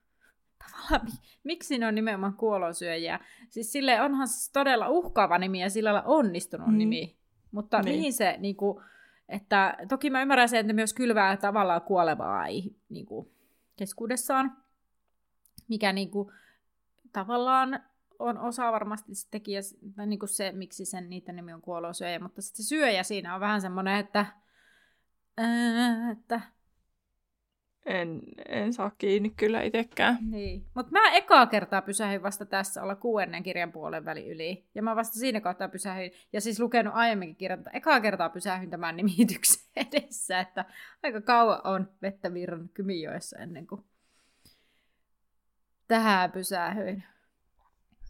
tavallaan, 0.66 1.04
mi, 1.04 1.10
miksi 1.44 1.78
ne 1.78 1.86
on 1.86 1.94
nimenomaan 1.94 2.34
kuolonsyöjiä. 2.34 3.20
Siis 3.50 3.72
sille 3.72 4.00
onhan 4.00 4.28
siis 4.28 4.50
todella 4.52 4.88
uhkaava 4.88 5.38
nimi 5.38 5.60
ja 5.60 5.70
sillä 5.70 5.92
lailla 5.92 6.08
onnistunut 6.08 6.68
Mm. 6.68 6.78
nimi, 6.78 7.16
mutta 7.50 7.78
Niin. 7.78 7.84
niin. 7.84 7.96
mihin 7.98 8.12
se, 8.12 8.36
niinku, 8.38 8.82
että 9.28 9.76
toki 9.88 10.10
mä 10.10 10.22
ymmärrän 10.22 10.48
sen, 10.48 10.60
että 10.60 10.72
myös 10.72 10.94
kylvää 10.94 11.36
tavallaan 11.36 11.82
kuolevaa 11.82 12.46
ih- 12.46 12.74
niinku, 12.88 13.30
keskuudessaan, 13.76 14.56
mikä 15.68 15.92
niinku, 15.92 16.32
tavallaan 17.12 17.82
on 18.18 18.38
osa 18.38 18.72
varmasti 18.72 19.14
se 19.14 19.28
tekijä, 19.30 19.60
tai 19.96 20.06
niin 20.06 20.18
kuin 20.18 20.28
se, 20.28 20.52
miksi 20.52 20.84
sen 20.84 21.10
niiden 21.10 21.36
nimi 21.36 21.52
on 21.52 21.62
kuolonsyöjä, 21.62 22.18
mutta 22.18 22.42
sitten 22.42 22.64
se 22.64 22.68
syöjä 22.68 23.02
siinä 23.02 23.34
on 23.34 23.40
vähän 23.40 23.60
semmoinen, 23.60 23.96
että, 23.98 24.26
ää, 25.36 26.10
että 26.10 26.40
En, 27.86 28.22
en 28.48 28.72
saa 28.72 28.90
kiinni 28.90 29.30
kyllä 29.30 29.62
itsekään. 29.62 30.18
niin. 30.20 30.66
Mutta 30.74 30.92
mä 30.92 31.12
ekaa 31.12 31.46
kertaa 31.46 31.82
pysähdyin 31.82 32.22
vasta 32.22 32.46
tässä 32.46 32.82
olla 32.82 32.94
kuudennen 32.94 33.42
kirjan 33.42 33.72
puolen 33.72 34.04
väli 34.04 34.28
yli. 34.28 34.66
Ja 34.74 34.82
mä 34.82 34.96
vasta 34.96 35.18
siinä 35.18 35.40
kohtaa 35.40 35.68
pysähdyin, 35.68 36.12
ja 36.32 36.40
siis 36.40 36.60
lukenut 36.60 36.94
aiemminkin 36.96 37.36
kirjan, 37.36 37.58
mutta 37.58 37.70
ekaa 37.70 38.00
kertaa 38.00 38.28
pysähdyin 38.28 38.70
tämän 38.70 38.96
nimityksen 38.96 39.62
edessä, 39.86 40.40
että 40.40 40.64
aika 41.02 41.20
kauan 41.20 41.60
on 41.64 41.90
vettä 42.02 42.34
virran 42.34 42.68
Kymijoessa 42.74 43.38
ennen 43.38 43.66
kuin 43.66 43.84
tähän 45.88 46.32
pysähdyin. 46.32 47.04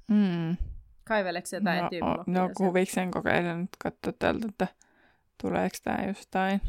Mm. 0.09 0.57
Kaiveleeko 1.05 1.49
jotain 1.53 1.81
No, 1.81 1.87
etymologiaa 1.87 2.47
no 2.47 2.51
kuviksen 2.57 3.11
kokeilen 3.11 3.61
nyt 3.61 3.71
katsoa 3.79 4.13
tältä, 4.19 4.47
että 4.49 4.67
tuleeko 5.43 5.77
tämä 5.85 6.05
jostain. 6.07 6.61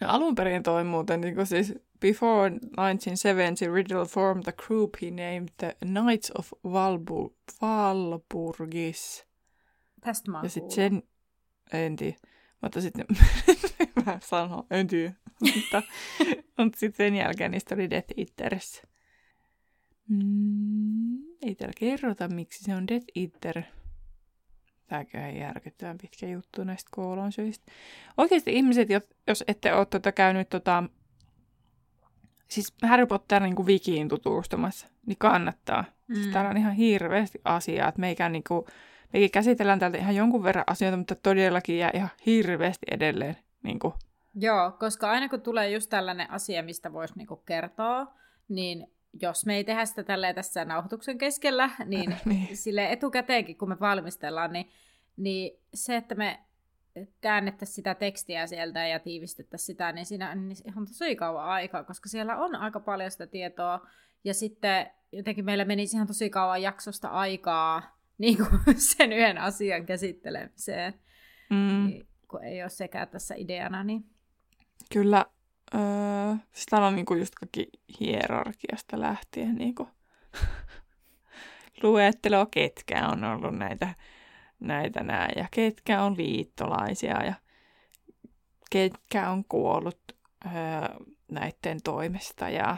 No 0.00 0.08
alun 0.08 0.34
perin 0.34 0.62
toi 0.62 0.84
muuten, 0.84 1.20
niin 1.20 1.46
siis 1.46 1.74
before 2.00 2.50
1970 2.50 3.74
Riddle 3.74 4.04
formed 4.06 4.42
the 4.42 4.52
group 4.52 4.90
he 5.02 5.10
named 5.10 5.48
the 5.56 5.76
Knights 5.80 6.32
of 6.38 6.52
Valbu- 6.52 7.36
Valburgis. 7.60 9.26
Tästä 10.00 10.30
mä 10.30 10.40
Ja 10.42 10.48
sitten 10.48 10.72
sen, 10.74 11.02
en 11.72 11.96
tiedä, 11.96 12.16
mutta 12.62 12.80
sitten, 12.80 13.06
mä 14.06 14.18
sanon, 14.22 14.66
en 14.70 14.86
tiedä, 14.86 15.12
mutta, 15.40 15.82
mutta 16.58 16.78
sitten 16.78 17.06
sen 17.06 17.14
jälkeen 17.14 17.50
niistä 17.50 17.74
oli 17.74 17.90
Death 17.90 18.12
Eaters. 18.16 18.82
Mm, 20.08 21.27
ei 21.42 21.54
täällä 21.54 21.72
kerrota, 21.78 22.28
miksi 22.28 22.64
se 22.64 22.74
on 22.74 22.88
Death 22.88 23.06
Eater. 23.16 23.62
Tämäkin 24.86 25.20
on 25.20 25.36
järkyttävän 25.36 25.98
pitkä 25.98 26.26
juttu 26.26 26.64
näistä 26.64 26.88
koolonsyistä. 26.92 27.72
Oikeasti 28.16 28.52
ihmiset, 28.52 28.90
jo- 28.90 29.00
jos 29.26 29.44
ette 29.48 29.74
ole 29.74 29.86
tuota 29.86 30.12
käynyt 30.12 30.48
tota, 30.48 30.84
siis 32.48 32.74
Harry 32.82 33.06
Potter 33.06 33.42
niin 33.42 33.56
kuin 33.56 33.66
wikiin 33.66 34.08
tutustumassa, 34.08 34.86
niin 35.06 35.18
kannattaa. 35.18 35.84
Mm. 36.08 36.14
Siis 36.14 36.26
Mm. 36.26 36.32
täällä 36.32 36.50
on 36.50 36.56
ihan 36.56 36.74
hirveästi 36.74 37.40
asiaa, 37.44 37.88
että 37.88 38.00
meikä 38.00 38.28
niin 38.28 38.44
kuin, 38.48 38.64
mekin 39.12 39.30
käsitellään 39.30 39.78
täältä 39.78 39.98
ihan 39.98 40.16
jonkun 40.16 40.42
verran 40.42 40.64
asioita, 40.66 40.96
mutta 40.96 41.14
todellakin 41.14 41.78
jää 41.78 41.90
ihan 41.94 42.10
hirveästi 42.26 42.86
edelleen. 42.90 43.36
Niin 43.62 43.78
kuin, 43.78 43.94
Joo, 44.34 44.72
koska 44.72 45.10
aina 45.10 45.28
kun 45.28 45.40
tulee 45.40 45.70
just 45.70 45.90
tällainen 45.90 46.30
asia, 46.30 46.62
mistä 46.62 46.92
voisi 46.92 47.14
niinku 47.16 47.36
kertoa, 47.36 48.06
niin 48.48 48.86
jos 49.22 49.46
me 49.46 49.56
ei 49.56 49.64
tehdä 49.64 49.84
sitä 49.84 50.02
tälleen 50.02 50.34
tässä 50.34 50.64
nauhoituksen 50.64 51.18
keskellä, 51.18 51.70
niin 51.84 52.16
Niin. 52.24 52.56
sille 52.56 52.92
etukäteenkin, 52.92 53.58
kun 53.58 53.68
me 53.68 53.80
valmistellaan, 53.80 54.52
niin, 54.52 54.70
niin 55.16 55.60
se, 55.74 55.96
että 55.96 56.14
me 56.14 56.40
käännettäisiin 57.20 57.74
sitä 57.74 57.94
tekstiä 57.94 58.46
sieltä 58.46 58.86
ja 58.86 58.98
tiivistettäisiin 58.98 59.66
sitä, 59.66 59.92
niin 59.92 60.06
siinä 60.06 60.30
on 60.30 60.48
niin 60.48 60.58
ihan 60.64 60.86
tosi 60.86 61.16
kauan 61.16 61.44
aikaa, 61.44 61.84
koska 61.84 62.08
siellä 62.08 62.36
on 62.36 62.54
aika 62.54 62.80
paljon 62.80 63.10
sitä 63.10 63.26
tietoa, 63.26 63.86
ja 64.24 64.34
sitten 64.34 64.86
jotenkin 65.12 65.44
meillä 65.44 65.64
menisi 65.64 65.96
ihan 65.96 66.06
tosi 66.06 66.30
kauan 66.30 66.62
jaksosta 66.62 67.08
aikaa 67.08 67.98
niin 68.18 68.36
kuin 68.36 68.80
sen 68.80 69.12
yhden 69.12 69.38
asian 69.38 69.86
käsittelemiseen, 69.86 70.94
mm, 71.50 71.86
niin, 71.86 72.06
kun 72.28 72.44
ei 72.44 72.62
ole 72.62 72.70
sekään 72.70 73.08
tässä 73.08 73.34
ideana, 73.34 73.84
niin 73.84 74.04
kyllä, 74.92 75.26
öö, 75.74 76.36
siis 76.52 76.66
täällä 76.66 76.88
on 76.88 76.94
niin 76.94 77.06
kuin 77.06 77.20
just 77.20 77.34
kaikki 77.34 77.68
hierarkiasta 78.00 79.00
lähtien 79.00 79.54
niin 79.58 79.74
kuin, 79.74 79.88
luettelo, 81.82 82.46
ketkä 82.46 83.08
on 83.08 83.24
ollut 83.24 83.58
näitä, 83.58 83.94
näitä 84.60 85.02
näin, 85.02 85.32
ja 85.36 85.48
ketkä 85.50 86.02
on 86.02 86.16
liittolaisia, 86.16 87.24
ja 87.24 87.34
ketkä 88.70 89.30
on 89.30 89.44
kuollut 89.44 90.00
öö, 90.46 90.52
näiden 91.30 91.82
toimesta, 91.84 92.48
ja 92.50 92.76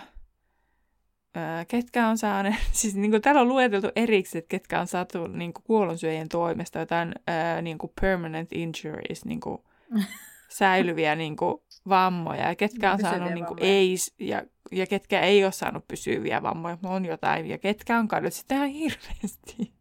öö, 1.36 1.64
ketkä 1.68 2.08
on 2.08 2.18
saaneet, 2.18 2.54
siis 2.72 2.94
niin 2.94 3.10
kuin 3.10 3.22
täällä 3.22 3.40
on 3.40 3.48
lueteltu 3.48 3.88
erikseen, 3.96 4.38
että 4.38 4.48
ketkä 4.48 4.80
on 4.80 4.86
saatu 4.86 5.26
niin 5.26 5.52
kuin 5.52 5.64
kuolonsyöjien 5.64 6.28
toimesta 6.28 6.78
jotain 6.78 7.14
öö, 7.30 7.62
niin 7.62 7.78
kuin 7.78 7.92
permanent 8.00 8.52
injuries, 8.52 9.24
niin 9.24 9.40
kuin 9.40 9.58
säilyviä 10.50 11.14
niin 11.14 11.36
kuin, 11.36 11.54
vammoja, 11.88 12.48
ja 12.48 12.54
ketkä 12.54 12.92
on 12.92 12.96
Pysyviä 12.96 13.10
saanut 13.18 13.34
niin 13.34 13.46
kuin, 13.46 13.58
ei, 13.62 13.94
ja, 14.18 14.42
ja 14.72 14.86
ketkä 14.86 15.20
ei 15.20 15.44
ole 15.44 15.52
saanut 15.52 15.88
pysyviä 15.88 16.42
vammoja, 16.42 16.78
on 16.82 17.04
jotain, 17.04 17.46
ja 17.46 17.58
ketkä 17.58 17.98
on 17.98 18.08
kadonnut 18.08 18.32
sitten 18.32 18.56
ihan 18.56 18.68
hirveästi. 18.68 19.72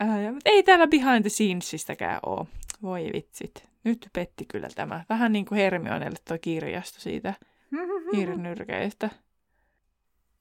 Ja, 0.00 0.32
mutta 0.32 0.50
ei 0.50 0.62
täällä 0.62 0.86
behind 0.86 1.20
the 1.20 1.28
scenesistäkään 1.28 2.20
ole. 2.26 2.46
Voi 2.82 3.10
vitsit. 3.14 3.68
Nyt 3.84 4.08
petti 4.12 4.44
kyllä 4.44 4.68
tämä. 4.74 5.04
Vähän 5.08 5.32
niin 5.32 5.44
kuin 5.44 5.58
Hermionelle 5.58 6.18
tuo 6.28 6.38
kirjasto 6.40 7.00
siitä 7.00 7.34
hiirinyrkeistä. 8.16 9.10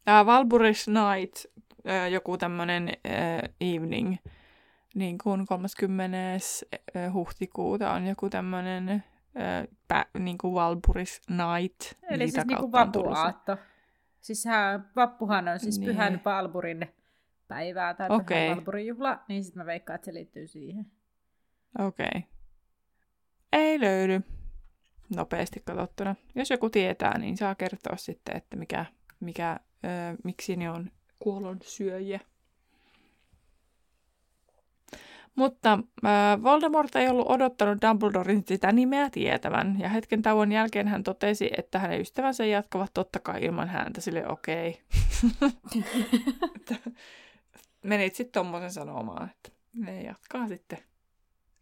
Tämä 0.06 0.26
Valburis 0.26 0.86
Night, 0.88 1.46
joku 2.12 2.38
tämmöinen 2.38 2.90
evening, 3.62 4.16
niin 4.98 5.18
kuin 5.18 5.46
30. 5.46 6.18
ää, 6.18 7.14
huhtikuuta 7.14 7.92
on 7.92 8.08
joku 8.08 8.30
tämmöinen 8.30 9.04
niin 10.20 10.38
kuin 10.38 10.54
Valburis 10.54 11.22
Night. 11.30 11.94
Eli 12.10 12.32
siis 12.32 12.46
tullut 12.46 12.72
se. 12.72 12.72
vappuaatto. 12.72 13.58
Siis 14.22 14.44
sehän, 14.44 14.90
vappuhan 14.96 15.48
on 15.48 15.60
siis 15.60 15.80
Niin. 15.80 15.88
niin. 15.88 15.96
pyhän 15.96 16.22
Valburin 16.26 16.88
päivää 17.48 17.94
tai 17.94 18.08
Okei. 18.10 18.38
pyhän 18.44 18.58
Valburin 18.58 18.88
juhla, 18.88 19.20
niin 19.28 19.44
sitten 19.44 19.62
mä 19.62 19.66
veikkaan, 19.66 19.96
että 19.96 20.06
se 20.06 20.14
liittyy 20.14 20.48
siihen. 20.48 20.86
Okei. 21.80 22.08
Okay. 22.08 22.22
Ei 23.54 23.80
löydy 23.80 24.22
nopeasti 25.16 25.62
katsottuna. 25.66 26.16
Jos 26.36 26.50
joku 26.50 26.70
tietää, 26.70 27.18
niin 27.18 27.38
saa 27.38 27.56
kertoa 27.56 27.98
sitten, 27.98 28.38
että 28.38 28.58
mikä, 28.58 28.86
mikä, 29.20 29.60
ö, 29.86 29.88
miksi 30.24 30.56
ne 30.56 30.70
on 30.72 30.92
kuolon 31.20 31.58
syöjiä. 31.62 32.20
Mutta 35.38 35.80
äh, 36.06 36.44
Voldemort 36.44 36.96
ei 36.96 37.08
ollut 37.10 37.28
odottanut 37.30 37.82
Dumbledoren 37.82 38.44
sitä 38.48 38.72
nimeä 38.72 39.10
tietävän, 39.10 39.80
ja 39.80 39.90
hetken 39.90 40.22
tauon 40.22 40.52
jälkeen 40.52 40.88
hän 40.88 41.04
totesi, 41.04 41.50
että 41.58 41.80
hänen 41.80 42.02
ystävänsä 42.02 42.46
jatkavat 42.46 42.94
totta 42.94 43.20
kai 43.20 43.44
ilman 43.44 43.68
häntä, 43.68 44.02
sille 44.02 44.28
okei. 44.28 44.82
Okay. 45.42 46.78
Menit 47.84 48.16
sitten 48.16 48.34
tommosen 48.34 48.72
sanomaan, 48.72 49.30
että 49.30 49.52
ne 49.74 50.02
jatkaa 50.02 50.48
sitten 50.48 50.80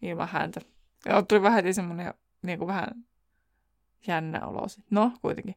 ilman 0.02 0.30
häntä. 0.32 0.62
Ja 1.06 1.24
tuli 1.24 1.42
vähän 1.42 1.74
semmoinen 1.74 2.14
niin 2.42 2.60
kuin 2.60 2.68
vähän 2.68 2.88
jännä 4.08 4.46
olo. 4.46 4.68
No, 4.90 5.12
kuitenkin. 5.22 5.56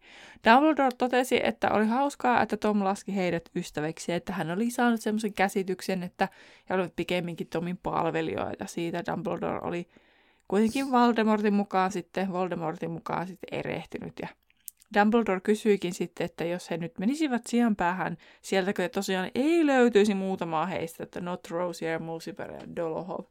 Dumbledore 0.51 0.90
totesi, 0.99 1.40
että 1.42 1.70
oli 1.70 1.86
hauskaa, 1.86 2.42
että 2.42 2.57
Tom 2.57 2.84
laski 2.84 3.16
heidät 3.16 3.49
ystäviksi, 3.57 4.12
että 4.12 4.32
hän 4.32 4.51
oli 4.51 4.70
saanut 4.70 5.01
semmoisen 5.01 5.32
käsityksen, 5.32 6.03
että 6.03 6.28
he 6.70 6.74
olivat 6.74 6.96
pikemminkin 6.96 7.46
Tomin 7.46 7.76
palvelijoita. 7.76 8.66
Siitä 8.66 9.03
Dumbledore 9.11 9.61
oli 9.62 9.88
kuitenkin 10.49 10.90
Voldemortin 10.90 11.55
mukaan 11.55 11.92
sitten, 11.92 12.32
Voldemortin 12.32 12.90
mukaan 12.90 13.26
sitten 13.26 13.59
erehtynyt 13.59 14.12
ja 14.22 14.28
Dumbledore 14.94 15.40
kysyikin 15.40 15.94
sitten, 15.94 16.24
että 16.24 16.44
jos 16.44 16.70
he 16.70 16.76
nyt 16.76 16.99
menisivät 16.99 17.42
sijan 17.46 17.76
päähän, 17.76 18.16
sieltäkö 18.42 18.88
tosiaan 18.88 19.30
ei 19.34 19.66
löytyisi 19.66 20.14
muutamaa 20.14 20.66
heistä, 20.66 21.03
että 21.03 21.20
Not 21.20 21.51
Rosier, 21.51 22.01
Mulciber 22.01 22.53
ja 22.53 22.76
Dolohov. 22.76 23.24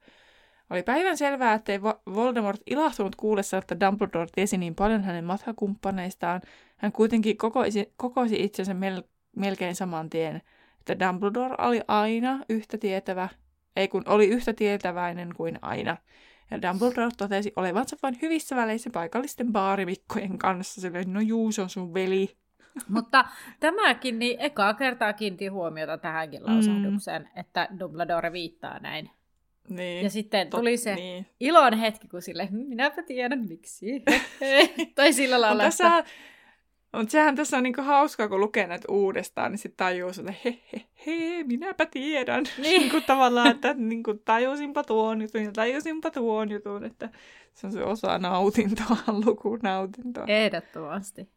Oli 0.70 0.84
päivän 0.84 1.18
selvää, 1.18 1.54
ettei 1.54 1.82
Voldemort 2.16 2.62
ilahtunut 2.66 3.16
kuullessa, 3.16 3.58
että 3.58 3.80
Dumbledore 3.80 4.28
tiesi 4.32 4.58
niin 4.58 4.76
paljon 4.76 5.04
hänen 5.04 5.26
matkakumppaneistaan. 5.26 6.42
Hän 6.78 6.92
kuitenkin 6.92 7.38
kokoisi, 7.38 7.94
kokoisi 7.98 8.44
itsensä 8.44 8.74
mel, 8.74 9.04
melkein 9.36 9.76
saman 9.76 10.10
tien, 10.10 10.42
että 10.80 11.08
Dumbledore 11.08 11.56
oli 11.58 11.82
aina 11.88 12.40
yhtä 12.50 12.78
tietävä, 12.78 13.30
ei 13.76 13.88
kun 13.88 14.04
oli 14.06 14.28
yhtä 14.28 14.54
tietäväinen 14.54 15.34
kuin 15.36 15.60
aina. 15.62 15.98
Ja 16.52 16.62
Dumbledore 16.62 17.12
totesi 17.18 17.54
olevansa 17.56 17.98
vain 18.04 18.18
hyvissä 18.22 18.56
väleissä 18.56 18.90
paikallisten 18.94 19.52
baarimikkojen 19.52 20.38
kanssa. 20.38 20.82
Silleen, 20.82 21.14
no 21.14 21.20
juu, 21.20 21.52
se 21.52 21.62
on 21.62 21.70
sun 21.70 21.94
veli. 21.94 22.38
Mutta 22.90 23.26
tämäkin, 23.60 24.20
niin 24.20 24.40
ekaa 24.40 24.74
kertaa 24.74 25.14
kiinti 25.14 25.48
huomiota 25.48 25.98
tähänkin 25.98 26.46
lausahdukseen, 26.46 27.22
mm. 27.22 27.40
että 27.40 27.68
Dumbledore 27.80 28.32
viittaa 28.32 28.80
näin. 28.80 29.10
Niin. 29.70 30.04
Ja 30.04 30.10
sitten 30.10 30.50
tuli 30.50 30.78
se 30.78 30.96
niin. 30.96 31.26
ilon 31.40 31.74
hetki, 31.74 32.08
kun 32.08 32.22
sille, 32.22 32.46
hm, 32.46 32.56
minäpä 32.56 33.04
tiedän 33.04 33.46
miksi. 33.50 34.04
tai 34.96 35.14
sillä 35.14 35.42
lailla. 35.42 35.64
Tässä, 35.64 36.04
mutta 36.98 37.12
sehän 37.12 37.36
tässä 37.36 37.58
on 37.58 37.64
niinku 37.64 37.82
hauskaa, 37.82 38.28
kun 38.28 38.40
lukee 38.40 38.68
näitä 38.68 38.86
uudestaan, 38.92 39.52
niin 39.52 39.60
sitten 39.60 39.86
tajuu 39.86 40.10
että 40.10 40.34
he, 40.46 40.60
he, 40.74 40.86
he, 41.06 41.44
minäpä 41.44 41.86
tiedän. 41.86 42.44
Niin. 42.58 42.80
niinku 42.82 43.02
tavallaan, 43.02 43.52
että 43.52 43.74
niinku, 43.74 44.14
tajusinpa 44.14 44.84
tuon 44.84 45.22
jutun 45.22 45.44
ja 45.44 45.52
tajusinpa 45.52 46.12
tuon 46.12 46.52
jutun, 46.52 46.84
että 46.84 47.10
se 47.54 47.68
on 47.68 47.74
se 47.74 47.84
osa 47.84 48.18
nautintoa, 48.18 48.98
lukunautintoa. 49.26 50.26
Ehdottomasti. 50.28 51.30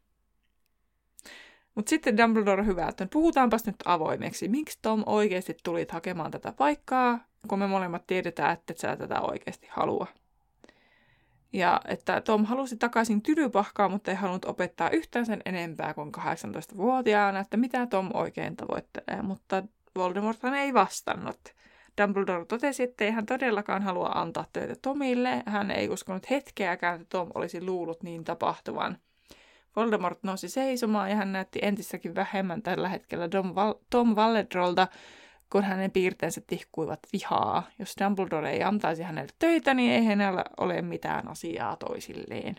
Mutta 1.74 1.90
sitten 1.90 2.16
Dumbledore 2.16 2.66
hyvä, 2.66 2.88
että 2.88 3.06
puhutaanpas 3.12 3.66
nyt 3.66 3.76
avoimeksi. 3.84 4.48
Miksi 4.48 4.78
Tom 4.82 5.02
oikeasti 5.06 5.56
tuli 5.64 5.86
hakemaan 5.90 6.30
tätä 6.30 6.52
paikkaa, 6.52 7.18
kun 7.48 7.58
me 7.58 7.66
molemmat 7.66 8.06
tiedetään, 8.06 8.52
että 8.52 8.72
et 8.72 8.78
sä 8.78 8.96
tätä 8.96 9.20
oikeasti 9.20 9.66
halua. 9.70 10.06
Ja 11.52 11.80
että 11.88 12.20
Tom 12.20 12.44
halusi 12.44 12.76
takaisin 12.76 13.22
tylypahkaa, 13.22 13.88
mutta 13.88 14.10
ei 14.10 14.16
halunnut 14.16 14.44
opettaa 14.44 14.90
yhtään 14.90 15.26
sen 15.26 15.40
enempää 15.44 15.94
kuin 15.94 16.12
18-vuotiaana, 16.18 17.40
että 17.40 17.56
mitä 17.56 17.86
Tom 17.86 18.10
oikein 18.14 18.56
tavoittelee, 18.56 19.22
mutta 19.22 19.62
Voldemort 19.96 20.38
ei 20.44 20.74
vastannut. 20.74 21.40
Dumbledore 22.02 22.44
totesi, 22.44 22.82
että 22.82 23.04
ei 23.04 23.10
hän 23.10 23.26
todellakaan 23.26 23.82
halua 23.82 24.08
antaa 24.08 24.44
töitä 24.52 24.74
Tomille. 24.82 25.42
Hän 25.46 25.70
ei 25.70 25.88
uskonut 25.88 26.30
hetkeäkään, 26.30 26.94
että 26.94 27.06
Tom 27.18 27.28
olisi 27.34 27.64
luullut 27.64 28.02
niin 28.02 28.24
tapahtuvan. 28.24 28.98
Voldemort 29.76 30.22
nousi 30.22 30.48
seisomaan 30.48 31.10
ja 31.10 31.16
hän 31.16 31.32
näytti 31.32 31.58
entistäkin 31.62 32.14
vähemmän 32.14 32.62
tällä 32.62 32.88
hetkellä 32.88 33.28
Tom, 33.28 33.54
Val- 33.54 33.74
Tom 33.90 34.16
Valledrolta, 34.16 34.88
kun 35.52 35.64
hänen 35.64 35.90
piirteensä 35.90 36.40
tihkuivat 36.46 37.00
vihaa. 37.12 37.62
Jos 37.78 37.94
Dumbledore 38.04 38.50
ei 38.50 38.62
antaisi 38.62 39.02
hänelle 39.02 39.32
töitä, 39.38 39.74
niin 39.74 39.92
ei 39.92 40.04
hänellä 40.04 40.44
ole 40.60 40.82
mitään 40.82 41.28
asiaa 41.28 41.76
toisilleen. 41.76 42.56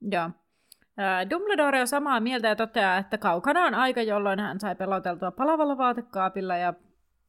Joo. 0.00 0.30
Dumbledore 1.30 1.80
on 1.80 1.88
samaa 1.88 2.20
mieltä 2.20 2.48
ja 2.48 2.56
toteaa, 2.56 2.98
että 2.98 3.18
kaukana 3.18 3.64
on 3.64 3.74
aika, 3.74 4.02
jolloin 4.02 4.40
hän 4.40 4.60
sai 4.60 4.74
peloteltua 4.76 5.30
palavalla 5.30 5.78
vaatekaapilla 5.78 6.56
ja 6.56 6.74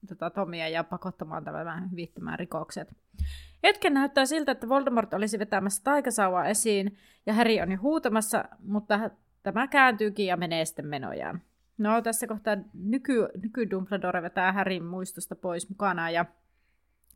tota, 0.07 0.29
Tomia 0.29 0.69
ja 0.69 0.83
pakottamaan 0.83 1.43
tämän 1.43 1.91
hyvittämään 1.91 2.39
rikokset. 2.39 2.95
Hetken 3.63 3.93
näyttää 3.93 4.25
siltä, 4.25 4.51
että 4.51 4.69
Voldemort 4.69 5.13
olisi 5.13 5.39
vetämässä 5.39 5.83
taikasauvaa 5.83 6.47
esiin 6.47 6.97
ja 7.25 7.33
Harry 7.33 7.59
on 7.61 7.71
jo 7.71 7.77
huutamassa, 7.81 8.45
mutta 8.59 9.09
tämä 9.43 9.67
kääntyykin 9.67 10.25
ja 10.25 10.37
menee 10.37 10.65
sitten 10.65 10.87
menojaan. 10.87 11.41
No 11.77 12.01
tässä 12.01 12.27
kohtaa 12.27 12.57
nyky, 12.73 13.27
nyky 13.43 13.69
Dumbledore 13.69 14.21
vetää 14.21 14.51
Harryn 14.51 14.83
muistosta 14.83 15.35
pois 15.35 15.69
mukana 15.69 16.09
ja 16.09 16.25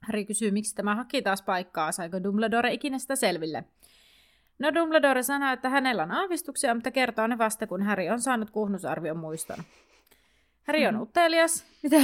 Harry 0.02 0.26
kysyy, 0.26 0.52
miksi 0.52 0.76
tämä 0.76 0.96
haki 0.96 1.22
taas 1.22 1.42
paikkaa, 1.42 1.92
saiko 1.92 2.24
Dumbledore 2.24 2.74
ikinä 2.74 3.00
sitä 3.00 3.16
selville. 3.16 3.64
No 4.60 4.74
Dumbledore 4.74 5.24
sanoo, 5.24 5.54
että 5.54 5.70
hänellä 5.70 6.04
on 6.04 6.12
aavistuksia, 6.12 6.74
mutta 6.74 6.92
kertoo 6.92 7.28
ne 7.28 7.38
vasta, 7.38 7.68
kun 7.68 7.84
Harry 7.84 8.10
on 8.10 8.22
saanut 8.22 8.50
kuhnusarvion 8.50 9.18
muiston. 9.18 9.58
Harry 10.64 10.86
on 10.86 10.94
mm. 10.94 11.02
utelias. 11.02 11.66
Mitä? 11.84 11.98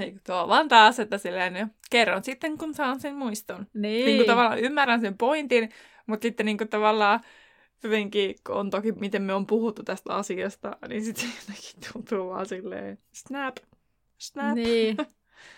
Ei, 0.00 0.16
tuo 0.26 0.48
vaan 0.48 0.68
taas, 0.68 1.00
että 1.00 1.18
silleen, 1.18 1.70
kerron 1.90 2.24
sitten, 2.24 2.58
kun 2.58 2.74
saan 2.74 3.00
sen 3.00 3.14
muiston. 3.14 3.66
Niin. 3.74 4.06
niin 4.06 4.16
kuin 4.16 4.26
tavallaan 4.26 4.58
ymmärrän 4.58 5.00
sen 5.00 5.18
pointin, 5.18 5.70
mutta 6.06 6.22
sitten 6.22 6.46
niin 6.46 6.58
kuin 6.58 6.68
tavallaan 6.68 7.20
jotenkin, 7.82 8.34
on 8.48 8.70
toki 8.70 8.92
miten 8.92 9.22
me 9.22 9.34
on 9.34 9.46
puhuttu 9.46 9.82
tästä 9.82 10.14
asiasta, 10.14 10.76
niin 10.88 11.04
sitten 11.04 11.28
jotenkin 11.40 11.92
tuntuu 11.92 12.28
vaan 12.28 12.46
silleen, 12.46 12.98
snap, 13.12 13.56
snap. 14.18 14.54
Niin. 14.54 14.96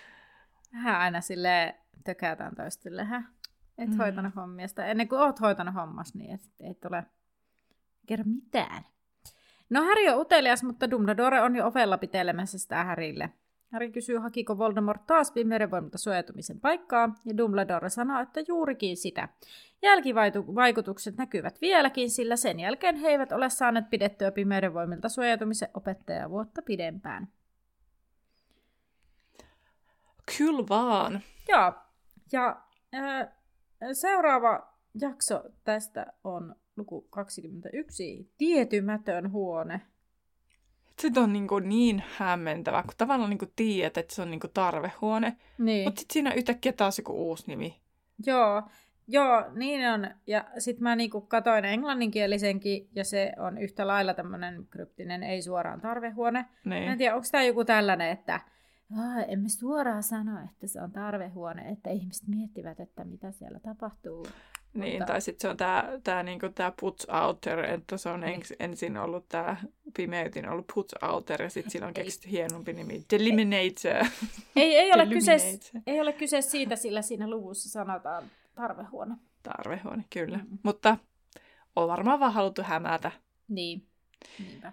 Vähän 0.74 1.00
aina 1.00 1.20
sille 1.20 1.74
tökätään 2.04 2.54
toistille, 2.54 3.04
hä? 3.04 3.22
Et 3.78 3.88
mm. 3.88 3.96
hoitanut 3.96 4.36
hommia. 4.36 4.68
Sitä 4.68 4.86
ennen 4.86 5.08
kuin 5.08 5.20
oot 5.20 5.40
hoitanut 5.40 5.74
hommas, 5.74 6.14
niin 6.14 6.34
et, 6.34 6.40
ei 6.60 6.74
tule 6.74 7.04
kerro 8.06 8.24
mitään. 8.26 8.84
No 9.70 9.84
Harry 9.84 10.08
on 10.08 10.20
utelias, 10.20 10.62
mutta 10.62 10.90
Dumbledore 10.90 11.40
on 11.40 11.56
jo 11.56 11.66
ovella 11.66 11.98
pitelemässä 11.98 12.58
sitä 12.58 12.84
Harrylle. 12.84 13.30
Harry 13.72 13.90
kysyy, 13.90 14.18
hakiko 14.18 14.58
Voldemort 14.58 15.06
taas 15.06 15.30
pimeyden 15.32 15.70
voimalta 15.70 15.98
suojautumisen 15.98 16.60
paikkaa, 16.60 17.14
ja 17.24 17.36
Dumbledore 17.36 17.90
sanoo, 17.90 18.22
että 18.22 18.40
juurikin 18.48 18.96
sitä. 18.96 19.28
Jälkivaikutukset 19.82 21.16
näkyvät 21.16 21.60
vieläkin, 21.60 22.10
sillä 22.10 22.36
sen 22.36 22.60
jälkeen 22.60 22.96
he 22.96 23.08
eivät 23.08 23.32
ole 23.32 23.50
saaneet 23.50 23.90
pidettyä 23.90 24.32
pimeyden 24.32 24.74
voimilta 24.74 25.08
suojautumisen 25.08 25.68
opettajaa 25.74 26.30
vuotta 26.30 26.62
pidempään. 26.62 27.28
Kyllä 30.38 30.64
vaan. 30.68 31.20
Joo, 31.48 31.72
ja 32.32 32.62
äh, 32.94 33.28
seuraava 33.92 34.74
jakso 35.00 35.42
tästä 35.64 36.12
on 36.24 36.54
luku 36.76 37.06
21, 37.10 38.32
Tietymätön 38.38 39.32
huone. 39.32 39.80
Se 41.00 41.20
on 41.20 41.32
niin, 41.32 41.48
kuin 41.48 41.68
niin 41.68 42.02
hämmentävä, 42.16 42.82
kun 42.82 42.94
tavallaan 42.98 43.30
niin 43.30 43.38
kuin 43.38 43.52
tiedät, 43.56 43.96
että 43.96 44.14
se 44.14 44.22
on 44.22 44.30
niin 44.30 44.40
kuin 44.40 44.50
tarvehuone. 44.54 45.36
Niin. 45.58 45.84
Mutta 45.84 46.00
sitten 46.00 46.12
siinä 46.12 46.32
yhtäkkiä 46.32 46.72
taas 46.72 46.98
joku 46.98 47.12
uusi 47.12 47.44
nimi. 47.46 47.80
Joo, 48.26 48.62
Joo, 49.12 49.44
niin 49.54 49.90
on. 49.90 50.10
Ja 50.26 50.44
sitten 50.58 50.82
mä 50.82 50.96
niinku 50.96 51.20
katoin 51.20 51.64
englanninkielisenkin, 51.64 52.88
ja 52.94 53.04
se 53.04 53.32
on 53.38 53.58
yhtä 53.58 53.86
lailla 53.86 54.14
tämmöinen 54.14 54.66
kryptinen, 54.70 55.22
ei 55.22 55.42
suoraan 55.42 55.80
tarvehuone. 55.80 56.46
Niin. 56.64 56.84
Mä 56.84 56.92
en 56.92 56.98
tiedä, 56.98 57.14
onko 57.14 57.26
tämä 57.32 57.44
joku 57.44 57.64
tällainen, 57.64 58.10
että 58.10 58.40
emme 59.28 59.48
suoraan 59.48 60.02
sano, 60.02 60.44
että 60.44 60.66
se 60.66 60.80
on 60.80 60.92
tarvehuone, 60.92 61.68
että 61.68 61.90
ihmiset 61.90 62.28
miettivät, 62.28 62.80
että 62.80 63.04
mitä 63.04 63.32
siellä 63.32 63.60
tapahtuu. 63.60 64.26
Niin, 64.74 64.92
Mutta... 64.92 65.12
tai 65.12 65.20
sitten 65.20 65.40
se 65.42 65.48
on 65.48 65.56
tämä 65.56 65.88
tää, 66.04 66.22
niinku, 66.22 66.48
tää 66.48 66.72
puts 66.80 67.06
outer, 67.08 67.58
että 67.64 67.96
se 67.96 68.08
on 68.08 68.20
niin. 68.20 68.42
ensin 68.60 68.96
ollut 68.96 69.28
tämä 69.28 69.56
pimeytin 69.96 70.48
ollut 70.48 70.66
puts 70.74 70.94
outer, 71.02 71.42
ja 71.42 71.50
sitten 71.50 71.70
sillä 71.70 71.86
on 71.86 71.94
keksitty 71.94 72.30
hienompi 72.30 72.72
nimi, 72.72 73.04
Deliminator. 73.10 74.06
Ei, 74.56 74.76
ei, 74.76 74.92
ole 74.92 75.06
kyse, 75.06 75.36
ei 75.86 76.00
ole 76.00 76.12
kyse 76.12 76.40
siitä, 76.40 76.76
sillä 76.76 77.02
siinä 77.02 77.30
luvussa 77.30 77.68
sanotaan 77.68 78.24
tarvehuone. 78.54 79.14
Tarvehuone, 79.42 80.04
kyllä. 80.10 80.38
Mm. 80.38 80.58
Mutta 80.62 80.96
on 81.76 81.88
varmaan 81.88 82.20
vaan 82.20 82.32
haluttu 82.32 82.62
hämätä. 82.62 83.12
Niin, 83.48 83.86
niinpä. 84.38 84.72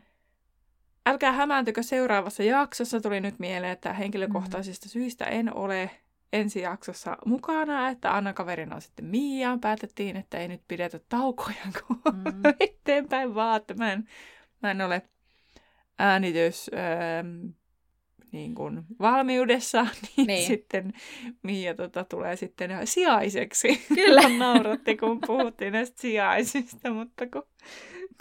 Älkää 1.05 1.31
hämääntykö 1.31 1.83
seuraavassa 1.83 2.43
jaksossa. 2.43 3.01
Tuli 3.01 3.21
nyt 3.21 3.39
mieleen, 3.39 3.71
että 3.71 3.93
henkilökohtaisista 3.93 4.85
mm. 4.85 4.89
syistä 4.89 5.25
en 5.25 5.55
ole 5.55 5.89
ensi 6.33 6.61
jaksossa 6.61 7.17
mukana, 7.25 7.89
että 7.89 8.15
Anna 8.15 8.33
kaverina 8.33 8.75
on 8.75 8.81
sitten 8.81 9.05
Mia. 9.05 9.57
Päätettiin, 9.61 10.17
että 10.17 10.37
ei 10.37 10.47
nyt 10.47 10.61
pidetä 10.67 10.99
taukoja 11.09 11.55
kun 11.87 12.01
mm. 12.13 12.41
eteenpäin 12.59 13.35
vaan, 13.35 13.57
että 13.57 13.73
mä 13.73 13.91
en, 13.91 14.07
mä 14.61 14.71
en 14.71 14.81
ole 14.81 15.01
äänitys 15.99 16.71
ähm, 16.73 17.45
niin 18.31 18.55
kuin 18.55 18.83
valmiudessa, 18.99 19.83
niin, 20.17 20.27
niin. 20.27 20.47
sitten 20.47 20.93
Mia 21.43 21.73
tota, 21.73 22.03
tulee 22.03 22.35
sitten 22.35 22.71
sijaiseksi. 22.83 23.85
Kyllä. 23.95 24.21
Nauratti, 24.39 24.97
kun 24.97 25.19
puhuttiin 25.27 25.73
näistä 25.73 26.01
sijaisista, 26.01 26.91
mutta 26.91 27.27
kun 27.27 27.47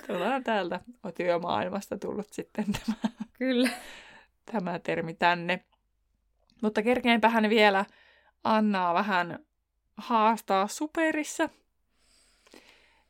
tullaan 0.06 0.44
täältä 0.44 0.80
työmaailmasta 1.16 1.98
tullut 1.98 2.32
sitten 2.32 2.64
tämä, 2.64 3.12
Kyllä. 3.38 3.70
tämä 4.52 4.78
termi 4.78 5.14
tänne. 5.14 5.64
Mutta 6.62 6.82
kerkeenpähän 6.82 7.50
vielä 7.50 7.84
Annaa 8.44 8.94
vähän 8.94 9.38
haastaa 9.96 10.66
superissa. 10.66 11.48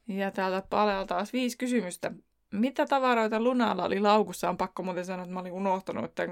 Ja 0.09 0.31
täältä 0.31 0.67
palaa 0.71 1.07
taas 1.07 1.33
viisi 1.33 1.59
kysymystä. 1.59 2.13
Mitä 2.53 2.87
tavaroita 2.87 3.41
Lunalla 3.41 3.85
oli 3.85 4.01
laukussa? 4.01 4.49
On 4.49 4.57
pakko 4.57 4.83
muuten 4.83 5.05
sanoa, 5.05 5.23
että 5.23 5.35
mä 5.35 5.41
olin 5.41 5.53
unohtanut, 5.53 6.05
että 6.05 6.29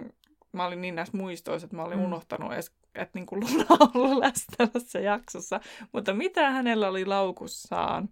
mä 0.53 0.67
olin 0.67 0.81
niin 0.81 0.95
näissä 0.95 1.17
muistoissa, 1.17 1.65
että 1.65 1.77
mä 1.77 1.85
olin 1.85 1.99
mm. 1.99 2.05
unohtanut 2.05 2.53
edes, 2.53 2.73
että 2.95 3.19
niin 3.19 3.27
kuin 3.27 3.41
Luna 3.41 3.67
on 3.81 3.91
ollut 3.95 4.19
läsnä 4.19 4.67
tässä 4.73 5.01
jaksossa. 5.01 5.61
Mutta 5.93 6.15
mitä 6.15 6.51
hänellä 6.51 6.89
oli 6.89 7.05
laukussaan, 7.05 8.09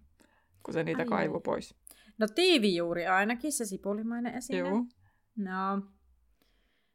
kun 0.63 0.73
se 0.73 0.83
niitä 0.83 1.05
kaivoi 1.05 1.41
pois? 1.41 1.75
No 2.17 2.27
tiivijuuri 2.35 3.07
ainakin, 3.07 3.51
se 3.51 3.65
sipulimainen 3.65 4.35
esine. 4.35 4.59
Joo. 4.59 4.85
No. 5.35 5.81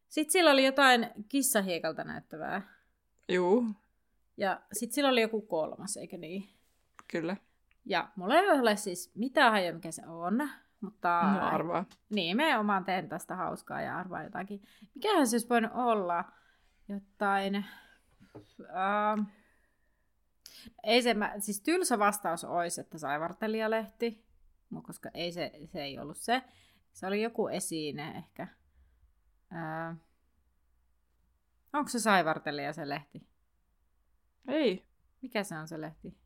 Sitten 0.08 0.32
sillä 0.32 0.50
oli 0.50 0.64
jotain 0.64 1.10
kissahiekalta 1.28 2.04
näyttävää. 2.04 2.62
Joo. 3.28 3.64
Ja 4.36 4.60
sitten 4.72 4.94
sillä 4.94 5.08
oli 5.08 5.20
joku 5.20 5.40
kolmas, 5.40 5.96
eikö 5.96 6.18
niin? 6.18 6.48
Kyllä. 7.10 7.36
Ja 7.84 8.08
mulla 8.16 8.34
ei 8.34 8.50
ole 8.50 8.76
siis 8.76 9.10
mitään 9.14 9.52
hajua, 9.52 9.72
mikä 9.72 9.90
se 9.90 10.06
on. 10.06 10.48
Mutta 10.80 11.32
no, 11.32 11.46
arvaa. 11.46 11.84
Niin, 12.10 12.36
me 12.36 12.58
omaan 12.58 12.84
teen 12.84 13.08
tästä 13.08 13.36
hauskaa 13.36 13.80
ja 13.80 13.98
arvaa 13.98 14.22
jotakin. 14.22 14.62
Mikähän 14.94 15.26
se 15.26 15.34
olisi 15.34 15.48
voinut 15.48 15.72
olla? 15.74 16.24
Jotain... 16.88 17.64
Uh, 18.60 19.24
ei 20.84 21.02
se, 21.02 21.14
mä, 21.14 21.34
siis 21.38 21.60
tylsä 21.60 21.98
vastaus 21.98 22.44
olisi, 22.44 22.80
että 22.80 22.98
saivartelijalehti, 22.98 24.24
koska 24.82 25.10
ei 25.14 25.32
se, 25.32 25.52
se 25.66 25.82
ei 25.82 25.98
ollut 25.98 26.16
se. 26.16 26.42
Se 26.92 27.06
oli 27.06 27.22
joku 27.22 27.48
esine 27.48 28.16
ehkä. 28.16 28.48
Uh, 29.52 29.96
onko 31.72 31.88
se 31.88 32.00
saivartelija 32.00 32.72
se 32.72 32.88
lehti? 32.88 33.26
Ei. 34.48 34.84
Mikä 35.22 35.44
se 35.44 35.54
on 35.54 35.68
se 35.68 35.80
lehti? 35.80 36.18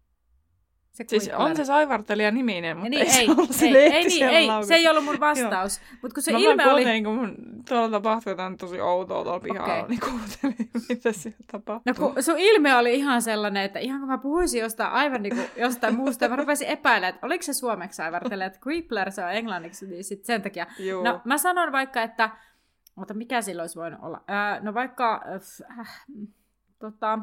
Se 0.92 1.04
siis 1.08 1.30
on 1.36 1.56
se 1.56 1.64
saivartelija 1.64 2.30
niminen, 2.30 2.76
mutta 2.76 2.90
niin, 2.90 3.02
ei, 3.02 3.18
ei, 3.18 3.26
se 3.26 3.32
ollut 3.32 3.52
se 3.52 3.66
ei, 3.66 3.76
ei, 3.76 4.04
niin, 4.04 4.28
ei, 4.28 4.48
se 4.66 4.74
ei 4.74 4.88
ollut 4.88 5.04
mun 5.04 5.20
vastaus. 5.20 5.80
Mutta 6.02 6.14
kun 6.14 6.22
se 6.22 6.32
mä 6.32 6.38
ilme 6.38 6.72
oli... 6.72 6.84
Niin 6.84 7.04
kun 7.04 7.36
tuolla 7.68 7.90
tapahtui 7.90 8.30
jotain 8.30 8.56
tosi 8.56 8.80
outoa 8.80 9.24
tuolla 9.24 9.40
pihalla, 9.40 9.74
okay. 9.74 9.88
niin 9.88 10.00
kuuntelin, 10.00 10.70
mitä 10.88 11.12
siellä 11.12 11.38
tapahtui. 11.52 11.92
No 11.92 11.94
kun 11.98 12.22
sun 12.22 12.38
ilme 12.38 12.76
oli 12.76 12.94
ihan 12.94 13.22
sellainen, 13.22 13.62
että 13.62 13.78
ihan 13.78 14.00
kun 14.00 14.08
mä 14.08 14.18
puhuisin 14.18 14.60
jostain 14.60 14.90
aivan 14.90 15.22
niin 15.22 15.34
kuin 15.36 15.46
jostain 15.56 15.96
muusta, 15.96 16.24
ja 16.24 16.28
mä 16.28 16.36
rupesin 16.36 16.68
epäilemään, 16.68 17.14
että 17.14 17.26
oliko 17.26 17.42
se 17.42 17.52
suomeksi 17.52 17.96
saivartelija, 17.96 18.46
että 18.46 18.60
Crippler 18.60 19.12
se 19.12 19.24
on 19.24 19.32
englanniksi, 19.32 19.86
niin 19.86 20.04
sit 20.04 20.24
sen 20.24 20.42
takia. 20.42 20.66
Joo. 20.78 21.04
No 21.04 21.20
mä 21.24 21.38
sanon 21.38 21.72
vaikka, 21.72 22.02
että, 22.02 22.30
mutta 22.94 23.14
mikä 23.14 23.42
silloin 23.42 23.62
olisi 23.62 23.78
voinut 23.78 24.00
olla? 24.02 24.24
Äh, 24.30 24.62
no 24.62 24.74
vaikka, 24.74 25.22
äh, 25.78 26.06
tota... 26.78 27.18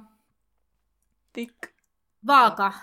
Tik. 1.34 1.58
Vaaka. 2.28 2.74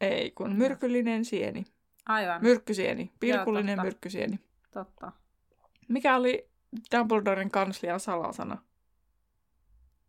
Ei, 0.00 0.30
kun 0.30 0.56
myrkyllinen 0.56 1.24
sieni. 1.24 1.64
Aivan. 2.06 2.42
Myrkkysieni. 2.42 3.12
Pilkullinen 3.20 3.76
Joo, 3.76 3.84
myrkkysieni. 3.84 4.40
Totta. 4.72 5.12
Mikä 5.88 6.16
oli 6.16 6.50
Dumbledoren 6.96 7.50
kanslian 7.50 8.00
salasana? 8.00 8.62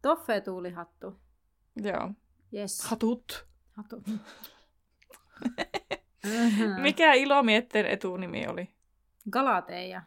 Toffe 0.02 0.42
tuulihattu. 0.42 1.20
Joo. 1.76 2.12
Yes. 2.54 2.82
Hatut. 2.82 3.48
Hatut. 3.72 4.04
Mikä 6.82 7.14
ilomietteen 7.14 7.86
etunimi 7.86 8.48
oli? 8.48 8.74
Galateja. 9.30 10.02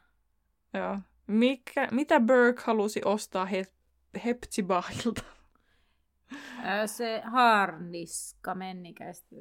Joo. 0.74 0.98
Mikä, 1.26 1.88
mitä 1.90 2.20
Burke 2.20 2.62
halusi 2.64 3.00
ostaa 3.04 3.46
He- 3.46 3.72
Hepzibahilta? 4.24 5.22
Se 6.86 7.22
harniska, 7.24 8.54
mennikäistä, 8.54 9.36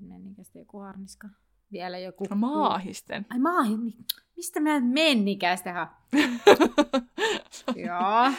mennikäistä 0.00 0.58
joku 0.58 0.78
harniska. 0.78 1.28
Vielä 1.72 1.98
joku... 1.98 2.24
No, 2.30 2.36
maahisten. 2.36 3.26
Ai 3.30 3.38
maahi, 3.38 3.76
mistä 4.36 4.60
minä 4.60 4.80
mennikäistä 4.80 5.72
ha? 5.72 5.94
Joo. 7.86 8.32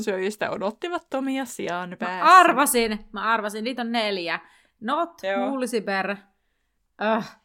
Syöjistä 0.00 0.50
odottivat 0.50 1.06
Tomia 1.10 1.44
sijaan 1.44 1.96
päässä. 1.98 2.24
Mä 2.24 2.38
arvasin, 2.38 3.04
mä 3.12 3.22
arvasin, 3.22 3.64
niitä 3.64 3.82
on 3.82 3.92
neljä. 3.92 4.40
Not, 4.80 5.20
Mulsiber. 5.50 6.16
Öh. 7.02 7.38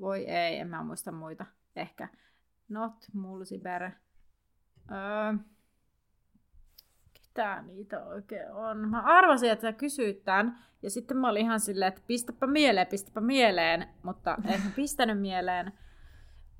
Voi 0.00 0.24
ei, 0.24 0.58
en 0.58 0.68
mä 0.68 0.84
muista 0.84 1.12
muita. 1.12 1.46
Ehkä. 1.76 2.08
Not, 2.68 3.06
Mulsiber. 3.12 3.82
Öö 4.90 5.34
mitä 7.36 7.62
niitä 7.62 8.04
oikein 8.04 8.52
on. 8.52 8.88
Mä 8.88 9.00
arvasin, 9.00 9.50
että 9.50 9.62
sä 9.62 9.72
kysyit 9.72 10.24
tämän, 10.24 10.58
ja 10.82 10.90
sitten 10.90 11.16
mä 11.16 11.28
olin 11.28 11.42
ihan 11.42 11.60
silleen, 11.60 11.88
että 11.88 12.02
pistäpä 12.06 12.46
mieleen, 12.46 12.86
pistäpä 12.86 13.20
mieleen, 13.20 13.88
mutta 14.02 14.36
en 14.44 14.62
mä 14.62 14.70
pistänyt 14.76 15.20
mieleen. 15.20 15.72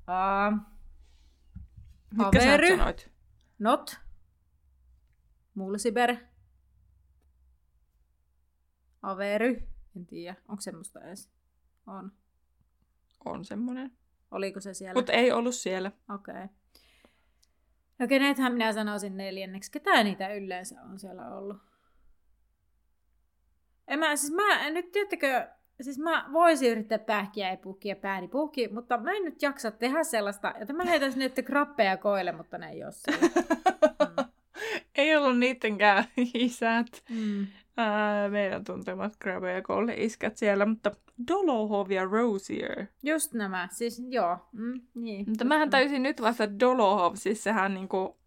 Uh, 0.07 0.59
Mitkä 2.11 2.39
Avery, 2.39 2.67
sä 2.67 2.77
sanoit? 2.77 3.11
Not, 3.59 3.99
Mulsiber, 5.55 6.15
Avery, 9.01 9.67
en 9.95 10.05
tiedä, 10.05 10.35
onko 10.47 10.61
semmoista 10.61 11.01
edes? 11.01 11.29
On. 11.87 12.11
On 13.25 13.45
semmoinen. 13.45 13.91
Oliko 14.31 14.59
se 14.59 14.73
siellä? 14.73 14.93
Mutta 14.93 15.13
ei 15.13 15.31
ollut 15.31 15.55
siellä. 15.55 15.91
Okei. 16.13 16.33
Okay. 16.35 16.47
No 17.99 18.07
kenethän 18.07 18.53
minä 18.53 18.73
sanoisin 18.73 19.17
neljänneksi. 19.17 19.71
Ketä 19.71 20.03
niitä 20.03 20.33
yleensä 20.33 20.81
on 20.81 20.99
siellä 20.99 21.35
ollut? 21.35 21.57
En 23.87 23.99
mä, 23.99 24.15
siis 24.15 24.33
mä, 24.33 24.69
nyt 24.69 24.91
tiedättekö, 24.91 25.47
siis 25.81 25.99
mä 25.99 26.29
voisin 26.33 26.71
yrittää 26.71 26.99
pähkiä 26.99 27.49
ja 27.49 27.57
puhkia 27.57 27.95
pääni 27.95 28.27
puhki, 28.27 28.67
mutta 28.67 28.97
mä 28.97 29.11
en 29.11 29.23
nyt 29.23 29.41
jaksa 29.41 29.71
tehdä 29.71 30.03
sellaista, 30.03 30.53
että 30.53 30.73
mä 30.73 30.83
heitän 30.83 31.11
sinne 31.11 31.29
krappeja 31.29 31.97
koille, 31.97 32.31
mutta 32.31 32.57
ne 32.57 32.69
ei 32.69 32.83
ole 32.83 32.93
mm. 33.21 34.25
Ei 34.95 35.15
ollut 35.15 35.39
niittenkään 35.39 36.03
isät. 36.33 37.03
Mm 37.09 37.47
ää, 37.77 38.29
meidän 38.29 38.63
tuntemat 38.63 39.13
Krabbe 39.19 39.53
ja 39.53 39.61
Cole 39.61 39.93
iskät 39.93 40.37
siellä, 40.37 40.65
mutta 40.65 40.91
Dolohov 41.27 41.91
ja 41.91 42.05
Rosier. 42.05 42.85
Just 43.03 43.33
nämä, 43.33 43.67
siis 43.71 44.03
joo. 44.09 44.37
Mm, 44.51 44.81
niin, 44.95 45.29
mutta 45.29 45.45
mähän 45.45 45.69
täysin 45.69 46.03
nyt 46.03 46.21
vasta, 46.21 46.59
Dolohov, 46.59 47.15
siis 47.15 47.43
sehän 47.43 47.73
niinku, 47.73 48.17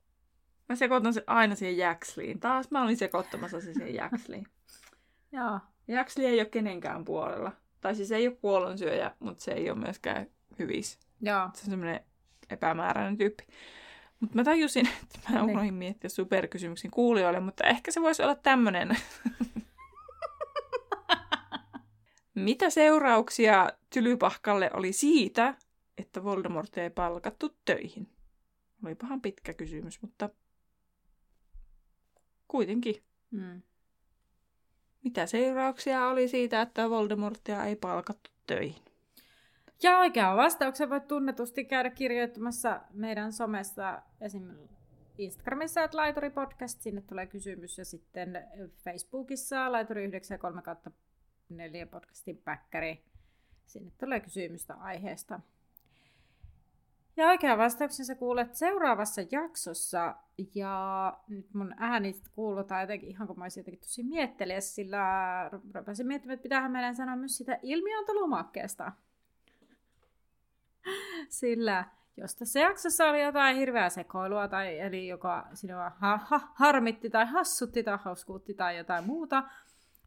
mä 0.68 0.76
sekoitan 0.76 1.14
se 1.14 1.24
aina 1.26 1.55
siihen 1.55 1.78
Jaxliin. 1.78 2.41
Taas 2.41 2.70
mä 2.70 2.82
olin 2.82 2.97
sekoittamassa 2.97 3.61
se 3.61 3.74
siihen 3.74 3.95
Jaxliin. 3.95 4.47
joo. 5.32 5.61
Jaxli 5.88 6.26
ei 6.26 6.41
ole 6.41 6.49
kenenkään 6.49 7.05
puolella. 7.05 7.53
Tai 7.80 7.95
siis 7.95 8.12
ei 8.12 8.28
ole 8.28 8.36
kuollonsyöjä, 8.36 9.11
mutta 9.18 9.45
se 9.45 9.53
ei 9.53 9.70
ole 9.70 9.78
myöskään 9.78 10.26
hyvis. 10.59 10.99
Joo. 11.20 11.51
Se 11.55 11.64
on 11.64 11.70
semmoinen 11.70 12.01
epämääräinen 12.51 13.16
tyyppi. 13.16 13.47
Mutta 14.20 14.36
mä 14.36 14.45
tajusin, 14.45 14.88
että 15.03 15.32
mä 15.32 15.41
niin. 15.41 15.51
unohdin 15.51 15.74
miettiä 15.74 16.11
superkysymyksen 16.11 16.91
kuulijoille, 16.91 17.41
mutta 17.41 17.64
ehkä 17.64 17.91
se 17.91 18.03
voisi 18.03 18.22
olla 18.22 18.34
tämmöinen. 18.34 18.88
Mitä 22.35 22.70
seurauksia 22.70 23.70
Tylypahkalle 23.91 24.70
oli 24.74 24.93
siitä, 24.93 25.55
että 25.99 26.24
Voldemort 26.24 26.78
ei 26.78 26.91
palkattu 26.91 27.57
töihin? 27.64 28.09
Olipahan 28.85 29.20
pitkä 29.20 29.55
kysymys, 29.55 30.03
mutta 30.03 30.31
kuitenkin. 32.49 32.95
Hmm. 33.31 33.62
Mitä 35.05 35.26
seurauksia 35.26 36.07
oli 36.07 36.28
siitä, 36.28 36.62
että 36.62 36.91
Voldemortia 36.91 37.64
ei 37.64 37.76
palkattu 37.76 38.31
töihin? 38.47 38.83
Ja 39.83 39.99
oikean 39.99 40.37
vastauksen 40.37 40.91
voit 40.91 41.07
tunnetusti 41.07 41.64
käydä 41.64 41.91
kirjoittamassa 41.91 42.81
meidän 42.93 43.33
somessa 43.33 44.03
esimerkiksi 44.20 44.76
Instagramissa, 45.18 45.85
että 45.85 45.97
Laituri 45.97 46.31
Podcast, 46.31 46.81
sinne 46.81 47.01
tulee 47.01 47.26
kysymys, 47.26 47.78
ja 47.78 47.85
sitten 47.85 48.47
Facebookissa 48.85 49.72
Laituri 49.72 50.05
93 50.05 50.62
4 51.57 51.86
podcastin 51.86 52.36
päkkäri, 52.36 53.05
sinne 53.66 53.92
tulee 53.98 54.20
kysymystä 54.20 54.74
aiheesta. 54.74 55.40
Ja 57.16 57.26
oikean 57.26 57.59
vastauksen 57.59 58.07
sä 58.07 58.14
kuulet 58.14 58.55
seuraavassa 58.55 59.22
jaksossa, 59.30 60.14
ja 60.55 61.18
nyt 61.28 61.55
mun 61.55 61.74
ääni 61.76 62.14
kuulutaan 62.34 62.80
jotenkin 62.80 63.09
ihan 63.09 63.26
kun 63.26 63.38
mä 63.38 63.44
olisin 63.44 63.61
jotenkin 63.61 63.80
tosi 63.80 64.03
miettelijä, 64.03 64.61
sillä 64.61 65.01
rupesin 65.74 66.07
miettimään, 66.07 66.34
että 66.34 66.42
pitäähän 66.42 66.72
meidän 66.72 66.96
sanoa 66.96 67.16
myös 67.16 67.36
sitä 67.36 67.59
ilmiantolomakkeesta. 67.62 68.92
Sillä 71.28 71.84
jos 72.16 72.36
tässä 72.36 72.61
jaksossa 72.61 73.05
oli 73.05 73.22
jotain 73.22 73.57
hirveää 73.57 73.90
sekoilua, 73.90 74.48
tai 74.48 74.78
eli 74.78 75.09
joka 75.09 75.46
sinua 75.55 75.90
ha- 75.98 76.20
ha- 76.24 76.53
harmitti 76.55 77.11
tai 77.11 77.26
hassutti 77.26 77.82
tai 77.82 77.98
hauskuutti 78.03 78.55
tai 78.55 78.76
jotain 78.76 79.07
muuta, 79.07 79.42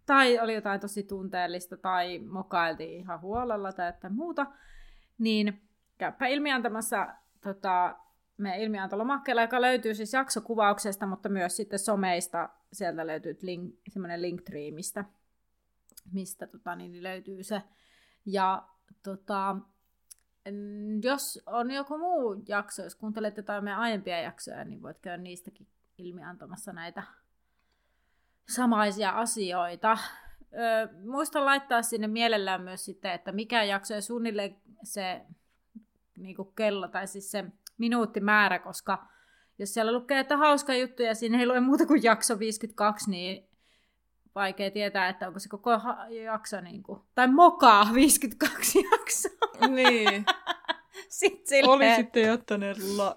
tai 0.05 0.39
oli 0.39 0.53
jotain 0.53 0.79
tosi 0.79 1.03
tunteellista 1.03 1.77
tai 1.77 2.19
mokailtiin 2.19 2.99
ihan 2.99 3.21
huolella 3.21 3.71
tai 3.71 3.87
jotain 3.87 4.13
muuta, 4.13 4.45
niin 5.17 5.61
käypä 5.97 6.27
ilmiantamassa 6.27 7.07
tota, 7.41 7.95
meidän 8.37 8.59
ilmiantolomakkeella, 8.59 9.41
joka 9.41 9.61
löytyy 9.61 9.95
siis 9.95 10.13
jaksokuvauksesta, 10.13 11.05
mutta 11.05 11.29
myös 11.29 11.55
sitten 11.55 11.79
someista. 11.79 12.49
Sieltä 12.73 13.07
löytyy 13.07 13.37
link, 13.41 13.75
semmoinen 13.89 14.21
linktree, 14.21 14.71
mistä, 14.71 15.05
mistä 16.11 16.47
tota, 16.47 16.75
niin 16.75 17.03
löytyy 17.03 17.43
se 17.43 17.61
Ja 18.25 18.67
tota, 19.03 19.55
jos 21.03 21.43
on 21.45 21.71
joku 21.71 21.97
muu 21.97 22.43
jakso, 22.47 22.83
jos 22.83 22.95
kuuntelet 22.95 23.37
jotain 23.37 23.63
meidän 23.63 23.79
aiempia 23.79 24.21
jaksoja, 24.21 24.63
niin 24.63 24.81
voit 24.81 24.99
käydä 24.99 25.23
niistäkin 25.23 25.67
ilmiantamassa 25.97 26.73
näitä 26.73 27.03
samaisia 28.49 29.09
asioita. 29.09 29.97
Ö, 30.53 30.89
muista 31.05 31.45
laittaa 31.45 31.81
sinne 31.81 32.07
mielellään 32.07 32.61
myös 32.61 32.85
sitten, 32.85 33.11
että 33.11 33.31
mikä 33.31 33.63
jakso 33.63 33.93
ja 33.93 34.01
suunnilleen 34.01 34.55
se 34.83 35.21
niin 36.17 36.35
kuin 36.35 36.49
kello 36.55 36.87
tai 36.87 37.07
siis 37.07 37.31
se 37.31 37.45
minuuttimäärä, 37.77 38.59
koska 38.59 39.07
jos 39.59 39.73
siellä 39.73 39.91
lukee, 39.91 40.19
että 40.19 40.37
hauska 40.37 40.73
juttu 40.73 41.03
ja 41.03 41.15
siinä 41.15 41.39
ei 41.39 41.47
lue 41.47 41.59
muuta 41.59 41.85
kuin 41.85 42.03
jakso 42.03 42.39
52, 42.39 43.09
niin 43.09 43.49
vaikea 44.35 44.71
tietää, 44.71 45.09
että 45.09 45.27
onko 45.27 45.39
se 45.39 45.49
koko 45.49 45.71
jakso 46.23 46.61
niin 46.61 46.83
kuin, 46.83 47.01
tai 47.15 47.27
mokaa 47.27 47.89
52 47.93 48.83
jaksoa. 48.91 49.67
Niin. 49.67 50.25
Sitten 51.09 51.47
silleen... 51.47 51.69
Oli 51.69 51.95
sitten 51.95 52.23
jättäneet 52.23 52.77
la- 52.97 53.15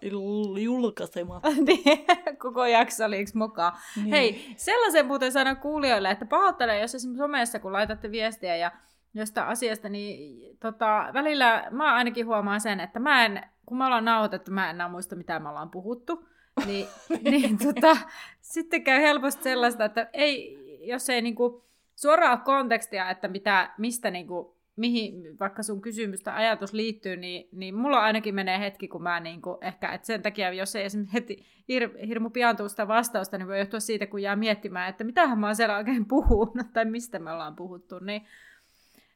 julkaisemaan. 0.60 1.42
niin, 1.66 2.06
koko 2.38 2.66
jakso 2.66 3.04
oli 3.04 3.20
yksi 3.20 3.36
mokaa. 3.36 3.80
Niin. 3.96 4.10
Hei, 4.10 4.54
sellaisen 4.56 5.06
muuten 5.06 5.32
sanon 5.32 5.56
kuulijoille, 5.56 6.10
että 6.10 6.26
pahoittelen, 6.26 6.80
jos 6.80 6.94
esimerkiksi 6.94 7.22
somessa, 7.22 7.58
kun 7.58 7.72
laitatte 7.72 8.10
viestiä 8.10 8.56
ja 8.56 8.72
jostain 9.14 9.48
asiasta, 9.48 9.88
niin 9.88 10.56
tota, 10.60 11.08
välillä 11.14 11.68
mä 11.70 11.94
ainakin 11.94 12.26
huomaan 12.26 12.60
sen, 12.60 12.80
että 12.80 12.98
mä 12.98 13.24
en, 13.24 13.42
kun 13.66 13.78
me 13.78 13.84
ollaan 13.84 14.04
nauhoitettu, 14.04 14.50
mä 14.50 14.70
en 14.70 14.74
enää 14.74 14.88
muista, 14.88 15.16
mitä 15.16 15.40
me 15.40 15.48
ollaan 15.48 15.70
puhuttu. 15.70 16.26
Niin, 16.66 16.86
niin 17.22 17.58
tota, 17.58 17.96
sitten 18.40 18.84
käy 18.84 19.02
helposti 19.02 19.42
sellaista, 19.42 19.84
että 19.84 20.08
ei, 20.12 20.58
jos 20.80 21.10
ei 21.10 21.22
niinku 21.22 21.64
suoraa 21.96 22.36
kontekstia, 22.36 23.10
että 23.10 23.28
mitä, 23.28 23.70
mistä 23.78 24.10
niinku, 24.10 24.55
mihin 24.76 25.38
vaikka 25.40 25.62
sun 25.62 25.80
kysymystä 25.80 26.34
ajatus 26.34 26.72
liittyy, 26.72 27.16
niin, 27.16 27.48
niin 27.52 27.74
mulla 27.74 28.00
ainakin 28.00 28.34
menee 28.34 28.60
hetki, 28.60 28.88
kun 28.88 29.02
mä 29.02 29.20
niinku, 29.20 29.58
ehkä, 29.60 29.92
että 29.92 30.06
sen 30.06 30.22
takia, 30.22 30.52
jos 30.52 30.76
ei 30.76 30.84
esimerkiksi 30.84 31.14
heti 31.14 31.46
hir, 31.68 31.90
hirmu 32.06 32.30
pian 32.30 32.56
sitä 32.68 32.88
vastausta, 32.88 33.38
niin 33.38 33.48
voi 33.48 33.58
johtua 33.58 33.80
siitä, 33.80 34.06
kun 34.06 34.22
jää 34.22 34.36
miettimään, 34.36 34.90
että 34.90 35.04
mitähän 35.04 35.38
mä 35.38 35.46
oon 35.46 35.56
siellä 35.56 35.76
oikein 35.76 36.06
puhunut, 36.14 36.72
tai 36.72 36.84
mistä 36.84 37.18
me 37.18 37.32
ollaan 37.32 37.56
puhuttu, 37.56 37.98
niin, 37.98 38.26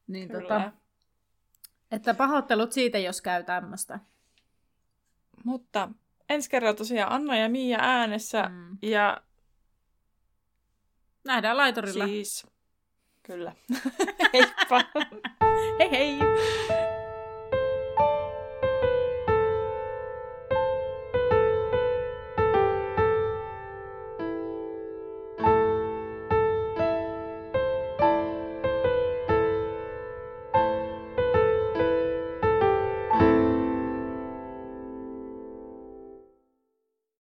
niin 0.07 0.29
tota, 0.29 0.73
että 1.91 2.15
pahoittelut 2.15 2.73
siitä, 2.73 2.99
jos 2.99 3.23
käy 3.23 3.45
tämmöistä. 3.45 4.01
Mutta 5.45 5.89
ensi 6.29 6.51
kerralla 6.51 6.77
tosiaan 6.77 7.13
Anna 7.13 7.37
ja 7.37 7.49
Miia 7.49 7.79
äänessä, 7.81 8.43
mm. 8.49 8.79
ja 8.83 9.21
Nähdään 11.25 11.57
laiturilla. 11.57 12.07
Siis, 12.07 12.47
Kyllä. 13.23 13.53
Heippa! 14.33 14.85
hei 15.79 15.91
hei! 15.91 16.19